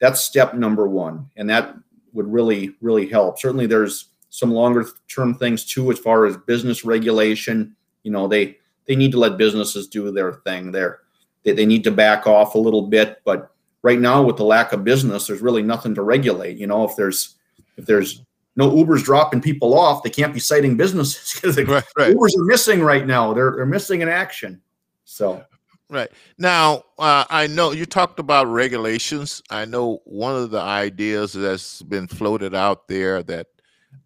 that's 0.00 0.20
step 0.20 0.54
number 0.54 0.88
one. 0.88 1.30
And 1.36 1.48
that 1.48 1.74
would 2.12 2.30
really, 2.30 2.74
really 2.80 3.08
help. 3.08 3.38
Certainly, 3.38 3.66
there's 3.66 4.08
some 4.30 4.50
longer 4.50 4.86
term 5.08 5.34
things 5.34 5.64
too, 5.64 5.90
as 5.90 5.98
far 5.98 6.26
as 6.26 6.36
business 6.36 6.84
regulation. 6.84 7.74
You 8.02 8.12
know, 8.12 8.28
they, 8.28 8.58
they 8.86 8.96
need 8.96 9.12
to 9.12 9.18
let 9.18 9.36
businesses 9.36 9.86
do 9.86 10.10
their 10.10 10.34
thing 10.34 10.72
there. 10.72 11.00
They, 11.42 11.52
they 11.52 11.66
need 11.66 11.84
to 11.84 11.90
back 11.90 12.26
off 12.26 12.54
a 12.54 12.58
little 12.58 12.82
bit, 12.82 13.20
but 13.24 13.54
right 13.82 14.00
now 14.00 14.22
with 14.22 14.36
the 14.36 14.44
lack 14.44 14.72
of 14.72 14.84
business, 14.84 15.26
there's 15.26 15.40
really 15.40 15.62
nothing 15.62 15.94
to 15.94 16.02
regulate. 16.02 16.58
You 16.58 16.66
know, 16.66 16.84
if 16.84 16.96
there's 16.96 17.36
if 17.76 17.86
there's 17.86 18.22
no 18.56 18.70
Ubers 18.70 19.02
dropping 19.02 19.40
people 19.40 19.78
off, 19.78 20.02
they 20.02 20.10
can't 20.10 20.34
be 20.34 20.40
citing 20.40 20.76
businesses 20.76 21.34
because 21.40 21.56
right, 21.56 21.84
right. 21.96 22.14
Ubers 22.14 22.36
are 22.38 22.44
missing 22.44 22.82
right 22.82 23.06
now. 23.06 23.32
They're 23.32 23.52
they're 23.56 23.66
missing 23.66 24.00
in 24.02 24.08
action. 24.08 24.60
So 25.04 25.44
right 25.88 26.10
now, 26.38 26.84
uh, 26.98 27.24
I 27.28 27.46
know 27.46 27.72
you 27.72 27.86
talked 27.86 28.18
about 28.18 28.46
regulations. 28.46 29.42
I 29.50 29.64
know 29.64 30.00
one 30.04 30.36
of 30.36 30.50
the 30.50 30.60
ideas 30.60 31.32
that's 31.32 31.82
been 31.82 32.06
floated 32.06 32.54
out 32.54 32.86
there 32.88 33.22
that 33.24 33.46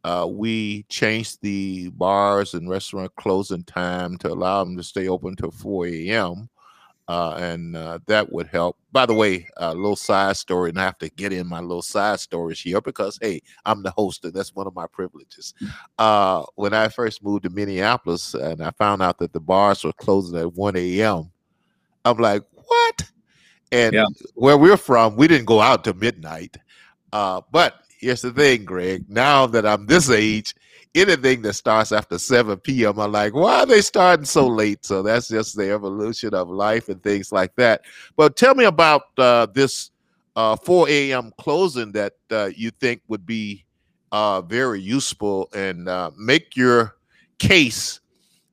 uh, 0.02 0.26
we 0.30 0.84
changed 0.84 1.38
the 1.42 1.90
bars 1.90 2.54
and 2.54 2.70
restaurant 2.70 3.14
closing 3.16 3.64
time 3.64 4.16
to 4.18 4.28
allow 4.28 4.64
them 4.64 4.76
to 4.76 4.82
stay 4.82 5.08
open 5.08 5.36
till 5.36 5.50
4 5.50 5.86
a.m 5.88 6.48
uh, 7.08 7.34
and 7.38 7.76
uh, 7.76 7.98
that 8.06 8.32
would 8.32 8.46
help. 8.46 8.78
By 8.92 9.06
the 9.06 9.14
way, 9.14 9.48
a 9.56 9.74
little 9.74 9.96
side 9.96 10.36
story, 10.36 10.70
and 10.70 10.80
I 10.80 10.84
have 10.84 10.98
to 10.98 11.08
get 11.10 11.32
in 11.32 11.46
my 11.46 11.60
little 11.60 11.82
side 11.82 12.20
stories 12.20 12.60
here 12.60 12.80
because 12.80 13.18
hey, 13.20 13.42
I'm 13.66 13.82
the 13.82 13.90
host, 13.90 14.24
and 14.24 14.32
that's 14.32 14.54
one 14.54 14.66
of 14.66 14.74
my 14.74 14.86
privileges. 14.86 15.52
Uh, 15.98 16.44
when 16.54 16.72
I 16.72 16.88
first 16.88 17.22
moved 17.22 17.44
to 17.44 17.50
Minneapolis, 17.50 18.34
and 18.34 18.62
I 18.62 18.70
found 18.72 19.02
out 19.02 19.18
that 19.18 19.32
the 19.32 19.40
bars 19.40 19.84
were 19.84 19.92
closing 19.92 20.38
at 20.38 20.54
1 20.54 20.76
a.m., 20.76 21.30
I'm 22.04 22.18
like, 22.18 22.42
what? 22.52 23.10
And 23.72 23.94
yeah. 23.94 24.06
where 24.34 24.56
we're 24.56 24.76
from, 24.76 25.16
we 25.16 25.26
didn't 25.26 25.46
go 25.46 25.60
out 25.60 25.84
to 25.84 25.94
midnight. 25.94 26.56
Uh, 27.12 27.40
but 27.50 27.80
here's 27.98 28.22
the 28.22 28.32
thing, 28.32 28.64
Greg. 28.64 29.04
Now 29.08 29.46
that 29.46 29.66
I'm 29.66 29.86
this 29.86 30.10
age, 30.10 30.54
anything 30.94 31.42
that 31.42 31.54
starts 31.54 31.92
after 31.92 32.18
7 32.18 32.58
p.m., 32.58 32.98
I'm 32.98 33.12
like, 33.12 33.34
why 33.34 33.60
are 33.60 33.66
they 33.66 33.80
starting 33.80 34.24
so 34.24 34.46
late? 34.46 34.84
So 34.84 35.02
that's 35.02 35.28
just 35.28 35.56
the 35.56 35.70
evolution 35.72 36.34
of 36.34 36.48
life 36.48 36.88
and 36.88 37.02
things 37.02 37.32
like 37.32 37.54
that. 37.56 37.82
But 38.16 38.36
tell 38.36 38.54
me 38.54 38.64
about 38.64 39.02
uh, 39.18 39.46
this 39.46 39.90
uh, 40.36 40.56
4 40.56 40.88
a.m. 40.88 41.32
closing 41.38 41.92
that 41.92 42.14
uh, 42.30 42.50
you 42.54 42.70
think 42.70 43.02
would 43.08 43.26
be 43.26 43.64
uh, 44.12 44.40
very 44.42 44.80
useful 44.80 45.48
and 45.54 45.88
uh, 45.88 46.10
make 46.16 46.56
your 46.56 46.96
case 47.38 48.00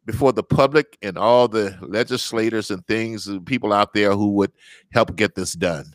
before 0.05 0.33
the 0.33 0.43
public 0.43 0.97
and 1.01 1.17
all 1.17 1.47
the 1.47 1.77
legislators 1.81 2.71
and 2.71 2.85
things, 2.87 3.29
people 3.45 3.71
out 3.71 3.93
there 3.93 4.13
who 4.13 4.31
would 4.31 4.51
help 4.91 5.15
get 5.15 5.35
this 5.35 5.53
done? 5.53 5.85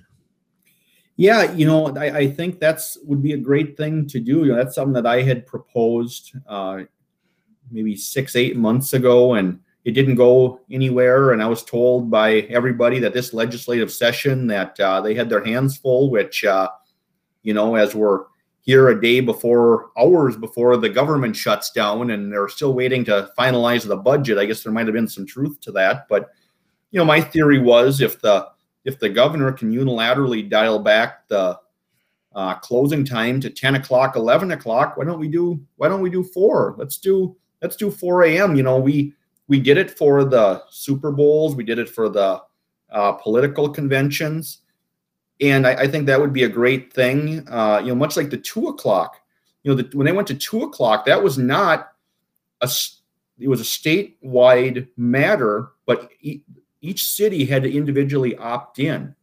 Yeah, 1.17 1.51
you 1.53 1.67
know, 1.67 1.97
I, 1.97 2.19
I 2.19 2.31
think 2.31 2.61
that's 2.61 2.99
would 3.05 3.23
be 3.23 3.33
a 3.33 3.39
great 3.39 3.77
thing 3.77 4.07
to 4.09 4.21
do. 4.21 4.45
You 4.45 4.49
know, 4.49 4.57
that's 4.57 4.75
something 4.75 4.93
that 4.93 5.07
I 5.07 5.23
had 5.23 5.47
proposed 5.47 6.33
uh, 6.47 6.83
maybe 7.71 7.97
six, 7.97 8.37
eight 8.37 8.57
months 8.57 8.93
ago, 8.93 9.35
and 9.35 9.61
it 9.85 9.93
didn't 9.93 10.17
go 10.17 10.61
anywhere. 10.71 11.33
And 11.33 11.43
I 11.43 11.47
was 11.47 11.65
told 11.65 12.11
by 12.11 12.41
everybody 12.51 12.99
that 12.99 13.15
this 13.15 13.33
legislative 13.33 13.91
session 13.91 14.47
that 14.49 14.79
uh, 14.79 15.01
they 15.01 15.15
had 15.15 15.31
their 15.31 15.43
hands 15.43 15.79
full, 15.79 16.11
which, 16.11 16.45
uh, 16.45 16.69
you 17.43 17.55
know, 17.55 17.77
as 17.77 17.95
we're 17.95 18.25
here 18.61 18.89
a 18.89 19.01
day 19.01 19.21
before, 19.21 19.91
hours 19.97 20.37
before 20.37 20.77
the 20.77 20.89
government 20.89 21.35
shuts 21.35 21.71
down, 21.71 22.11
and 22.11 22.31
they're 22.31 22.49
still 22.49 22.75
waiting 22.75 23.05
to 23.07 23.31
finalize 23.39 23.87
the 23.87 23.97
budget. 23.97 24.37
I 24.37 24.45
guess 24.45 24.63
there 24.63 24.73
might 24.73 24.87
have 24.87 24.95
been 24.95 25.09
some 25.09 25.25
truth 25.25 25.61
to 25.61 25.73
that, 25.73 26.09
but 26.09 26.29
you 26.91 26.99
know, 26.99 27.05
my 27.07 27.21
theory 27.21 27.59
was 27.59 28.01
if 28.01 28.21
the 28.21 28.49
if 28.87 29.01
the 29.01 29.09
governor 29.09 29.53
can 29.53 29.73
unilaterally 29.73 30.49
dial 30.49 30.79
back 30.79 31.29
the 31.29 31.59
uh, 32.35 32.55
closing 32.55 33.05
time 33.05 33.41
to 33.41 33.51
10 33.51 33.75
o'clock 33.75 34.15
11 34.15 34.53
o'clock 34.53 34.97
why 34.97 35.05
don't 35.05 35.19
we 35.19 35.29
do 35.29 35.61
why 35.77 35.89
don't 35.89 36.01
we 36.01 36.11
do 36.11 36.23
four? 36.23 36.75
Let's 36.79 36.97
do 36.97 37.37
let's 37.61 37.77
do 37.77 37.91
4 37.91 38.25
a.m 38.25 38.57
you 38.57 38.63
know 38.63 38.79
we 38.79 39.13
we 39.49 39.61
did 39.61 39.77
it 39.77 39.91
for 39.99 40.25
the 40.25 40.63
super 40.71 41.11
bowls 41.11 41.57
we 41.57 41.65
did 41.65 41.79
it 41.79 41.89
for 41.89 42.09
the 42.09 42.41
uh, 42.91 43.13
political 43.13 43.69
conventions. 43.69 44.61
And 45.41 45.67
I, 45.67 45.75
I, 45.75 45.89
think 45.89 46.07
that 46.07 46.21
would 46.21 46.33
be 46.33 46.45
a 46.45 46.49
great 46.49 46.93
thing 46.93 47.47
uh, 47.49 47.81
you 47.83 47.89
know 47.89 47.95
much 47.95 48.17
like 48.17 48.31
the 48.31 48.39
two 48.39 48.69
o'clock 48.69 49.21
you 49.65 49.71
know 49.71 49.83
the, 49.83 49.97
when 49.97 50.07
they 50.07 50.13
went 50.13 50.29
to 50.29 50.35
two 50.35 50.63
o'clock 50.63 51.05
that 51.07 51.23
was 51.23 51.37
not 51.37 51.93
a 52.61 52.71
it 53.39 53.49
was 53.49 53.61
a 53.61 53.65
statewide 53.65 54.89
matter 54.97 55.73
but 55.87 56.11
each 56.81 57.09
city 57.09 57.45
had 57.45 57.63
to 57.63 57.73
individually 57.73 58.37
opt 58.37 58.79
in, 58.79 59.15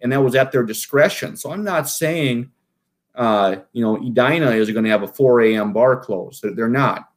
and 0.00 0.12
that 0.12 0.22
was 0.22 0.34
at 0.34 0.52
their 0.52 0.62
discretion. 0.62 1.36
So 1.36 1.50
I'm 1.50 1.64
not 1.64 1.88
saying, 1.88 2.50
uh, 3.14 3.56
you 3.72 3.82
know, 3.84 3.96
Edina 3.96 4.50
is 4.50 4.70
going 4.70 4.84
to 4.84 4.90
have 4.90 5.02
a 5.02 5.08
4 5.08 5.42
a.m. 5.42 5.72
bar 5.72 5.96
close. 5.96 6.40
They're, 6.42 6.68
not. 6.68 7.10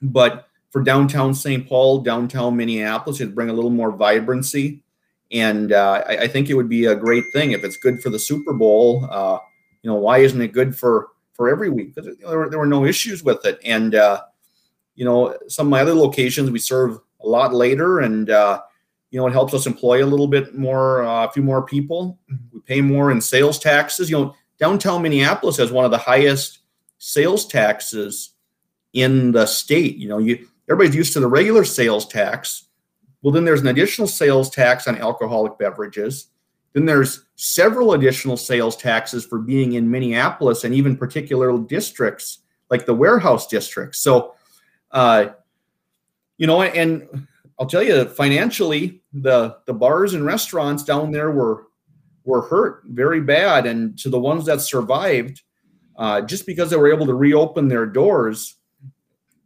But 0.00 0.46
for 0.70 0.82
downtown 0.82 1.34
St. 1.34 1.66
Paul, 1.66 2.00
downtown 2.00 2.56
Minneapolis, 2.56 3.20
it'd 3.20 3.34
bring 3.34 3.50
a 3.50 3.52
little 3.52 3.70
more 3.70 3.90
vibrancy. 3.90 4.82
And 5.30 5.72
uh, 5.72 6.04
I, 6.06 6.16
I, 6.22 6.28
think 6.28 6.48
it 6.48 6.54
would 6.54 6.70
be 6.70 6.86
a 6.86 6.94
great 6.94 7.24
thing 7.34 7.52
if 7.52 7.62
it's 7.62 7.76
good 7.76 8.00
for 8.00 8.08
the 8.08 8.18
Super 8.18 8.54
Bowl. 8.54 9.06
Uh, 9.10 9.38
you 9.82 9.90
know, 9.90 9.96
why 9.96 10.18
isn't 10.18 10.40
it 10.40 10.52
good 10.52 10.76
for 10.76 11.08
for 11.34 11.50
every 11.50 11.68
week? 11.68 11.94
Because 11.94 12.16
you 12.18 12.26
there, 12.26 12.38
were, 12.38 12.48
there, 12.48 12.58
were, 12.58 12.66
no 12.66 12.86
issues 12.86 13.22
with 13.22 13.44
it. 13.44 13.58
And 13.62 13.94
uh, 13.94 14.22
you 14.94 15.04
know, 15.04 15.36
some 15.46 15.66
of 15.66 15.70
my 15.70 15.82
other 15.82 15.94
locations 15.94 16.50
we 16.50 16.58
serve 16.58 16.98
a 17.22 17.28
lot 17.28 17.52
later, 17.52 18.00
and 18.00 18.30
uh, 18.30 18.62
you 19.10 19.18
know, 19.18 19.26
it 19.26 19.32
helps 19.32 19.54
us 19.54 19.66
employ 19.66 20.04
a 20.04 20.06
little 20.06 20.28
bit 20.28 20.56
more, 20.56 21.02
uh, 21.02 21.26
a 21.26 21.32
few 21.32 21.42
more 21.42 21.64
people. 21.64 22.18
We 22.52 22.60
pay 22.60 22.80
more 22.80 23.10
in 23.10 23.20
sales 23.20 23.58
taxes. 23.58 24.10
You 24.10 24.18
know, 24.18 24.34
downtown 24.58 25.02
Minneapolis 25.02 25.56
has 25.56 25.72
one 25.72 25.84
of 25.84 25.90
the 25.90 25.98
highest 25.98 26.60
sales 26.98 27.46
taxes 27.46 28.34
in 28.92 29.32
the 29.32 29.46
state. 29.46 29.96
You 29.96 30.08
know, 30.08 30.18
you 30.18 30.46
everybody's 30.68 30.96
used 30.96 31.12
to 31.14 31.20
the 31.20 31.28
regular 31.28 31.64
sales 31.64 32.06
tax. 32.06 32.64
Well, 33.22 33.32
then 33.32 33.44
there's 33.44 33.62
an 33.62 33.68
additional 33.68 34.06
sales 34.06 34.50
tax 34.50 34.86
on 34.86 34.98
alcoholic 34.98 35.58
beverages. 35.58 36.28
Then 36.74 36.84
there's 36.84 37.24
several 37.36 37.94
additional 37.94 38.36
sales 38.36 38.76
taxes 38.76 39.24
for 39.24 39.38
being 39.38 39.72
in 39.72 39.90
Minneapolis 39.90 40.64
and 40.64 40.74
even 40.74 40.96
particular 40.96 41.58
districts 41.58 42.40
like 42.70 42.86
the 42.86 42.94
warehouse 42.94 43.46
districts. 43.46 43.98
So, 43.98 44.34
uh, 44.90 45.28
you 46.36 46.46
know, 46.46 46.62
and 46.62 47.26
I'll 47.58 47.66
tell 47.66 47.82
you, 47.82 48.04
financially, 48.04 49.02
the 49.12 49.56
the 49.66 49.74
bars 49.74 50.14
and 50.14 50.24
restaurants 50.24 50.84
down 50.84 51.10
there 51.10 51.30
were 51.30 51.64
were 52.24 52.42
hurt 52.42 52.82
very 52.86 53.20
bad, 53.20 53.66
and 53.66 53.98
to 53.98 54.08
the 54.08 54.18
ones 54.18 54.46
that 54.46 54.60
survived, 54.60 55.42
uh, 55.96 56.20
just 56.20 56.46
because 56.46 56.70
they 56.70 56.76
were 56.76 56.92
able 56.92 57.06
to 57.06 57.14
reopen 57.14 57.66
their 57.68 57.86
doors, 57.86 58.56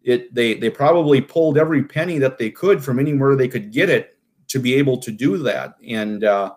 it 0.03 0.35
they 0.35 0.55
they 0.55 0.69
probably 0.69 1.21
pulled 1.21 1.57
every 1.57 1.85
penny 1.85 2.19
that 2.19 2.39
they 2.39 2.51
could 2.51 2.85
from 2.85 2.99
anywhere 2.99 3.35
they 3.35 3.49
could 3.49 3.73
get 3.73 3.89
it 3.89 4.19
to 4.49 4.59
be 4.59 4.75
able 4.75 4.99
to 4.99 5.11
do 5.11 5.39
that, 5.39 5.77
and 5.89 6.25
uh, 6.25 6.53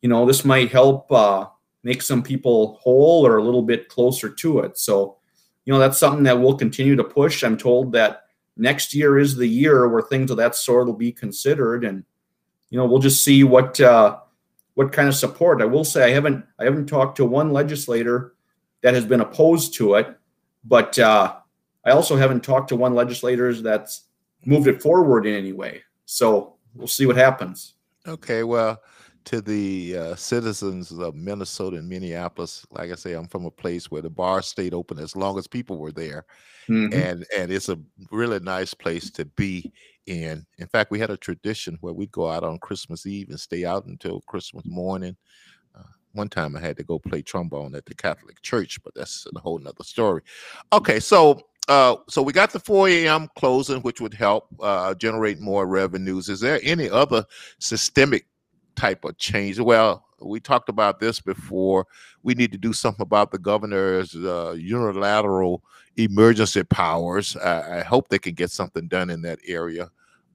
you 0.00 0.08
know 0.08 0.26
this 0.26 0.44
might 0.44 0.70
help 0.70 1.10
uh, 1.10 1.46
make 1.82 2.02
some 2.02 2.22
people 2.22 2.78
whole 2.82 3.26
or 3.26 3.38
a 3.38 3.42
little 3.42 3.62
bit 3.62 3.88
closer 3.88 4.28
to 4.28 4.60
it. 4.60 4.78
So, 4.78 5.16
you 5.64 5.72
know 5.72 5.80
that's 5.80 5.98
something 5.98 6.22
that 6.22 6.38
we'll 6.38 6.56
continue 6.56 6.94
to 6.94 7.04
push. 7.04 7.42
I'm 7.42 7.56
told 7.56 7.90
that 7.92 8.27
next 8.58 8.92
year 8.92 9.18
is 9.18 9.36
the 9.36 9.46
year 9.46 9.88
where 9.88 10.02
things 10.02 10.30
of 10.30 10.36
that 10.36 10.54
sort 10.54 10.86
will 10.86 10.94
be 10.94 11.12
considered, 11.12 11.84
and 11.84 12.04
you 12.70 12.78
know 12.78 12.84
we'll 12.84 12.98
just 12.98 13.24
see 13.24 13.44
what 13.44 13.80
uh, 13.80 14.18
what 14.74 14.92
kind 14.92 15.08
of 15.08 15.14
support. 15.14 15.62
I 15.62 15.66
will 15.66 15.84
say 15.84 16.04
I 16.04 16.14
haven't 16.14 16.44
I 16.58 16.64
haven't 16.64 16.86
talked 16.86 17.16
to 17.16 17.24
one 17.24 17.52
legislator 17.52 18.34
that 18.82 18.94
has 18.94 19.06
been 19.06 19.20
opposed 19.20 19.74
to 19.74 19.94
it, 19.94 20.14
but 20.64 20.98
uh, 20.98 21.36
I 21.84 21.90
also 21.90 22.16
haven't 22.16 22.44
talked 22.44 22.68
to 22.68 22.76
one 22.76 22.94
legislator 22.94 23.52
that's 23.54 24.04
moved 24.44 24.66
it 24.66 24.82
forward 24.82 25.26
in 25.26 25.34
any 25.34 25.52
way. 25.52 25.82
So 26.04 26.54
we'll 26.74 26.86
see 26.86 27.06
what 27.06 27.16
happens. 27.16 27.74
Okay, 28.06 28.42
well, 28.42 28.80
to 29.28 29.42
the 29.42 29.94
uh, 29.94 30.14
citizens 30.14 30.90
of 30.90 31.14
Minnesota 31.14 31.76
and 31.76 31.86
Minneapolis, 31.86 32.66
like 32.70 32.90
I 32.90 32.94
say, 32.94 33.12
I'm 33.12 33.28
from 33.28 33.44
a 33.44 33.50
place 33.50 33.90
where 33.90 34.00
the 34.00 34.08
bar 34.08 34.40
stayed 34.40 34.72
open 34.72 34.98
as 34.98 35.14
long 35.14 35.38
as 35.38 35.46
people 35.46 35.76
were 35.76 35.92
there, 35.92 36.24
mm-hmm. 36.66 36.94
and 36.94 37.26
and 37.36 37.52
it's 37.52 37.68
a 37.68 37.78
really 38.10 38.40
nice 38.40 38.72
place 38.72 39.10
to 39.10 39.26
be 39.26 39.70
in. 40.06 40.46
In 40.56 40.66
fact, 40.66 40.90
we 40.90 40.98
had 40.98 41.10
a 41.10 41.16
tradition 41.18 41.76
where 41.82 41.92
we'd 41.92 42.10
go 42.10 42.30
out 42.30 42.42
on 42.42 42.58
Christmas 42.58 43.04
Eve 43.04 43.28
and 43.28 43.38
stay 43.38 43.66
out 43.66 43.84
until 43.84 44.22
Christmas 44.22 44.64
morning. 44.64 45.14
Uh, 45.78 45.82
one 46.12 46.30
time 46.30 46.56
I 46.56 46.60
had 46.60 46.78
to 46.78 46.82
go 46.82 46.98
play 46.98 47.20
trombone 47.20 47.74
at 47.74 47.84
the 47.84 47.94
Catholic 47.94 48.40
Church, 48.40 48.82
but 48.82 48.94
that's 48.94 49.26
a 49.36 49.38
whole 49.40 49.58
nother 49.58 49.84
story. 49.84 50.22
Okay, 50.72 51.00
so 51.00 51.38
uh, 51.68 51.96
so 52.08 52.22
we 52.22 52.32
got 52.32 52.50
the 52.50 52.60
4 52.60 52.88
a.m. 52.88 53.28
closing, 53.36 53.82
which 53.82 54.00
would 54.00 54.14
help 54.14 54.48
uh, 54.60 54.94
generate 54.94 55.38
more 55.38 55.66
revenues. 55.66 56.30
Is 56.30 56.40
there 56.40 56.60
any 56.62 56.88
other 56.88 57.26
systemic 57.58 58.24
type 58.78 59.04
of 59.04 59.18
change. 59.18 59.58
Well, 59.58 60.06
we 60.20 60.38
talked 60.38 60.68
about 60.68 61.00
this 61.00 61.20
before. 61.20 61.86
We 62.22 62.34
need 62.34 62.52
to 62.52 62.58
do 62.58 62.72
something 62.72 63.02
about 63.02 63.32
the 63.32 63.38
governor's 63.38 64.14
uh, 64.14 64.54
unilateral 64.56 65.64
emergency 65.96 66.62
powers. 66.62 67.36
I, 67.36 67.80
I, 67.80 67.82
hope 67.82 68.08
they 68.08 68.20
can 68.20 68.34
get 68.34 68.52
something 68.52 68.86
done 68.86 69.10
in 69.10 69.20
that 69.22 69.40
area. 69.46 69.90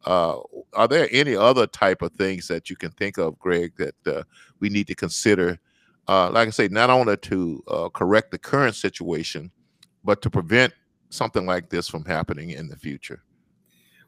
Uh, 0.06 0.40
are 0.74 0.90
there 0.90 1.08
any 1.12 1.38
other 1.38 1.66
type 1.66 2.02
of 2.02 2.12
things 2.12 2.48
that 2.50 2.70
you 2.70 2.76
can 2.76 2.92
think 2.92 3.18
of, 3.18 3.40
Greg, 3.40 3.72
that 3.78 3.96
uh, 4.06 4.24
we 4.60 4.68
need 4.68 4.88
to 4.88 4.96
consider? 4.96 5.58
Uh, 6.10 6.30
like 6.30 6.50
I 6.50 6.52
say, 6.52 6.68
not 6.68 6.90
only 6.90 7.16
to 7.16 7.64
uh, 7.70 7.90
correct 7.90 8.32
the 8.32 8.38
current 8.38 8.76
situation, 8.76 9.52
but 10.04 10.22
to 10.22 10.30
prevent 10.30 10.74
something 11.10 11.46
like 11.46 11.70
this 11.70 11.88
from 11.88 12.04
happening 12.04 12.50
in 12.50 12.68
the 12.68 12.76
future. 12.76 13.24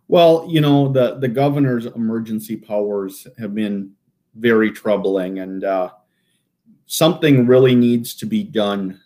Well, 0.10 0.46
you 0.50 0.60
know, 0.60 0.92
the 0.92 1.16
the 1.20 1.30
governor's 1.30 1.86
emergency 1.86 2.58
powers 2.58 3.28
have 3.40 3.56
been 3.56 3.94
very 4.36 4.72
troubling, 4.72 5.40
and 5.40 5.64
uh, 5.64 5.90
something 6.86 7.48
really 7.48 7.76
needs 7.76 8.14
to 8.16 8.26
be 8.26 8.44
done 8.44 9.00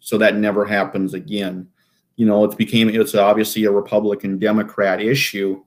so 0.00 0.18
that 0.18 0.36
never 0.36 0.64
happens 0.64 1.14
again. 1.14 1.68
You 2.16 2.26
know, 2.26 2.44
it 2.44 2.56
became 2.58 2.88
it's 2.88 3.14
obviously 3.14 3.64
a 3.64 3.70
Republican 3.70 4.38
Democrat 4.38 5.00
issue. 5.00 5.62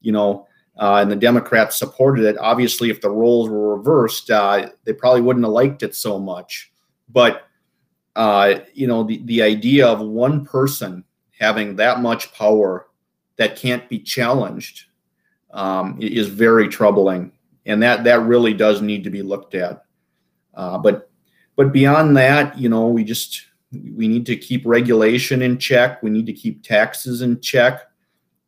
You 0.00 0.12
know, 0.12 0.46
uh, 0.78 0.96
and 1.02 1.10
the 1.10 1.16
Democrats 1.16 1.76
supported 1.76 2.24
it. 2.24 2.36
Obviously, 2.38 2.90
if 2.90 3.00
the 3.00 3.10
roles 3.10 3.48
were 3.48 3.76
reversed, 3.76 4.30
uh, 4.30 4.70
they 4.84 4.92
probably 4.92 5.20
wouldn't 5.20 5.44
have 5.44 5.52
liked 5.52 5.82
it 5.82 5.94
so 5.94 6.18
much. 6.18 6.72
But 7.08 7.44
uh, 8.16 8.60
you 8.72 8.86
know, 8.86 9.04
the 9.04 9.22
the 9.24 9.42
idea 9.42 9.86
of 9.86 10.00
one 10.00 10.44
person 10.44 11.04
having 11.38 11.76
that 11.76 12.00
much 12.00 12.32
power 12.32 12.86
that 13.36 13.56
can't 13.56 13.88
be 13.88 13.98
challenged 13.98 14.86
um, 15.50 15.98
is 16.00 16.28
very 16.28 16.68
troubling 16.68 17.32
and 17.66 17.82
that 17.82 18.04
that 18.04 18.20
really 18.22 18.54
does 18.54 18.82
need 18.82 19.04
to 19.04 19.10
be 19.10 19.22
looked 19.22 19.54
at. 19.54 19.84
Uh, 20.54 20.78
but 20.78 21.10
but 21.56 21.72
beyond 21.72 22.16
that, 22.16 22.58
you 22.58 22.68
know, 22.68 22.88
we 22.88 23.04
just 23.04 23.46
we 23.72 24.08
need 24.08 24.26
to 24.26 24.36
keep 24.36 24.62
regulation 24.64 25.42
in 25.42 25.58
check. 25.58 26.02
We 26.02 26.10
need 26.10 26.26
to 26.26 26.32
keep 26.32 26.62
taxes 26.62 27.22
in 27.22 27.40
check, 27.40 27.82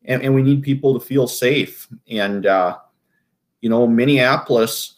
and, 0.05 0.21
and 0.21 0.33
we 0.33 0.41
need 0.41 0.63
people 0.63 0.97
to 0.97 1.05
feel 1.05 1.27
safe. 1.27 1.87
And 2.09 2.45
uh, 2.45 2.77
you 3.61 3.69
know, 3.69 3.87
Minneapolis. 3.87 4.93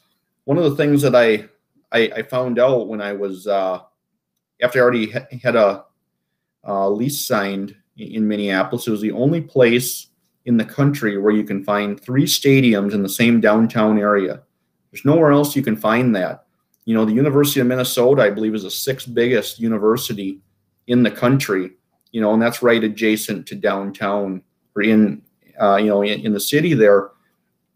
One 0.46 0.58
of 0.58 0.64
the 0.64 0.76
things 0.76 1.02
that 1.04 1.16
I 1.16 1.48
I, 1.92 2.12
I 2.18 2.22
found 2.24 2.60
out 2.60 2.88
when 2.88 3.02
I 3.02 3.14
was 3.14 3.48
uh, 3.48 3.80
after 4.62 4.80
I 4.80 4.82
already 4.82 5.14
had 5.42 5.56
a, 5.56 5.86
a 6.64 6.90
lease 6.90 7.26
signed 7.26 7.76
in 7.98 8.28
Minneapolis, 8.28 8.88
it 8.88 8.92
was 8.92 9.02
the 9.02 9.12
only 9.12 9.42
place 9.42 10.08
in 10.50 10.58
the 10.58 10.66
country 10.66 11.16
where 11.20 11.32
you 11.32 11.44
can 11.44 11.64
find 11.64 12.02
three 12.02 12.26
stadiums 12.26 12.94
in 12.94 13.04
the 13.04 13.08
same 13.08 13.40
downtown 13.40 14.00
area. 14.00 14.42
There's 14.92 15.06
nowhere 15.06 15.32
else 15.32 15.56
you 15.56 15.62
can 15.62 15.78
find 15.78 16.16
that. 16.16 16.48
You 16.86 16.96
know, 16.96 17.06
the 17.06 17.14
University 17.14 17.60
of 17.60 17.68
Minnesota, 17.68 18.24
I 18.24 18.32
believe, 18.32 18.56
is 18.56 18.64
the 18.64 18.72
sixth 18.72 19.14
biggest 19.14 19.60
university 19.60 20.42
in 20.88 21.04
the 21.04 21.12
country. 21.12 21.70
You 22.12 22.22
know, 22.22 22.34
and 22.34 22.42
that's 22.42 22.64
right 22.64 22.84
adjacent 22.84 23.46
to 23.46 23.56
downtown 23.56 24.42
or 24.76 24.82
in 24.82 25.22
uh, 25.62 25.76
you 25.76 25.86
know, 25.86 26.02
in, 26.02 26.22
in, 26.22 26.34
the 26.34 26.40
city 26.40 26.74
there, 26.74 27.12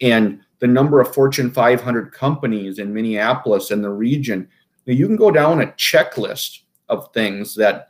and 0.01 0.39
the 0.57 0.65
number 0.65 0.99
of 0.99 1.13
Fortune 1.13 1.51
500 1.51 2.11
companies 2.11 2.79
in 2.79 2.91
Minneapolis 2.91 3.69
and 3.69 3.83
the 3.83 3.91
region. 3.91 4.47
You 4.85 5.05
can 5.05 5.17
go 5.17 5.29
down 5.29 5.61
a 5.61 5.67
checklist 5.73 6.61
of 6.89 7.13
things 7.13 7.53
that 7.55 7.89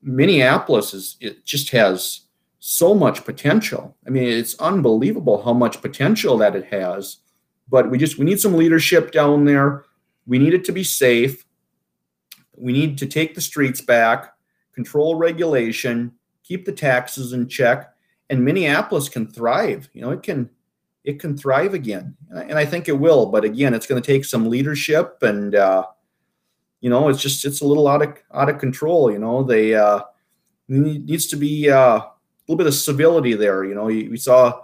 Minneapolis 0.00 0.94
is. 0.94 1.16
It 1.20 1.44
just 1.44 1.68
has 1.70 2.25
so 2.68 2.92
much 2.92 3.24
potential. 3.24 3.96
I 4.08 4.10
mean, 4.10 4.24
it's 4.24 4.58
unbelievable 4.58 5.40
how 5.40 5.52
much 5.52 5.80
potential 5.80 6.36
that 6.38 6.56
it 6.56 6.64
has. 6.64 7.18
But 7.68 7.90
we 7.90 7.96
just 7.96 8.18
we 8.18 8.24
need 8.24 8.40
some 8.40 8.54
leadership 8.54 9.12
down 9.12 9.44
there. 9.44 9.84
We 10.26 10.40
need 10.40 10.52
it 10.52 10.64
to 10.64 10.72
be 10.72 10.82
safe. 10.82 11.46
We 12.56 12.72
need 12.72 12.98
to 12.98 13.06
take 13.06 13.36
the 13.36 13.40
streets 13.40 13.80
back, 13.80 14.32
control 14.74 15.14
regulation, 15.14 16.10
keep 16.42 16.64
the 16.64 16.72
taxes 16.72 17.32
in 17.32 17.46
check, 17.46 17.94
and 18.30 18.44
Minneapolis 18.44 19.08
can 19.08 19.28
thrive. 19.28 19.88
You 19.92 20.02
know, 20.02 20.10
it 20.10 20.24
can 20.24 20.50
it 21.04 21.20
can 21.20 21.36
thrive 21.36 21.72
again, 21.72 22.16
and 22.30 22.58
I 22.58 22.66
think 22.66 22.88
it 22.88 22.98
will. 22.98 23.26
But 23.26 23.44
again, 23.44 23.74
it's 23.74 23.86
going 23.86 24.02
to 24.02 24.12
take 24.12 24.24
some 24.24 24.50
leadership, 24.50 25.18
and 25.22 25.54
uh, 25.54 25.86
you 26.80 26.90
know, 26.90 27.08
it's 27.10 27.22
just 27.22 27.44
it's 27.44 27.60
a 27.60 27.66
little 27.66 27.86
out 27.86 28.02
of 28.02 28.16
out 28.34 28.48
of 28.48 28.58
control. 28.58 29.12
You 29.12 29.20
know, 29.20 29.44
they 29.44 29.72
uh, 29.74 30.00
needs 30.66 31.28
to 31.28 31.36
be 31.36 31.70
uh, 31.70 32.00
a 32.46 32.52
little 32.52 32.58
bit 32.58 32.66
of 32.66 32.74
civility 32.74 33.34
there. 33.34 33.64
You 33.64 33.74
know, 33.74 33.84
we 33.84 34.16
saw 34.16 34.62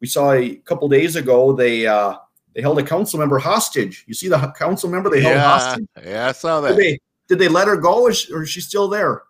we 0.00 0.06
saw 0.06 0.32
a 0.32 0.56
couple 0.56 0.88
days 0.88 1.16
ago 1.16 1.52
they 1.52 1.86
uh, 1.86 2.16
they 2.54 2.60
held 2.60 2.78
a 2.78 2.82
council 2.82 3.18
member 3.18 3.38
hostage. 3.38 4.04
You 4.06 4.14
see 4.14 4.28
the 4.28 4.52
council 4.58 4.90
member 4.90 5.08
they 5.08 5.22
held 5.22 5.36
yeah, 5.36 5.58
hostage. 5.58 5.86
Yeah, 6.04 6.28
I 6.28 6.32
saw 6.32 6.60
that. 6.60 6.76
Did 6.76 6.78
they, 6.78 6.98
did 7.28 7.38
they 7.38 7.48
let 7.48 7.68
her 7.68 7.76
go, 7.76 8.02
or 8.02 8.10
is, 8.10 8.30
or 8.30 8.42
is 8.42 8.50
she 8.50 8.60
still 8.60 8.88
there? 8.88 9.22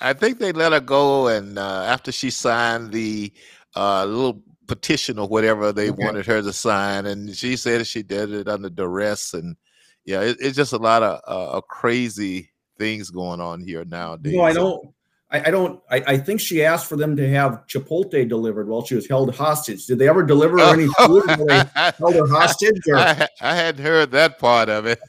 I 0.00 0.12
think 0.12 0.38
they 0.38 0.52
let 0.52 0.72
her 0.72 0.80
go, 0.80 1.28
and 1.28 1.58
uh, 1.58 1.84
after 1.86 2.12
she 2.12 2.30
signed 2.30 2.92
the 2.92 3.32
uh, 3.74 4.04
little 4.04 4.42
petition 4.66 5.18
or 5.18 5.26
whatever 5.26 5.72
they 5.72 5.90
okay. 5.90 6.04
wanted 6.04 6.26
her 6.26 6.42
to 6.42 6.52
sign, 6.52 7.06
and 7.06 7.34
she 7.34 7.56
said 7.56 7.86
she 7.86 8.02
did 8.02 8.32
it 8.32 8.48
under 8.48 8.70
duress, 8.70 9.34
and 9.34 9.56
yeah, 10.04 10.20
it, 10.20 10.36
it's 10.40 10.56
just 10.56 10.72
a 10.72 10.78
lot 10.78 11.02
of 11.02 11.20
uh, 11.26 11.60
crazy 11.62 12.50
things 12.78 13.10
going 13.10 13.40
on 13.40 13.60
here 13.60 13.84
nowadays. 13.84 14.34
No, 14.34 14.42
I 14.42 14.52
don't. 14.52 14.94
I, 15.30 15.48
I 15.48 15.50
don't. 15.50 15.80
I, 15.90 15.96
I, 16.06 16.16
think 16.16 16.40
she 16.40 16.64
asked 16.64 16.86
for 16.86 16.96
them 16.96 17.14
to 17.16 17.28
have 17.28 17.66
Chipotle 17.66 18.26
delivered 18.26 18.66
while 18.66 18.84
she 18.84 18.94
was 18.94 19.06
held 19.06 19.34
hostage. 19.34 19.84
Did 19.86 19.98
they 19.98 20.08
ever 20.08 20.22
deliver 20.22 20.58
her 20.58 20.72
any 20.72 20.86
food 21.06 21.26
while 21.26 21.46
they 21.46 21.64
held 21.74 22.14
her 22.14 22.26
hostage? 22.26 22.80
Or? 22.88 22.96
I, 22.96 23.28
I 23.40 23.54
hadn't 23.54 23.84
heard 23.84 24.10
that 24.12 24.38
part 24.38 24.70
of 24.70 24.86
it, 24.86 25.00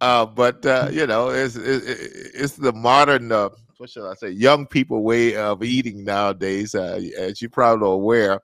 uh, 0.00 0.26
but 0.26 0.64
uh, 0.64 0.88
you 0.92 1.06
know, 1.06 1.30
it's 1.30 1.56
it's 1.56 2.54
the 2.54 2.72
modern. 2.72 3.32
Uh, 3.32 3.48
what 3.78 3.90
should 3.90 4.08
I 4.08 4.14
say? 4.14 4.30
Young 4.30 4.66
people 4.66 5.02
way 5.02 5.34
of 5.34 5.62
eating 5.64 6.04
nowadays. 6.04 6.74
Uh, 6.74 7.00
as 7.18 7.42
you 7.42 7.48
probably 7.48 7.88
are 7.88 7.92
aware, 7.92 8.40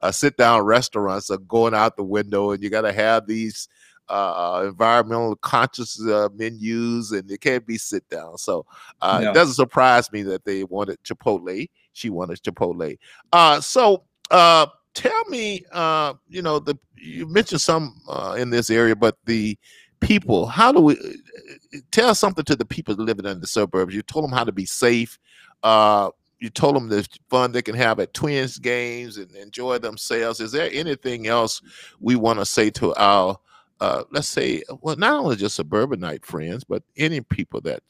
uh, 0.00 0.10
sit 0.10 0.38
down 0.38 0.62
restaurants 0.62 1.30
are 1.30 1.38
going 1.38 1.74
out 1.74 1.96
the 1.96 2.02
window, 2.02 2.52
and 2.52 2.62
you 2.62 2.70
got 2.70 2.82
to 2.82 2.92
have 2.92 3.26
these 3.26 3.68
uh, 4.08 4.64
environmental 4.66 5.36
conscious 5.36 6.00
uh, 6.06 6.28
menus, 6.34 7.12
and 7.12 7.30
it 7.30 7.40
can't 7.40 7.66
be 7.66 7.78
sit 7.78 8.08
down. 8.08 8.38
So 8.38 8.66
uh, 9.00 9.20
yeah. 9.22 9.30
it 9.30 9.34
doesn't 9.34 9.54
surprise 9.54 10.10
me 10.12 10.22
that 10.22 10.44
they 10.44 10.64
wanted 10.64 11.02
Chipotle. 11.02 11.68
She 11.92 12.10
wanted 12.10 12.42
Chipotle. 12.42 12.98
Uh, 13.32 13.60
so 13.60 14.04
uh, 14.30 14.66
tell 14.94 15.24
me, 15.28 15.64
uh, 15.72 16.14
you 16.28 16.42
know, 16.42 16.58
the 16.58 16.78
you 16.96 17.26
mentioned 17.26 17.60
some 17.60 18.00
uh, 18.08 18.36
in 18.38 18.50
this 18.50 18.70
area, 18.70 18.94
but 18.94 19.16
the 19.24 19.58
people, 20.00 20.46
how 20.46 20.72
do 20.72 20.80
we 20.80 20.94
uh, 20.94 21.78
tell 21.90 22.14
something 22.14 22.44
to 22.44 22.56
the 22.56 22.64
people 22.64 22.94
living 22.94 23.26
in 23.26 23.40
the 23.40 23.46
suburbs? 23.46 23.94
You 23.94 24.02
told 24.02 24.24
them 24.24 24.32
how 24.32 24.44
to 24.44 24.52
be 24.52 24.66
safe. 24.66 25.18
Uh, 25.62 26.10
you 26.38 26.50
told 26.50 26.74
them 26.74 26.88
the 26.88 27.08
fun 27.30 27.52
they 27.52 27.62
can 27.62 27.76
have 27.76 28.00
at 28.00 28.12
Twins 28.14 28.58
games 28.58 29.16
and 29.16 29.30
enjoy 29.36 29.78
themselves. 29.78 30.40
Is 30.40 30.50
there 30.50 30.68
anything 30.72 31.28
else 31.28 31.62
we 32.00 32.16
want 32.16 32.40
to 32.40 32.44
say 32.44 32.68
to 32.70 32.92
our 32.96 33.38
uh, 33.82 34.04
let's 34.12 34.28
say, 34.28 34.62
well, 34.80 34.94
not 34.94 35.24
only 35.24 35.34
just 35.34 35.56
suburbanite 35.56 36.24
friends, 36.24 36.62
but 36.62 36.84
any 36.96 37.20
people 37.20 37.60
that 37.60 37.82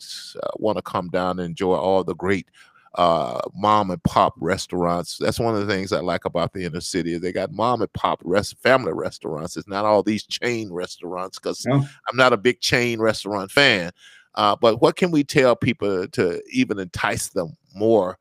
uh, 0.42 0.48
want 0.56 0.78
to 0.78 0.82
come 0.82 1.10
down 1.10 1.38
and 1.38 1.44
enjoy 1.44 1.74
all 1.74 2.02
the 2.02 2.14
great 2.14 2.46
uh, 2.94 3.38
mom 3.54 3.90
and 3.90 4.02
pop 4.02 4.32
restaurants. 4.38 5.18
That's 5.18 5.38
one 5.38 5.54
of 5.54 5.60
the 5.60 5.70
things 5.70 5.92
I 5.92 6.00
like 6.00 6.24
about 6.24 6.54
the 6.54 6.64
inner 6.64 6.80
city. 6.80 7.18
They 7.18 7.30
got 7.30 7.52
mom 7.52 7.82
and 7.82 7.92
pop 7.92 8.22
rest 8.24 8.56
family 8.62 8.94
restaurants. 8.94 9.58
It's 9.58 9.68
not 9.68 9.84
all 9.84 10.02
these 10.02 10.24
chain 10.24 10.72
restaurants 10.72 11.38
because 11.38 11.66
no. 11.66 11.84
I'm 12.08 12.16
not 12.16 12.32
a 12.32 12.38
big 12.38 12.60
chain 12.60 12.98
restaurant 12.98 13.50
fan. 13.50 13.90
Uh, 14.34 14.56
but 14.58 14.80
what 14.80 14.96
can 14.96 15.10
we 15.10 15.24
tell 15.24 15.54
people 15.54 16.08
to 16.08 16.42
even 16.50 16.78
entice 16.78 17.28
them 17.28 17.54
more 17.74 18.16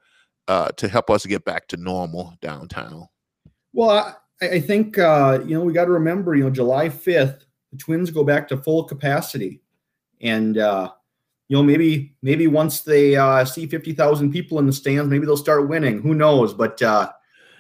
uh, 0.50 0.72
to 0.72 0.90
help 0.90 1.10
us 1.10 1.26
get 1.26 1.46
back 1.46 1.68
to 1.68 1.78
normal 1.78 2.34
downtown? 2.42 3.08
Well, 3.72 3.92
I, 4.42 4.46
I 4.46 4.60
think 4.60 4.98
uh, 4.98 5.40
you 5.46 5.58
know 5.58 5.64
we 5.64 5.72
got 5.72 5.86
to 5.86 5.92
remember, 5.92 6.36
you 6.36 6.44
know, 6.44 6.50
July 6.50 6.90
5th 6.90 7.46
the 7.72 7.78
Twins 7.78 8.12
go 8.12 8.24
back 8.24 8.48
to 8.50 8.58
full 8.58 8.84
capacity, 8.84 9.62
and 10.22 10.58
uh, 10.58 10.92
you 11.48 11.58
know 11.58 11.64
maybe 11.64 12.14
maybe 12.22 12.48
once 12.48 12.82
they 12.82 13.16
uh, 13.16 13.46
see 13.46 13.66
fifty 13.66 13.94
thousand 13.94 14.32
people 14.32 14.60
in 14.60 14.66
the 14.66 14.74
stands, 14.74 15.10
maybe 15.10 15.26
they'll 15.26 15.38
start 15.38 15.70
winning. 15.70 16.02
Who 16.02 16.14
knows? 16.14 16.54
But 16.54 16.82
uh, 16.82 17.12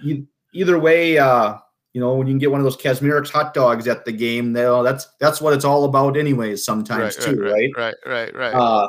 you, 0.02 0.28
either 0.54 0.80
way, 0.80 1.18
uh, 1.18 1.58
you 1.94 2.02
know 2.02 2.16
when 2.16 2.28
you 2.28 2.34
can 2.34 2.40
get 2.40 2.52
one 2.52 2.60
of 2.60 2.66
those 2.66 2.78
Kazmarek's 2.78 3.30
hot 3.30 3.54
dogs 3.54 3.88
at 3.88 4.06
the 4.06 4.12
game, 4.12 4.54
that's 4.54 5.08
that's 5.20 5.42
what 5.42 5.54
it's 5.54 5.66
all 5.66 5.86
about, 5.86 6.18
anyways. 6.18 6.64
Sometimes 6.64 7.18
right, 7.18 7.26
too, 7.26 7.42
right? 7.42 7.70
Right, 7.76 7.96
right, 8.06 8.36
right. 8.36 8.36
right. 8.36 8.54
Uh, 8.54 8.88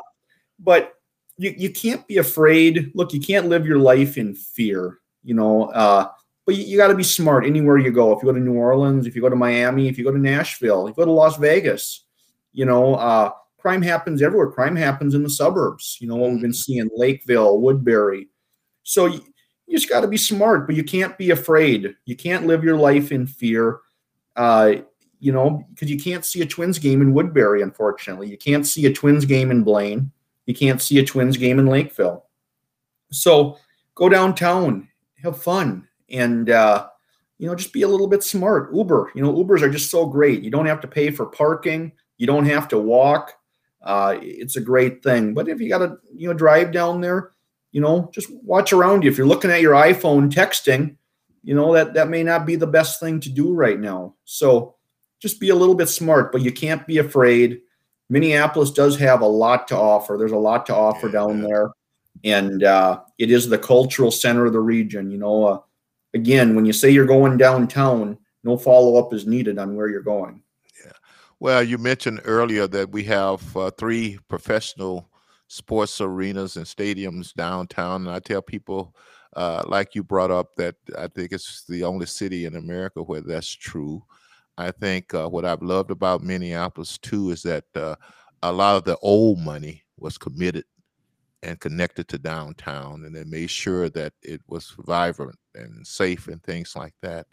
but 0.58 0.94
you 1.38 1.54
you 1.56 1.70
can't 1.70 2.06
be 2.06 2.18
afraid. 2.18 2.90
Look, 2.94 3.12
you 3.12 3.20
can't 3.20 3.48
live 3.48 3.66
your 3.66 3.78
life 3.78 4.18
in 4.18 4.34
fear. 4.34 4.98
You 5.22 5.34
know. 5.34 5.64
Uh, 5.66 6.08
but 6.44 6.54
you, 6.54 6.64
you 6.64 6.76
got 6.76 6.88
to 6.88 6.94
be 6.94 7.02
smart 7.02 7.46
anywhere 7.46 7.78
you 7.78 7.90
go. 7.90 8.12
If 8.12 8.22
you 8.22 8.28
go 8.28 8.32
to 8.32 8.40
New 8.40 8.54
Orleans, 8.54 9.06
if 9.06 9.14
you 9.14 9.22
go 9.22 9.28
to 9.28 9.36
Miami, 9.36 9.88
if 9.88 9.98
you 9.98 10.04
go 10.04 10.12
to 10.12 10.18
Nashville, 10.18 10.86
if 10.86 10.92
you 10.92 10.96
go 10.96 11.04
to 11.04 11.12
Las 11.12 11.36
Vegas, 11.36 12.04
you 12.52 12.64
know, 12.64 12.94
uh, 12.96 13.30
crime 13.58 13.82
happens 13.82 14.22
everywhere. 14.22 14.50
Crime 14.50 14.76
happens 14.76 15.14
in 15.14 15.22
the 15.22 15.30
suburbs. 15.30 15.98
You 16.00 16.08
know 16.08 16.16
what 16.16 16.30
we've 16.30 16.42
been 16.42 16.52
seeing: 16.52 16.88
Lakeville, 16.94 17.60
Woodbury. 17.60 18.28
So 18.82 19.06
you, 19.06 19.22
you 19.66 19.78
just 19.78 19.88
got 19.88 20.00
to 20.00 20.08
be 20.08 20.16
smart, 20.16 20.66
but 20.66 20.76
you 20.76 20.84
can't 20.84 21.16
be 21.16 21.30
afraid. 21.30 21.94
You 22.04 22.16
can't 22.16 22.46
live 22.46 22.64
your 22.64 22.76
life 22.76 23.12
in 23.12 23.26
fear. 23.26 23.80
Uh, 24.36 24.74
you 25.20 25.30
know, 25.30 25.64
because 25.70 25.88
you 25.88 26.00
can't 26.00 26.24
see 26.24 26.42
a 26.42 26.46
Twins 26.46 26.80
game 26.80 27.00
in 27.00 27.14
Woodbury, 27.14 27.62
unfortunately. 27.62 28.28
You 28.28 28.36
can't 28.36 28.66
see 28.66 28.86
a 28.86 28.92
Twins 28.92 29.24
game 29.24 29.52
in 29.52 29.62
Blaine. 29.62 30.10
You 30.46 30.54
can't 30.54 30.82
see 30.82 30.98
a 30.98 31.04
Twins 31.04 31.36
game 31.36 31.60
in 31.60 31.66
Lakeville. 31.66 32.26
So 33.12 33.56
go 33.94 34.08
downtown, 34.08 34.88
have 35.22 35.40
fun, 35.40 35.86
and 36.12 36.50
uh, 36.50 36.88
you 37.38 37.48
know 37.48 37.54
just 37.54 37.72
be 37.72 37.82
a 37.82 37.88
little 37.88 38.08
bit 38.08 38.22
smart. 38.22 38.74
Uber 38.74 39.10
you 39.14 39.22
know 39.22 39.32
ubers 39.32 39.62
are 39.62 39.70
just 39.70 39.90
so 39.90 40.06
great. 40.06 40.42
You 40.42 40.50
don't 40.50 40.66
have 40.66 40.80
to 40.82 40.88
pay 40.88 41.10
for 41.10 41.26
parking. 41.26 41.92
You 42.18 42.26
don't 42.26 42.46
have 42.46 42.68
to 42.68 42.78
walk. 42.78 43.34
Uh, 43.82 44.16
it's 44.20 44.56
a 44.56 44.60
great 44.60 45.02
thing. 45.02 45.34
But 45.34 45.48
if 45.48 45.60
you 45.60 45.68
got 45.68 45.78
to 45.78 45.98
you 46.14 46.28
know 46.28 46.34
drive 46.34 46.72
down 46.72 47.00
there 47.00 47.32
you 47.72 47.80
know 47.80 48.10
just 48.14 48.30
watch 48.44 48.72
around 48.72 49.02
you. 49.02 49.10
If 49.10 49.18
you're 49.18 49.26
looking 49.26 49.50
at 49.50 49.62
your 49.62 49.74
iphone 49.74 50.30
texting 50.30 50.96
you 51.42 51.54
know 51.54 51.72
that 51.72 51.94
that 51.94 52.08
may 52.08 52.22
not 52.22 52.46
be 52.46 52.54
the 52.54 52.66
best 52.66 53.00
thing 53.00 53.18
to 53.20 53.28
do 53.28 53.52
right 53.52 53.80
now. 53.80 54.14
So 54.24 54.76
just 55.18 55.40
be 55.40 55.48
a 55.48 55.54
little 55.54 55.74
bit 55.74 55.88
smart 55.88 56.30
but 56.30 56.42
you 56.42 56.52
can't 56.52 56.86
be 56.86 56.98
afraid. 56.98 57.60
Minneapolis 58.08 58.70
does 58.70 58.98
have 58.98 59.22
a 59.22 59.26
lot 59.26 59.66
to 59.68 59.76
offer. 59.76 60.16
There's 60.18 60.32
a 60.32 60.36
lot 60.36 60.66
to 60.66 60.74
offer 60.74 61.08
down 61.08 61.40
there. 61.40 61.70
And 62.24 62.62
uh, 62.62 63.00
it 63.18 63.30
is 63.30 63.48
the 63.48 63.58
cultural 63.58 64.10
center 64.10 64.44
of 64.44 64.52
the 64.52 64.60
region 64.60 65.10
you 65.10 65.18
know 65.18 65.44
uh, 65.46 65.58
again, 66.14 66.54
when 66.54 66.64
you 66.64 66.72
say 66.72 66.90
you're 66.90 67.06
going 67.06 67.36
downtown, 67.36 68.18
no 68.44 68.56
follow 68.56 68.96
up 68.96 69.12
is 69.12 69.26
needed 69.26 69.58
on 69.58 69.76
where 69.76 69.88
you're 69.88 70.02
going. 70.02 70.42
Yeah. 70.84 70.92
Well, 71.40 71.62
you 71.62 71.78
mentioned 71.78 72.20
earlier 72.24 72.66
that 72.68 72.90
we 72.90 73.04
have 73.04 73.56
uh, 73.56 73.70
three 73.70 74.18
professional 74.28 75.08
sports 75.48 76.00
arenas 76.00 76.56
and 76.56 76.66
stadiums 76.66 77.34
downtown. 77.34 78.06
And 78.06 78.14
I 78.14 78.18
tell 78.18 78.42
people, 78.42 78.96
uh, 79.36 79.62
like 79.66 79.94
you 79.94 80.02
brought 80.02 80.30
up, 80.30 80.56
that 80.56 80.76
I 80.98 81.08
think 81.08 81.32
it's 81.32 81.64
the 81.68 81.84
only 81.84 82.06
city 82.06 82.46
in 82.46 82.56
America 82.56 83.02
where 83.02 83.20
that's 83.20 83.52
true. 83.52 84.02
I 84.58 84.70
think 84.70 85.14
uh, 85.14 85.28
what 85.28 85.44
I've 85.44 85.62
loved 85.62 85.90
about 85.90 86.22
Minneapolis 86.22 86.98
too 86.98 87.30
is 87.30 87.42
that 87.42 87.64
uh, 87.74 87.96
a 88.42 88.52
lot 88.52 88.76
of 88.76 88.84
the 88.84 88.98
old 88.98 89.38
money 89.38 89.82
was 89.98 90.18
committed 90.18 90.64
and 91.42 91.58
connected 91.58 92.08
to 92.08 92.18
downtown 92.18 93.04
and 93.04 93.14
they 93.14 93.24
made 93.24 93.50
sure 93.50 93.88
that 93.90 94.12
it 94.22 94.40
was 94.46 94.74
vibrant 94.78 95.36
and 95.54 95.86
safe 95.86 96.28
and 96.28 96.42
things 96.42 96.74
like 96.76 96.94
that. 97.02 97.26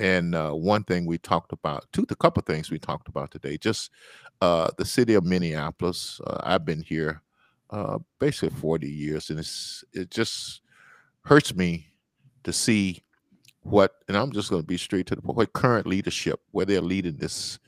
And 0.00 0.34
uh, 0.34 0.50
one 0.52 0.84
thing 0.84 1.06
we 1.06 1.18
talked 1.18 1.52
about 1.52 1.86
two 1.92 2.04
a 2.10 2.16
couple 2.16 2.42
things 2.42 2.70
we 2.70 2.78
talked 2.78 3.08
about 3.08 3.30
today 3.30 3.56
just 3.56 3.90
uh, 4.40 4.68
the 4.76 4.84
city 4.84 5.14
of 5.14 5.24
minneapolis 5.24 6.20
uh, 6.26 6.40
i've 6.42 6.64
been 6.64 6.82
here 6.82 7.22
uh, 7.70 7.98
basically 8.18 8.50
40 8.50 8.88
years 8.88 9.30
and 9.30 9.38
it's 9.38 9.84
it 9.92 10.10
just 10.10 10.62
hurts 11.22 11.54
me 11.54 11.86
to 12.42 12.52
see 12.52 13.02
what 13.60 13.92
and 14.08 14.16
i'm 14.16 14.32
just 14.32 14.50
going 14.50 14.62
to 14.62 14.66
be 14.66 14.76
straight 14.76 15.06
to 15.06 15.14
the 15.14 15.22
point 15.22 15.36
what 15.36 15.52
current 15.52 15.86
leadership 15.86 16.40
where 16.50 16.66
they're 16.66 16.80
leading 16.80 17.16
this 17.16 17.60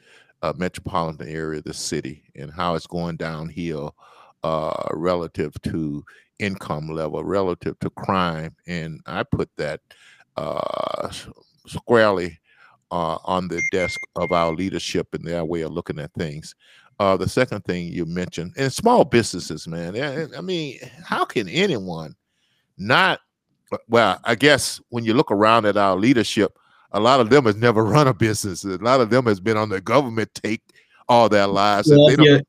uh, 0.43 0.53
metropolitan 0.57 1.29
area 1.29 1.63
this 1.63 1.79
city 1.79 2.25
and 2.35 2.53
how 2.53 2.75
it's 2.75 2.87
going 2.87 3.17
downhill 3.17 3.95
uh, 4.43 4.89
relative 4.93 5.55
to 5.63 6.05
income 6.39 6.89
level, 6.89 7.25
relative 7.25 7.79
to 7.81 7.91
crime. 7.91 8.55
And 8.67 9.01
I 9.07 9.23
put 9.23 9.51
that 9.57 9.81
uh, 10.37 11.11
squarely 11.67 12.39
uh, 12.91 13.19
on 13.25 13.49
the 13.49 13.63
desk 13.73 13.99
of 14.17 14.33
our 14.33 14.53
leadership 14.53 15.09
and 15.13 15.25
their 15.25 15.45
way 15.45 15.63
of 15.63 15.73
looking 15.73 15.99
at 15.99 16.13
things. 16.15 16.55
Uh, 16.99 17.17
the 17.17 17.29
second 17.29 17.63
thing 17.65 17.89
you 17.89 18.07
mentioned, 18.07 18.55
and 18.57 18.73
small 18.73 19.05
businesses, 19.05 19.69
man. 19.69 20.31
I 20.35 20.41
mean, 20.41 20.79
how 21.05 21.27
can 21.27 21.49
anyone 21.49 22.15
not? 22.79 23.21
Well, 23.89 24.19
I 24.25 24.35
guess 24.35 24.81
when 24.89 25.05
you 25.05 25.13
look 25.13 25.31
around 25.31 25.67
at 25.67 25.77
our 25.77 25.97
leadership, 25.97 26.57
a 26.93 27.01
lot 27.01 27.21
of 27.21 27.29
them 27.29 27.45
has 27.45 27.57
never 27.57 27.85
run 27.85 28.09
a 28.09 28.15
business. 28.15 28.65
A 28.65 28.79
lot 28.79 29.03
of 29.03 29.11
them 29.11 29.27
has 29.27 29.41
been 29.41 29.59
on 29.59 29.69
the 29.69 29.81
government 29.81 30.33
take 30.35 30.63
all 31.09 31.29
their 31.29 31.47
lives. 31.47 31.91
Well, 31.91 32.09
if, 32.09 32.19
you, 32.19 32.41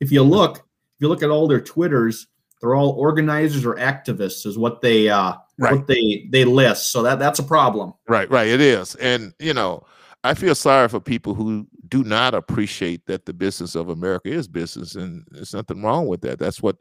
if 0.00 0.12
you 0.12 0.22
look, 0.22 0.58
if 0.58 1.00
you 1.00 1.08
look 1.08 1.22
at 1.22 1.30
all 1.30 1.48
their 1.48 1.60
Twitters, 1.60 2.26
they're 2.64 2.74
all 2.74 2.92
organizers 2.92 3.66
or 3.66 3.74
activists, 3.74 4.46
is 4.46 4.56
what 4.56 4.80
they 4.80 5.10
uh, 5.10 5.34
right. 5.58 5.74
what 5.74 5.86
they 5.86 6.26
they 6.30 6.46
list. 6.46 6.92
So 6.92 7.02
that 7.02 7.18
that's 7.18 7.38
a 7.38 7.42
problem. 7.42 7.92
Right, 8.08 8.30
right. 8.30 8.48
It 8.48 8.62
is, 8.62 8.94
and 8.94 9.34
you 9.38 9.52
know, 9.52 9.84
I 10.24 10.32
feel 10.32 10.54
sorry 10.54 10.88
for 10.88 10.98
people 10.98 11.34
who 11.34 11.66
do 11.88 12.02
not 12.04 12.32
appreciate 12.32 13.04
that 13.04 13.26
the 13.26 13.34
business 13.34 13.74
of 13.74 13.90
America 13.90 14.30
is 14.30 14.48
business, 14.48 14.94
and 14.94 15.26
there's 15.30 15.52
nothing 15.52 15.82
wrong 15.82 16.06
with 16.06 16.22
that. 16.22 16.38
That's 16.38 16.62
what 16.62 16.78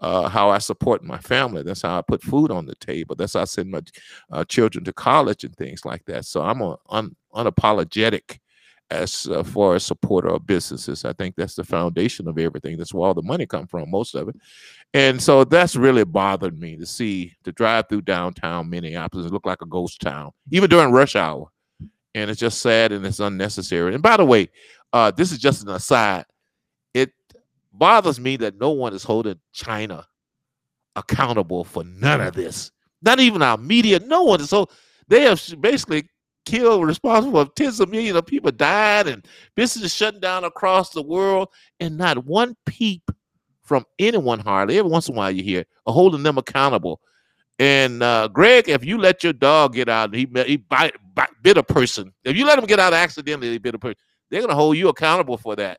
uh, 0.00 0.30
how 0.30 0.48
I 0.48 0.56
support 0.56 1.04
my 1.04 1.18
family. 1.18 1.62
That's 1.62 1.82
how 1.82 1.98
I 1.98 2.00
put 2.00 2.22
food 2.22 2.50
on 2.50 2.64
the 2.64 2.74
table. 2.76 3.14
That's 3.14 3.34
how 3.34 3.42
I 3.42 3.44
send 3.44 3.70
my 3.70 3.82
uh, 4.32 4.44
children 4.44 4.84
to 4.86 4.92
college 4.94 5.44
and 5.44 5.54
things 5.54 5.84
like 5.84 6.06
that. 6.06 6.24
So 6.24 6.40
I'm 6.40 6.62
a, 6.62 6.78
un, 6.88 7.14
unapologetic 7.34 8.38
as 8.90 9.26
uh, 9.26 9.42
far 9.42 9.74
as 9.74 9.84
supporter 9.84 10.28
of 10.28 10.46
businesses. 10.46 11.04
I 11.04 11.12
think 11.12 11.34
that's 11.34 11.54
the 11.54 11.64
foundation 11.64 12.28
of 12.28 12.38
everything. 12.38 12.76
That's 12.76 12.94
where 12.94 13.08
all 13.08 13.14
the 13.14 13.22
money 13.22 13.46
come 13.46 13.66
from, 13.66 13.90
most 13.90 14.14
of 14.14 14.28
it. 14.28 14.36
And 14.94 15.20
so 15.20 15.44
that's 15.44 15.76
really 15.76 16.04
bothered 16.04 16.58
me 16.58 16.76
to 16.76 16.86
see 16.86 17.34
to 17.44 17.52
drive 17.52 17.88
through 17.88 18.02
downtown 18.02 18.70
Minneapolis. 18.70 19.26
It 19.26 19.32
looked 19.32 19.46
like 19.46 19.62
a 19.62 19.66
ghost 19.66 20.00
town, 20.00 20.30
even 20.52 20.70
during 20.70 20.92
rush 20.92 21.16
hour. 21.16 21.48
And 22.14 22.30
it's 22.30 22.40
just 22.40 22.62
sad 22.62 22.92
and 22.92 23.04
it's 23.04 23.20
unnecessary. 23.20 23.92
And 23.92 24.02
by 24.02 24.16
the 24.16 24.24
way, 24.24 24.48
uh, 24.92 25.10
this 25.10 25.32
is 25.32 25.38
just 25.38 25.62
an 25.62 25.70
aside. 25.70 26.24
It 26.94 27.12
bothers 27.72 28.18
me 28.18 28.36
that 28.38 28.58
no 28.58 28.70
one 28.70 28.94
is 28.94 29.02
holding 29.02 29.38
China 29.52 30.06
accountable 30.94 31.64
for 31.64 31.84
none 31.84 32.20
of 32.22 32.34
this. 32.34 32.70
Not 33.02 33.20
even 33.20 33.42
our 33.42 33.58
media. 33.58 33.98
No 33.98 34.22
one 34.22 34.40
so. 34.46 34.68
They 35.08 35.22
have 35.22 35.42
basically 35.60 36.08
killed, 36.46 36.86
responsible 36.86 37.40
of 37.40 37.54
tens 37.54 37.80
of 37.80 37.90
millions 37.90 38.16
of 38.16 38.26
people 38.26 38.50
died, 38.50 39.08
and 39.08 39.26
businesses 39.54 39.94
shutting 39.94 40.20
down 40.20 40.44
across 40.44 40.90
the 40.90 41.02
world, 41.02 41.48
and 41.80 41.98
not 41.98 42.24
one 42.24 42.56
peep 42.64 43.10
from 43.62 43.84
anyone 43.98 44.38
hardly. 44.38 44.78
Every 44.78 44.90
once 44.90 45.08
in 45.08 45.14
a 45.14 45.18
while 45.18 45.30
you 45.30 45.42
hear 45.42 45.66
or 45.84 45.92
holding 45.92 46.22
them 46.22 46.38
accountable. 46.38 47.00
And 47.58 48.02
uh, 48.02 48.28
Greg, 48.28 48.68
if 48.68 48.84
you 48.84 48.98
let 48.98 49.24
your 49.24 49.32
dog 49.32 49.74
get 49.74 49.88
out, 49.88 50.14
he 50.14 50.28
he 50.46 50.56
bite, 50.56 50.94
bite, 51.14 51.30
bit 51.42 51.56
a 51.56 51.62
person. 51.62 52.12
If 52.24 52.36
you 52.36 52.46
let 52.46 52.58
him 52.58 52.66
get 52.66 52.78
out 52.78 52.92
accidentally, 52.92 53.50
he 53.50 53.58
bit 53.58 53.74
a 53.74 53.78
person. 53.78 53.96
They're 54.30 54.40
gonna 54.40 54.54
hold 54.54 54.76
you 54.76 54.88
accountable 54.88 55.38
for 55.38 55.56
that. 55.56 55.78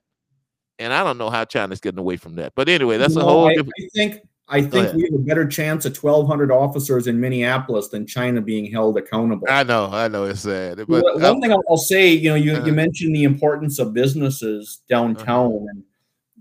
And 0.79 0.93
I 0.93 1.03
don't 1.03 1.17
know 1.17 1.29
how 1.29 1.45
China's 1.45 1.79
getting 1.79 1.99
away 1.99 2.17
from 2.17 2.35
that. 2.35 2.53
But 2.55 2.69
anyway, 2.69 2.97
that's 2.97 3.15
you 3.15 3.21
know, 3.21 3.27
a 3.27 3.31
whole. 3.31 3.47
I, 3.47 3.53
different... 3.53 3.73
I 3.79 3.87
think 3.93 4.26
I 4.49 4.61
think 4.61 4.93
we 4.93 5.03
have 5.03 5.13
a 5.13 5.23
better 5.23 5.45
chance 5.45 5.85
of 5.85 5.97
1,200 5.97 6.51
officers 6.51 7.07
in 7.07 7.19
Minneapolis 7.19 7.89
than 7.89 8.05
China 8.05 8.39
being 8.39 8.71
held 8.71 8.97
accountable. 8.97 9.45
I 9.49 9.63
know, 9.63 9.89
I 9.91 10.07
know, 10.07 10.23
it's 10.23 10.41
sad. 10.41 10.77
But 10.87 11.03
one 11.03 11.23
uh, 11.23 11.39
thing 11.41 11.51
I'll, 11.51 11.63
I'll, 11.69 11.77
say, 11.77 12.13
you 12.13 12.29
know, 12.29 12.35
you, 12.35 12.53
uh, 12.53 12.55
you 12.55 12.61
uh-huh. 12.61 12.71
mentioned 12.71 13.13
the 13.13 13.25
importance 13.25 13.77
of 13.77 13.93
businesses 13.93 14.81
downtown, 14.87 15.53
uh, 15.53 15.71
and 15.71 15.83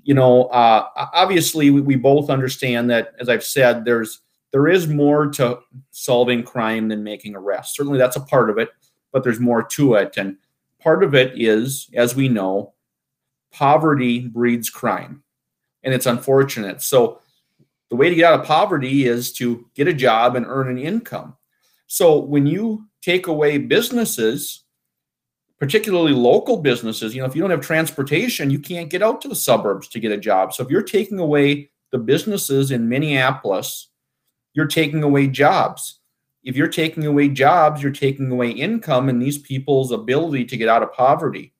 you 0.04 0.14
know, 0.14 0.44
uh, 0.44 0.86
obviously 0.94 1.70
we, 1.70 1.80
we 1.80 1.96
both 1.96 2.30
understand 2.30 2.88
that, 2.90 3.14
as 3.18 3.28
I've 3.28 3.44
said, 3.44 3.84
there's 3.84 4.20
there 4.52 4.68
is 4.68 4.86
more 4.86 5.26
to 5.32 5.58
solving 5.90 6.44
crime 6.44 6.86
than 6.86 7.02
making 7.02 7.34
arrests. 7.34 7.76
Certainly, 7.76 7.98
that's 7.98 8.16
a 8.16 8.20
part 8.20 8.50
of 8.50 8.58
it, 8.58 8.70
but 9.10 9.24
there's 9.24 9.40
more 9.40 9.64
to 9.64 9.94
it, 9.94 10.16
and 10.16 10.36
part 10.80 11.02
of 11.02 11.16
it 11.16 11.32
is, 11.34 11.90
as 11.94 12.14
we 12.14 12.28
know, 12.28 12.72
poverty 13.50 14.20
breeds 14.28 14.70
crime, 14.70 15.24
and 15.82 15.92
it's 15.92 16.06
unfortunate. 16.06 16.82
So 16.82 17.20
the 17.90 17.96
way 17.96 18.08
to 18.08 18.14
get 18.14 18.32
out 18.32 18.40
of 18.40 18.46
poverty 18.46 19.06
is 19.06 19.32
to 19.34 19.68
get 19.74 19.88
a 19.88 19.94
job 19.94 20.36
and 20.36 20.46
earn 20.48 20.68
an 20.68 20.78
income. 20.78 21.36
So 21.86 22.18
when 22.18 22.46
you 22.46 22.86
take 23.02 23.26
away 23.28 23.58
businesses, 23.58 24.64
particularly 25.58 26.12
local 26.12 26.58
businesses, 26.58 27.14
you 27.14 27.20
know, 27.20 27.26
if 27.26 27.36
you 27.36 27.42
don't 27.42 27.50
have 27.50 27.60
transportation, 27.60 28.50
you 28.50 28.58
can't 28.58 28.90
get 28.90 29.02
out 29.02 29.20
to 29.22 29.28
the 29.28 29.36
suburbs 29.36 29.88
to 29.88 30.00
get 30.00 30.12
a 30.12 30.18
job. 30.18 30.52
So 30.52 30.64
if 30.64 30.70
you're 30.70 30.82
taking 30.82 31.18
away 31.18 31.70
the 31.92 31.98
businesses 31.98 32.72
in 32.72 32.88
Minneapolis, 32.88 33.88
you're 34.52 34.66
taking 34.66 35.02
away 35.02 35.28
jobs. 35.28 36.00
If 36.42 36.56
you're 36.56 36.68
taking 36.68 37.06
away 37.06 37.28
jobs, 37.28 37.82
you're 37.82 37.92
taking 37.92 38.30
away 38.30 38.50
income 38.50 39.08
and 39.08 39.22
these 39.22 39.38
people's 39.38 39.92
ability 39.92 40.44
to 40.46 40.56
get 40.56 40.68
out 40.68 40.82
of 40.82 40.92
poverty. 40.92 41.52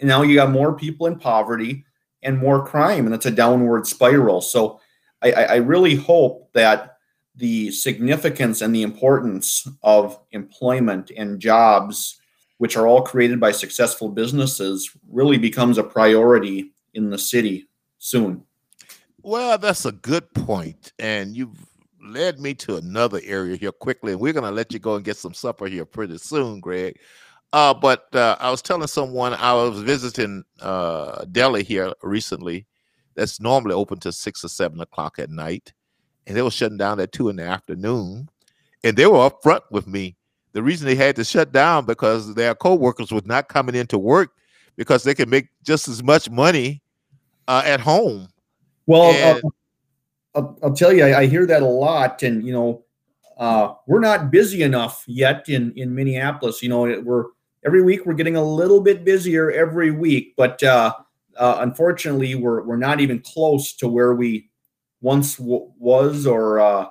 And 0.00 0.08
now 0.08 0.22
you 0.22 0.34
got 0.34 0.50
more 0.50 0.74
people 0.74 1.06
in 1.06 1.18
poverty 1.18 1.84
and 2.22 2.38
more 2.38 2.66
crime, 2.66 3.06
and 3.06 3.14
it's 3.14 3.26
a 3.26 3.30
downward 3.30 3.86
spiral. 3.86 4.40
So 4.40 4.80
I, 5.24 5.44
I 5.44 5.56
really 5.56 5.94
hope 5.94 6.52
that 6.52 6.98
the 7.36 7.70
significance 7.70 8.60
and 8.60 8.74
the 8.74 8.82
importance 8.82 9.66
of 9.82 10.20
employment 10.30 11.10
and 11.16 11.40
jobs, 11.40 12.20
which 12.58 12.76
are 12.76 12.86
all 12.86 13.02
created 13.02 13.40
by 13.40 13.50
successful 13.50 14.08
businesses, 14.08 14.90
really 15.08 15.38
becomes 15.38 15.78
a 15.78 15.82
priority 15.82 16.72
in 16.92 17.10
the 17.10 17.18
city 17.18 17.68
soon. 17.98 18.44
Well, 19.22 19.58
that's 19.58 19.86
a 19.86 19.92
good 19.92 20.32
point, 20.34 20.92
and 20.98 21.34
you've 21.34 21.66
led 22.04 22.38
me 22.38 22.52
to 22.54 22.76
another 22.76 23.20
area 23.24 23.56
here 23.56 23.72
quickly, 23.72 24.12
and 24.12 24.20
we're 24.20 24.34
going 24.34 24.44
to 24.44 24.50
let 24.50 24.72
you 24.72 24.78
go 24.78 24.96
and 24.96 25.04
get 25.04 25.16
some 25.16 25.32
supper 25.34 25.66
here 25.66 25.86
pretty 25.86 26.18
soon, 26.18 26.60
Greg. 26.60 26.98
Uh, 27.52 27.72
but 27.72 28.14
uh, 28.14 28.36
I 28.38 28.50
was 28.50 28.60
telling 28.60 28.86
someone 28.86 29.32
I 29.32 29.54
was 29.54 29.80
visiting 29.80 30.44
uh, 30.60 31.24
deli 31.32 31.64
here 31.64 31.92
recently, 32.02 32.66
that's 33.14 33.40
normally 33.40 33.74
open 33.74 33.98
to 34.00 34.12
six 34.12 34.44
or 34.44 34.48
seven 34.48 34.80
o'clock 34.80 35.18
at 35.18 35.30
night, 35.30 35.72
and 36.26 36.36
they 36.36 36.42
were 36.42 36.50
shutting 36.50 36.78
down 36.78 37.00
at 37.00 37.12
two 37.12 37.28
in 37.28 37.36
the 37.36 37.44
afternoon, 37.44 38.28
and 38.82 38.96
they 38.96 39.06
were 39.06 39.30
upfront 39.30 39.62
with 39.70 39.86
me. 39.86 40.16
The 40.52 40.62
reason 40.62 40.86
they 40.86 40.94
had 40.94 41.16
to 41.16 41.24
shut 41.24 41.52
down 41.52 41.84
because 41.84 42.34
their 42.34 42.54
co-workers 42.54 43.10
was 43.10 43.26
not 43.26 43.48
coming 43.48 43.74
into 43.74 43.98
work 43.98 44.30
because 44.76 45.02
they 45.02 45.14
could 45.14 45.28
make 45.28 45.48
just 45.64 45.88
as 45.88 46.02
much 46.02 46.30
money 46.30 46.80
uh, 47.48 47.62
at 47.64 47.80
home. 47.80 48.28
Well, 48.86 49.12
and, 49.12 49.40
I'll, 49.44 49.54
I'll, 50.34 50.58
I'll, 50.62 50.74
tell 50.74 50.92
you, 50.92 51.04
I, 51.04 51.20
I, 51.20 51.26
hear 51.26 51.46
that 51.46 51.62
a 51.62 51.66
lot, 51.66 52.22
and 52.22 52.44
you 52.46 52.52
know, 52.52 52.84
uh, 53.38 53.74
we're 53.86 54.00
not 54.00 54.30
busy 54.30 54.62
enough 54.62 55.04
yet 55.06 55.48
in 55.48 55.72
in 55.76 55.94
Minneapolis. 55.94 56.62
You 56.62 56.68
know, 56.68 57.00
we're 57.02 57.26
every 57.64 57.82
week 57.82 58.06
we're 58.06 58.14
getting 58.14 58.36
a 58.36 58.44
little 58.44 58.80
bit 58.80 59.04
busier 59.04 59.50
every 59.50 59.90
week, 59.90 60.34
but 60.36 60.62
uh, 60.62 60.94
uh, 61.36 61.58
unfortunately, 61.60 62.34
we're 62.34 62.62
we're 62.62 62.76
not 62.76 63.00
even 63.00 63.20
close 63.20 63.74
to 63.74 63.88
where 63.88 64.14
we 64.14 64.50
once 65.00 65.36
w- 65.36 65.70
was 65.78 66.26
or 66.26 66.60
uh, 66.60 66.86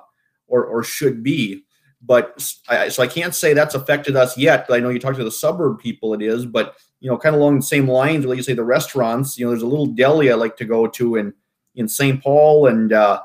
or 0.46 0.64
or 0.64 0.84
should 0.84 1.22
be. 1.22 1.64
But 2.02 2.52
I, 2.68 2.88
so 2.88 3.02
I 3.02 3.06
can't 3.06 3.34
say 3.34 3.54
that's 3.54 3.74
affected 3.74 4.14
us 4.14 4.36
yet. 4.36 4.66
I 4.68 4.78
know 4.80 4.90
you 4.90 4.98
talk 4.98 5.16
to 5.16 5.24
the 5.24 5.30
suburb 5.30 5.78
people, 5.78 6.12
it 6.12 6.20
is, 6.20 6.44
but 6.44 6.76
you 7.00 7.10
know, 7.10 7.16
kind 7.16 7.34
of 7.34 7.40
along 7.40 7.56
the 7.56 7.62
same 7.62 7.88
lines. 7.88 8.24
Like 8.24 8.36
you 8.36 8.42
say, 8.42 8.52
the 8.52 8.64
restaurants. 8.64 9.38
You 9.38 9.46
know, 9.46 9.50
there's 9.50 9.62
a 9.62 9.66
little 9.66 9.86
deli 9.86 10.30
I 10.30 10.34
like 10.34 10.56
to 10.58 10.64
go 10.64 10.86
to 10.86 11.16
in 11.16 11.32
in 11.74 11.88
St. 11.88 12.22
Paul, 12.22 12.66
and 12.66 12.92
uh, 12.92 13.22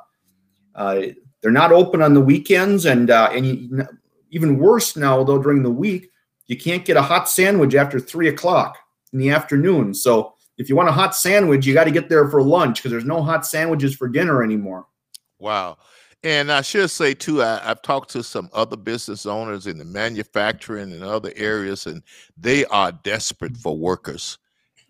uh, 0.75 1.01
they're 1.41 1.51
not 1.51 1.71
open 1.71 2.01
on 2.01 2.13
the 2.13 2.21
weekends, 2.21 2.85
and 2.85 3.09
uh, 3.09 3.29
and 3.33 3.45
you, 3.45 3.87
even 4.31 4.59
worse 4.59 4.95
now 4.95 5.23
though 5.23 5.41
during 5.41 5.63
the 5.63 5.71
week, 5.71 6.09
you 6.47 6.57
can't 6.57 6.85
get 6.85 6.97
a 6.97 7.01
hot 7.01 7.29
sandwich 7.29 7.75
after 7.75 7.99
three 7.99 8.27
o'clock 8.27 8.77
in 9.13 9.19
the 9.19 9.29
afternoon. 9.29 9.93
So 9.93 10.33
if 10.59 10.67
you 10.67 10.75
want 10.75 10.89
a 10.89 10.91
hot 10.91 11.15
sandwich, 11.15 11.65
you 11.65 11.73
got 11.73 11.85
to 11.85 11.91
get 11.91 12.09
there 12.09 12.27
for 12.27 12.43
lunch 12.43 12.77
because 12.77 12.91
there's 12.91 13.05
no 13.05 13.23
hot 13.23 13.45
sandwiches 13.45 13.95
for 13.95 14.09
dinner 14.09 14.43
anymore. 14.43 14.85
Wow. 15.39 15.77
And 16.21 16.51
I 16.51 16.61
should 16.61 16.91
say 16.91 17.13
too, 17.13 17.41
I, 17.41 17.59
have 17.59 17.81
talked 17.81 18.09
to 18.11 18.23
some 18.23 18.49
other 18.51 18.75
business 18.75 19.25
owners 19.25 19.67
in 19.67 19.77
the 19.77 19.85
manufacturing 19.85 20.91
and 20.91 21.01
other 21.01 21.31
areas, 21.37 21.85
and 21.87 22.03
they 22.37 22.65
are 22.65 22.91
desperate 22.91 23.55
for 23.55 23.77
workers. 23.77 24.37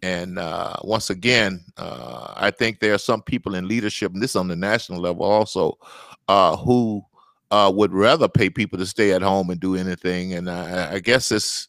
And 0.02 0.40
uh, 0.40 0.78
once 0.84 1.12
again, 1.12 1.64
uh, 1.78 2.34
I 2.36 2.50
think 2.50 2.80
there 2.80 2.96
are 2.96 3.00
some 3.00 3.22
people 3.22 3.54
in 3.54 3.68
leadership, 3.68 4.12
and 4.12 4.24
this 4.24 4.36
on 4.36 4.48
the 4.48 4.56
national 4.56 5.02
level 5.02 5.24
also, 5.24 5.78
uh, 6.28 6.58
who 6.58 7.04
uh, 7.52 7.72
would 7.76 7.94
rather 7.94 8.28
pay 8.28 8.50
people 8.50 8.80
to 8.80 8.88
stay 8.88 9.12
at 9.12 9.22
home 9.22 9.52
and 9.52 9.60
do 9.60 9.76
anything. 9.76 10.34
And 10.34 10.50
I, 10.50 10.94
I 10.94 11.00
guess 11.00 11.32
it's 11.32 11.68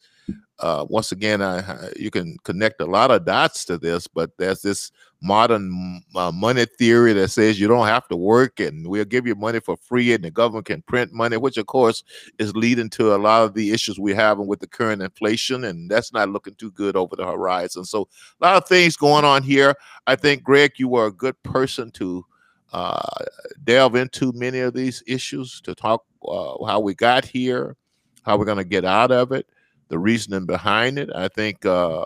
uh, 0.60 0.86
once 0.88 1.12
again, 1.12 1.42
I, 1.42 1.90
you 1.96 2.10
can 2.10 2.36
connect 2.44 2.80
a 2.80 2.86
lot 2.86 3.10
of 3.10 3.24
dots 3.24 3.64
to 3.66 3.78
this, 3.78 4.06
but 4.06 4.30
there's 4.38 4.62
this 4.62 4.92
modern 5.22 6.02
uh, 6.14 6.32
money 6.32 6.64
theory 6.64 7.12
that 7.12 7.28
says 7.28 7.60
you 7.60 7.68
don't 7.68 7.86
have 7.86 8.08
to 8.08 8.16
work 8.16 8.58
and 8.58 8.88
we'll 8.88 9.04
give 9.04 9.26
you 9.26 9.34
money 9.34 9.60
for 9.60 9.76
free 9.76 10.14
and 10.14 10.24
the 10.24 10.30
government 10.30 10.66
can 10.66 10.82
print 10.82 11.12
money, 11.12 11.36
which 11.36 11.56
of 11.56 11.66
course 11.66 12.02
is 12.38 12.54
leading 12.54 12.88
to 12.90 13.14
a 13.14 13.18
lot 13.18 13.44
of 13.44 13.54
the 13.54 13.70
issues 13.70 13.98
we're 13.98 14.14
having 14.14 14.46
with 14.46 14.60
the 14.60 14.66
current 14.66 15.02
inflation, 15.02 15.64
and 15.64 15.90
that's 15.90 16.12
not 16.12 16.30
looking 16.30 16.54
too 16.54 16.70
good 16.72 16.96
over 16.96 17.16
the 17.16 17.26
horizon. 17.26 17.84
So 17.84 18.08
a 18.40 18.44
lot 18.46 18.56
of 18.56 18.68
things 18.68 18.96
going 18.96 19.24
on 19.24 19.42
here. 19.42 19.74
I 20.06 20.16
think 20.16 20.42
Greg, 20.42 20.72
you 20.76 20.88
were 20.88 21.06
a 21.06 21.12
good 21.12 21.40
person 21.42 21.90
to 21.92 22.24
uh, 22.72 23.24
delve 23.64 23.96
into 23.96 24.32
many 24.34 24.60
of 24.60 24.74
these 24.74 25.02
issues 25.06 25.60
to 25.62 25.74
talk 25.74 26.04
uh, 26.26 26.64
how 26.66 26.80
we 26.80 26.94
got 26.94 27.24
here 27.24 27.76
how 28.22 28.36
we're 28.36 28.44
going 28.44 28.58
to 28.58 28.64
get 28.64 28.84
out 28.84 29.10
of 29.10 29.32
it, 29.32 29.46
the 29.90 29.98
reasoning 29.98 30.46
behind 30.46 30.98
it. 30.98 31.10
I 31.14 31.28
think 31.28 31.66
uh, 31.66 32.04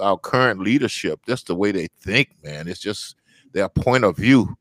our 0.00 0.18
current 0.18 0.60
leadership, 0.60 1.20
just 1.26 1.46
the 1.46 1.54
way 1.54 1.70
they 1.70 1.86
think, 2.00 2.30
man, 2.42 2.66
it's 2.66 2.80
just 2.80 3.16
their 3.52 3.68
point 3.68 4.04
of 4.04 4.16
view. 4.16 4.56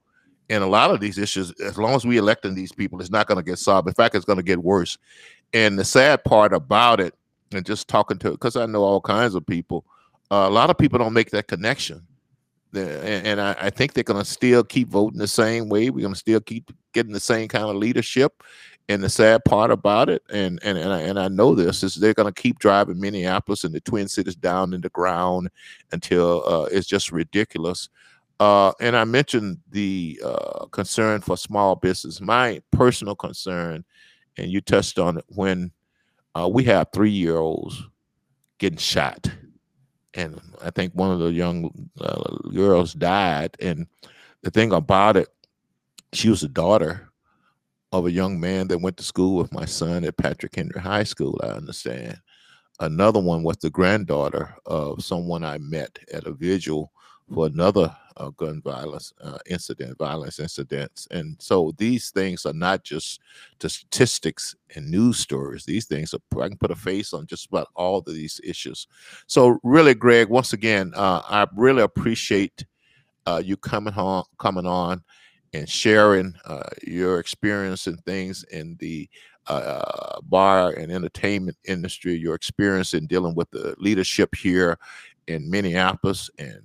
And 0.49 0.63
a 0.63 0.67
lot 0.67 0.91
of 0.91 0.99
these 0.99 1.17
issues, 1.17 1.51
as 1.61 1.77
long 1.77 1.95
as 1.95 2.05
we 2.05 2.17
electing 2.17 2.55
these 2.55 2.71
people, 2.71 3.01
it's 3.01 3.09
not 3.09 3.27
going 3.27 3.37
to 3.37 3.43
get 3.43 3.57
solved. 3.57 3.87
In 3.87 3.93
fact, 3.93 4.15
it's 4.15 4.25
going 4.25 4.37
to 4.37 4.43
get 4.43 4.63
worse. 4.63 4.97
And 5.53 5.79
the 5.79 5.85
sad 5.85 6.23
part 6.23 6.53
about 6.53 6.99
it, 6.99 7.15
and 7.53 7.65
just 7.65 7.87
talking 7.87 8.17
to, 8.19 8.31
because 8.31 8.57
I 8.57 8.65
know 8.65 8.83
all 8.83 9.01
kinds 9.01 9.33
of 9.33 9.45
people, 9.45 9.85
uh, 10.29 10.45
a 10.47 10.49
lot 10.49 10.69
of 10.69 10.77
people 10.77 10.99
don't 10.99 11.13
make 11.13 11.31
that 11.31 11.47
connection. 11.47 12.05
And, 12.73 13.27
and 13.27 13.41
I, 13.41 13.55
I, 13.59 13.69
think 13.69 13.93
they're 13.93 14.03
going 14.03 14.21
to 14.21 14.29
still 14.29 14.61
keep 14.61 14.89
voting 14.89 15.19
the 15.19 15.27
same 15.27 15.69
way. 15.69 15.89
We're 15.89 16.01
going 16.01 16.13
to 16.13 16.19
still 16.19 16.41
keep 16.41 16.69
getting 16.93 17.13
the 17.13 17.19
same 17.19 17.47
kind 17.47 17.63
of 17.63 17.77
leadership. 17.77 18.43
And 18.89 19.03
the 19.03 19.09
sad 19.09 19.43
part 19.43 19.69
about 19.69 20.09
it, 20.09 20.23
and 20.29 20.59
and 20.63 20.77
and 20.77 20.93
I, 20.93 21.01
and 21.01 21.19
I 21.19 21.27
know 21.27 21.53
this 21.55 21.83
is 21.83 21.95
they're 21.95 22.13
going 22.13 22.33
to 22.33 22.41
keep 22.41 22.57
driving 22.59 23.01
Minneapolis 23.01 23.65
and 23.65 23.75
the 23.75 23.81
Twin 23.81 24.07
Cities 24.07 24.35
down 24.35 24.73
in 24.73 24.79
the 24.79 24.89
ground 24.89 25.49
until 25.91 26.43
uh, 26.47 26.69
it's 26.71 26.87
just 26.87 27.11
ridiculous. 27.11 27.89
Uh, 28.39 28.71
and 28.79 28.95
I 28.95 29.03
mentioned 29.03 29.57
the 29.71 30.21
uh, 30.23 30.67
concern 30.67 31.19
for 31.19 31.35
small 31.35 31.75
business. 31.75 32.21
My 32.21 32.61
personal 32.71 33.15
concern, 33.15 33.83
and 34.37 34.49
you 34.49 34.61
touched 34.61 34.99
on 34.99 35.17
it, 35.17 35.25
when 35.27 35.71
uh, 36.33 36.47
we 36.47 36.63
have 36.65 36.87
three 36.93 37.11
year 37.11 37.37
olds 37.37 37.83
getting 38.57 38.77
shot, 38.77 39.29
and 40.13 40.39
I 40.61 40.69
think 40.69 40.93
one 40.93 41.11
of 41.11 41.19
the 41.19 41.33
young 41.33 41.89
uh, 41.99 42.37
girls 42.53 42.93
died. 42.93 43.57
And 43.59 43.87
the 44.43 44.51
thing 44.51 44.71
about 44.71 45.17
it, 45.17 45.27
she 46.13 46.29
was 46.29 46.43
a 46.43 46.47
daughter 46.47 47.06
of 47.91 48.05
a 48.05 48.11
young 48.11 48.39
man 48.39 48.67
that 48.67 48.81
went 48.81 48.97
to 48.97 49.03
school 49.03 49.37
with 49.37 49.53
my 49.53 49.65
son 49.65 50.03
at 50.03 50.17
Patrick 50.17 50.55
Henry 50.55 50.79
High 50.79 51.03
School, 51.03 51.39
I 51.43 51.47
understand. 51.47 52.19
Another 52.79 53.19
one 53.19 53.43
was 53.43 53.57
the 53.57 53.69
granddaughter 53.69 54.55
of 54.65 55.03
someone 55.03 55.43
I 55.43 55.57
met 55.57 55.97
at 56.13 56.27
a 56.27 56.33
vigil 56.33 56.91
for 57.33 57.47
another 57.47 57.95
uh, 58.17 58.29
gun 58.31 58.61
violence 58.61 59.13
uh, 59.21 59.37
incident, 59.47 59.97
violence 59.97 60.39
incidents. 60.39 61.07
And 61.11 61.35
so 61.39 61.73
these 61.77 62.11
things 62.11 62.45
are 62.45 62.53
not 62.53 62.83
just 62.83 63.21
statistics 63.59 64.55
and 64.75 64.89
news 64.89 65.19
stories. 65.19 65.65
These 65.65 65.85
things 65.85 66.13
are, 66.13 66.41
I 66.41 66.47
can 66.49 66.57
put 66.57 66.71
a 66.71 66.75
face 66.75 67.13
on 67.13 67.25
just 67.27 67.47
about 67.47 67.69
all 67.75 67.99
of 67.99 68.05
these 68.05 68.39
issues. 68.43 68.87
So 69.27 69.59
really, 69.63 69.93
Greg, 69.93 70.29
once 70.29 70.53
again, 70.53 70.93
uh, 70.95 71.21
I 71.27 71.47
really 71.55 71.83
appreciate 71.83 72.65
uh, 73.25 73.41
you 73.43 73.57
coming 73.57 73.93
on, 73.93 74.23
coming 74.39 74.65
on 74.65 75.03
and 75.53 75.69
sharing 75.69 76.33
uh, 76.45 76.69
your 76.85 77.19
experience 77.19 77.87
and 77.87 78.03
things 78.05 78.43
in 78.51 78.75
the 78.79 79.09
uh, 79.47 80.19
bar 80.23 80.71
and 80.71 80.91
entertainment 80.91 81.57
industry, 81.65 82.15
your 82.15 82.35
experience 82.35 82.93
in 82.93 83.07
dealing 83.07 83.35
with 83.35 83.49
the 83.51 83.75
leadership 83.77 84.35
here 84.35 84.77
in 85.27 85.49
Minneapolis 85.49 86.29
and, 86.37 86.61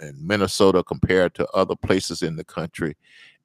and 0.00 0.26
Minnesota 0.26 0.82
compared 0.82 1.34
to 1.34 1.48
other 1.48 1.76
places 1.76 2.22
in 2.22 2.36
the 2.36 2.44
country. 2.44 2.96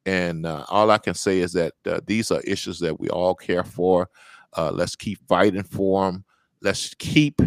And 0.06 0.46
uh, 0.46 0.64
all 0.70 0.90
I 0.92 1.00
can 1.00 1.14
say 1.14 1.40
is 1.40 1.52
that 1.54 1.74
uh, 1.86 2.00
these 2.06 2.32
are 2.32 2.40
issues 2.42 2.80
that 2.80 2.98
we 2.98 3.10
all 3.10 3.36
care 3.36 3.64
for. 3.64 4.10
Uh, 4.56 4.72
let's 4.72 4.96
keep 4.96 5.20
fighting 5.28 5.64
for 5.64 6.06
them. 6.06 6.24
Let's 6.62 6.94
keep 6.94 7.42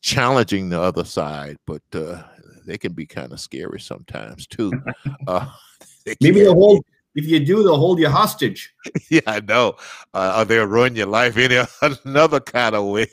challenging 0.00 0.70
the 0.70 0.80
other 0.80 1.04
side, 1.04 1.58
but 1.66 1.82
uh, 1.92 2.22
they 2.66 2.78
can 2.78 2.92
be 2.92 3.06
kind 3.06 3.32
of 3.32 3.40
scary 3.40 3.80
sometimes 3.80 4.46
too. 4.46 4.72
Maybe 6.20 6.40
they'll 6.40 6.54
hold. 6.54 6.84
If 7.14 7.26
you 7.26 7.40
do, 7.40 7.62
they'll 7.62 7.76
hold 7.76 7.98
you 7.98 8.08
hostage. 8.08 8.72
yeah, 9.10 9.20
I 9.26 9.40
know. 9.40 9.76
Uh, 10.14 10.44
they'll 10.44 10.66
ruin 10.66 10.94
your 10.94 11.06
life 11.06 11.36
in 11.36 11.66
another 12.04 12.38
kind 12.38 12.74
of 12.76 12.86
way. 12.86 13.08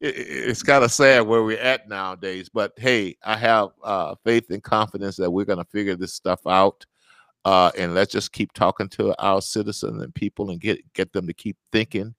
it's 0.00 0.62
kind 0.62 0.82
of 0.82 0.90
sad 0.90 1.20
where 1.20 1.42
we're 1.42 1.58
at 1.58 1.88
nowadays. 1.88 2.48
But 2.52 2.72
hey, 2.76 3.16
I 3.24 3.36
have 3.36 3.68
uh, 3.84 4.16
faith 4.24 4.50
and 4.50 4.62
confidence 4.62 5.16
that 5.16 5.30
we're 5.30 5.44
going 5.44 5.58
to 5.58 5.70
figure 5.70 5.96
this 5.96 6.14
stuff 6.14 6.40
out. 6.46 6.84
Uh, 7.44 7.70
and 7.78 7.94
let's 7.94 8.10
just 8.12 8.32
keep 8.32 8.52
talking 8.52 8.88
to 8.88 9.14
our 9.22 9.40
citizens 9.40 10.02
and 10.02 10.14
people 10.14 10.50
and 10.50 10.60
get 10.60 10.80
get 10.94 11.12
them 11.12 11.26
to 11.26 11.34
keep 11.34 11.56
thinking 11.72 12.14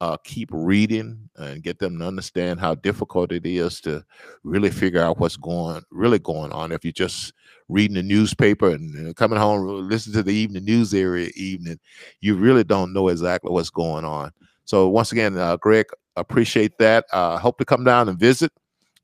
uh, 0.00 0.16
keep 0.24 0.48
reading 0.52 1.28
and 1.36 1.62
get 1.62 1.78
them 1.78 1.98
to 1.98 2.06
understand 2.06 2.60
how 2.60 2.74
difficult 2.74 3.32
it 3.32 3.46
is 3.46 3.80
to 3.80 4.04
really 4.44 4.70
figure 4.70 5.02
out 5.02 5.18
what's 5.18 5.36
going 5.36 5.82
really 5.90 6.18
going 6.18 6.52
on. 6.52 6.72
If 6.72 6.84
you're 6.84 6.92
just 6.92 7.32
reading 7.68 7.94
the 7.96 8.02
newspaper 8.02 8.70
and 8.70 9.14
coming 9.16 9.38
home, 9.38 9.88
listen 9.88 10.12
to 10.12 10.22
the 10.22 10.32
evening 10.32 10.64
news 10.64 10.94
every 10.94 11.32
evening, 11.36 11.78
you 12.20 12.36
really 12.36 12.64
don't 12.64 12.92
know 12.92 13.08
exactly 13.08 13.50
what's 13.50 13.70
going 13.70 14.04
on. 14.04 14.32
So 14.64 14.88
once 14.88 15.12
again, 15.12 15.36
uh, 15.36 15.56
Greg, 15.56 15.86
appreciate 16.16 16.78
that. 16.78 17.06
Uh, 17.12 17.38
hope 17.38 17.58
to 17.58 17.64
come 17.64 17.84
down 17.84 18.08
and 18.08 18.18
visit 18.18 18.52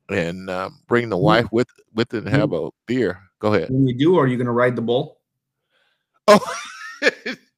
and 0.09 0.51
uh, 0.51 0.71
bring 0.87 1.09
the 1.09 1.17
wife 1.17 1.47
with 1.53 1.69
with 1.95 2.15
it 2.15 2.25
and 2.25 2.29
have 2.29 2.53
a 2.53 2.71
beer. 2.87 3.21
Go 3.39 3.55
ahead. 3.55 3.71
When 3.71 3.87
you 3.87 3.95
do, 3.95 4.19
are 4.19 4.27
you 4.27 4.37
going 4.37 4.47
to 4.47 4.53
ride 4.53 4.77
the 4.77 4.83
bull? 4.83 5.19
Oh. 6.29 6.41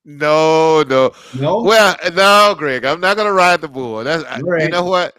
No, 0.04 0.82
no, 0.82 1.12
no. 1.38 1.62
Well, 1.62 1.96
no, 2.12 2.54
Greg, 2.58 2.84
I'm 2.84 3.00
not 3.00 3.16
gonna 3.16 3.32
ride 3.32 3.62
the 3.62 3.68
bull. 3.68 4.04
That's 4.04 4.22
right. 4.42 4.62
you 4.62 4.68
know 4.68 4.84
what 4.84 5.16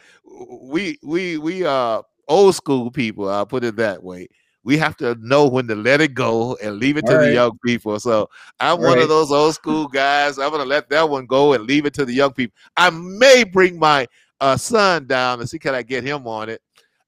we 0.62 1.00
we 1.02 1.40
we 1.40 1.66
uh 1.66 2.04
old 2.28 2.54
school 2.54 2.92
people. 2.92 3.28
I'll 3.28 3.48
put 3.48 3.64
it 3.64 3.78
that 3.78 4.04
way. 4.04 4.28
We 4.66 4.78
have 4.80 4.98
to 4.98 5.16
know 5.22 5.48
when 5.48 5.68
to 5.68 5.76
let 5.76 6.02
it 6.02 6.16
go 6.16 6.58
and 6.62 6.78
leave 6.78 6.98
it 6.98 7.06
to 7.06 7.18
the 7.18 7.32
young 7.32 7.58
people. 7.64 8.00
So 8.00 8.28
I'm 8.60 8.82
one 8.82 8.98
of 8.98 9.08
those 9.08 9.32
old 9.32 9.54
school 9.54 9.88
guys. 9.88 10.40
I'm 10.40 10.50
gonna 10.50 10.66
let 10.66 10.90
that 10.90 11.08
one 11.08 11.28
go 11.28 11.54
and 11.54 11.66
leave 11.66 11.86
it 11.86 11.94
to 11.94 12.06
the 12.06 12.14
young 12.14 12.34
people. 12.34 12.56
I 12.76 12.90
may 12.90 13.44
bring 13.44 13.78
my 13.78 14.08
uh, 14.42 14.58
son 14.58 15.06
down 15.06 15.40
and 15.40 15.48
see 15.48 15.60
can 15.60 15.76
I 15.76 15.84
get 15.84 16.04
him 16.04 16.28
on 16.28 16.50
it. 16.50 16.62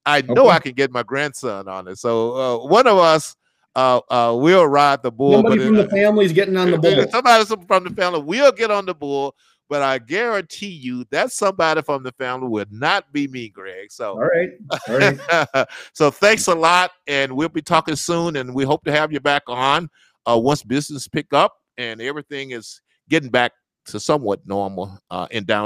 I 0.05 0.21
know 0.21 0.43
okay. 0.43 0.49
I 0.49 0.59
can 0.59 0.73
get 0.73 0.91
my 0.91 1.01
grandson 1.03 1.67
on 1.67 1.87
it. 1.87 1.97
So 1.97 2.63
uh, 2.63 2.67
one 2.67 2.85
of 2.85 2.99
us 2.99 3.35
uh, 3.75 4.01
uh, 4.09 4.35
we'll 4.35 4.67
ride 4.67 5.03
the 5.03 5.11
bull. 5.11 5.33
Somebody 5.33 5.59
from 5.59 5.75
the 5.75 5.89
family 5.89 6.25
is 6.25 6.33
getting 6.33 6.57
on 6.57 6.71
the 6.71 6.77
bull. 6.79 7.07
Somebody 7.09 7.45
from 7.67 7.83
the 7.83 7.89
family 7.91 8.21
will 8.21 8.51
get 8.51 8.71
on 8.71 8.85
the 8.85 8.93
bull, 8.95 9.35
but 9.69 9.81
I 9.81 9.99
guarantee 9.99 10.67
you 10.67 11.05
that 11.11 11.31
somebody 11.31 11.81
from 11.81 12.03
the 12.03 12.11
family 12.13 12.47
would 12.47 12.71
not 12.71 13.11
be 13.11 13.27
me, 13.27 13.49
Greg. 13.49 13.91
So, 13.91 14.11
all 14.11 14.19
right. 14.19 14.49
All 14.87 14.97
right. 14.97 15.67
so, 15.93 16.11
thanks 16.11 16.47
a 16.47 16.55
lot, 16.55 16.91
and 17.07 17.35
we'll 17.35 17.49
be 17.49 17.61
talking 17.61 17.95
soon, 17.95 18.37
and 18.37 18.53
we 18.53 18.63
hope 18.63 18.83
to 18.85 18.91
have 18.91 19.11
you 19.11 19.19
back 19.19 19.43
on 19.47 19.89
uh, 20.27 20.37
once 20.37 20.63
business 20.63 21.07
pick 21.07 21.33
up 21.33 21.55
and 21.77 22.01
everything 22.01 22.51
is 22.51 22.81
getting 23.09 23.29
back 23.29 23.53
to 23.85 23.99
somewhat 23.99 24.45
normal 24.45 24.99
uh, 25.09 25.27
in 25.31 25.45
downtown. 25.45 25.65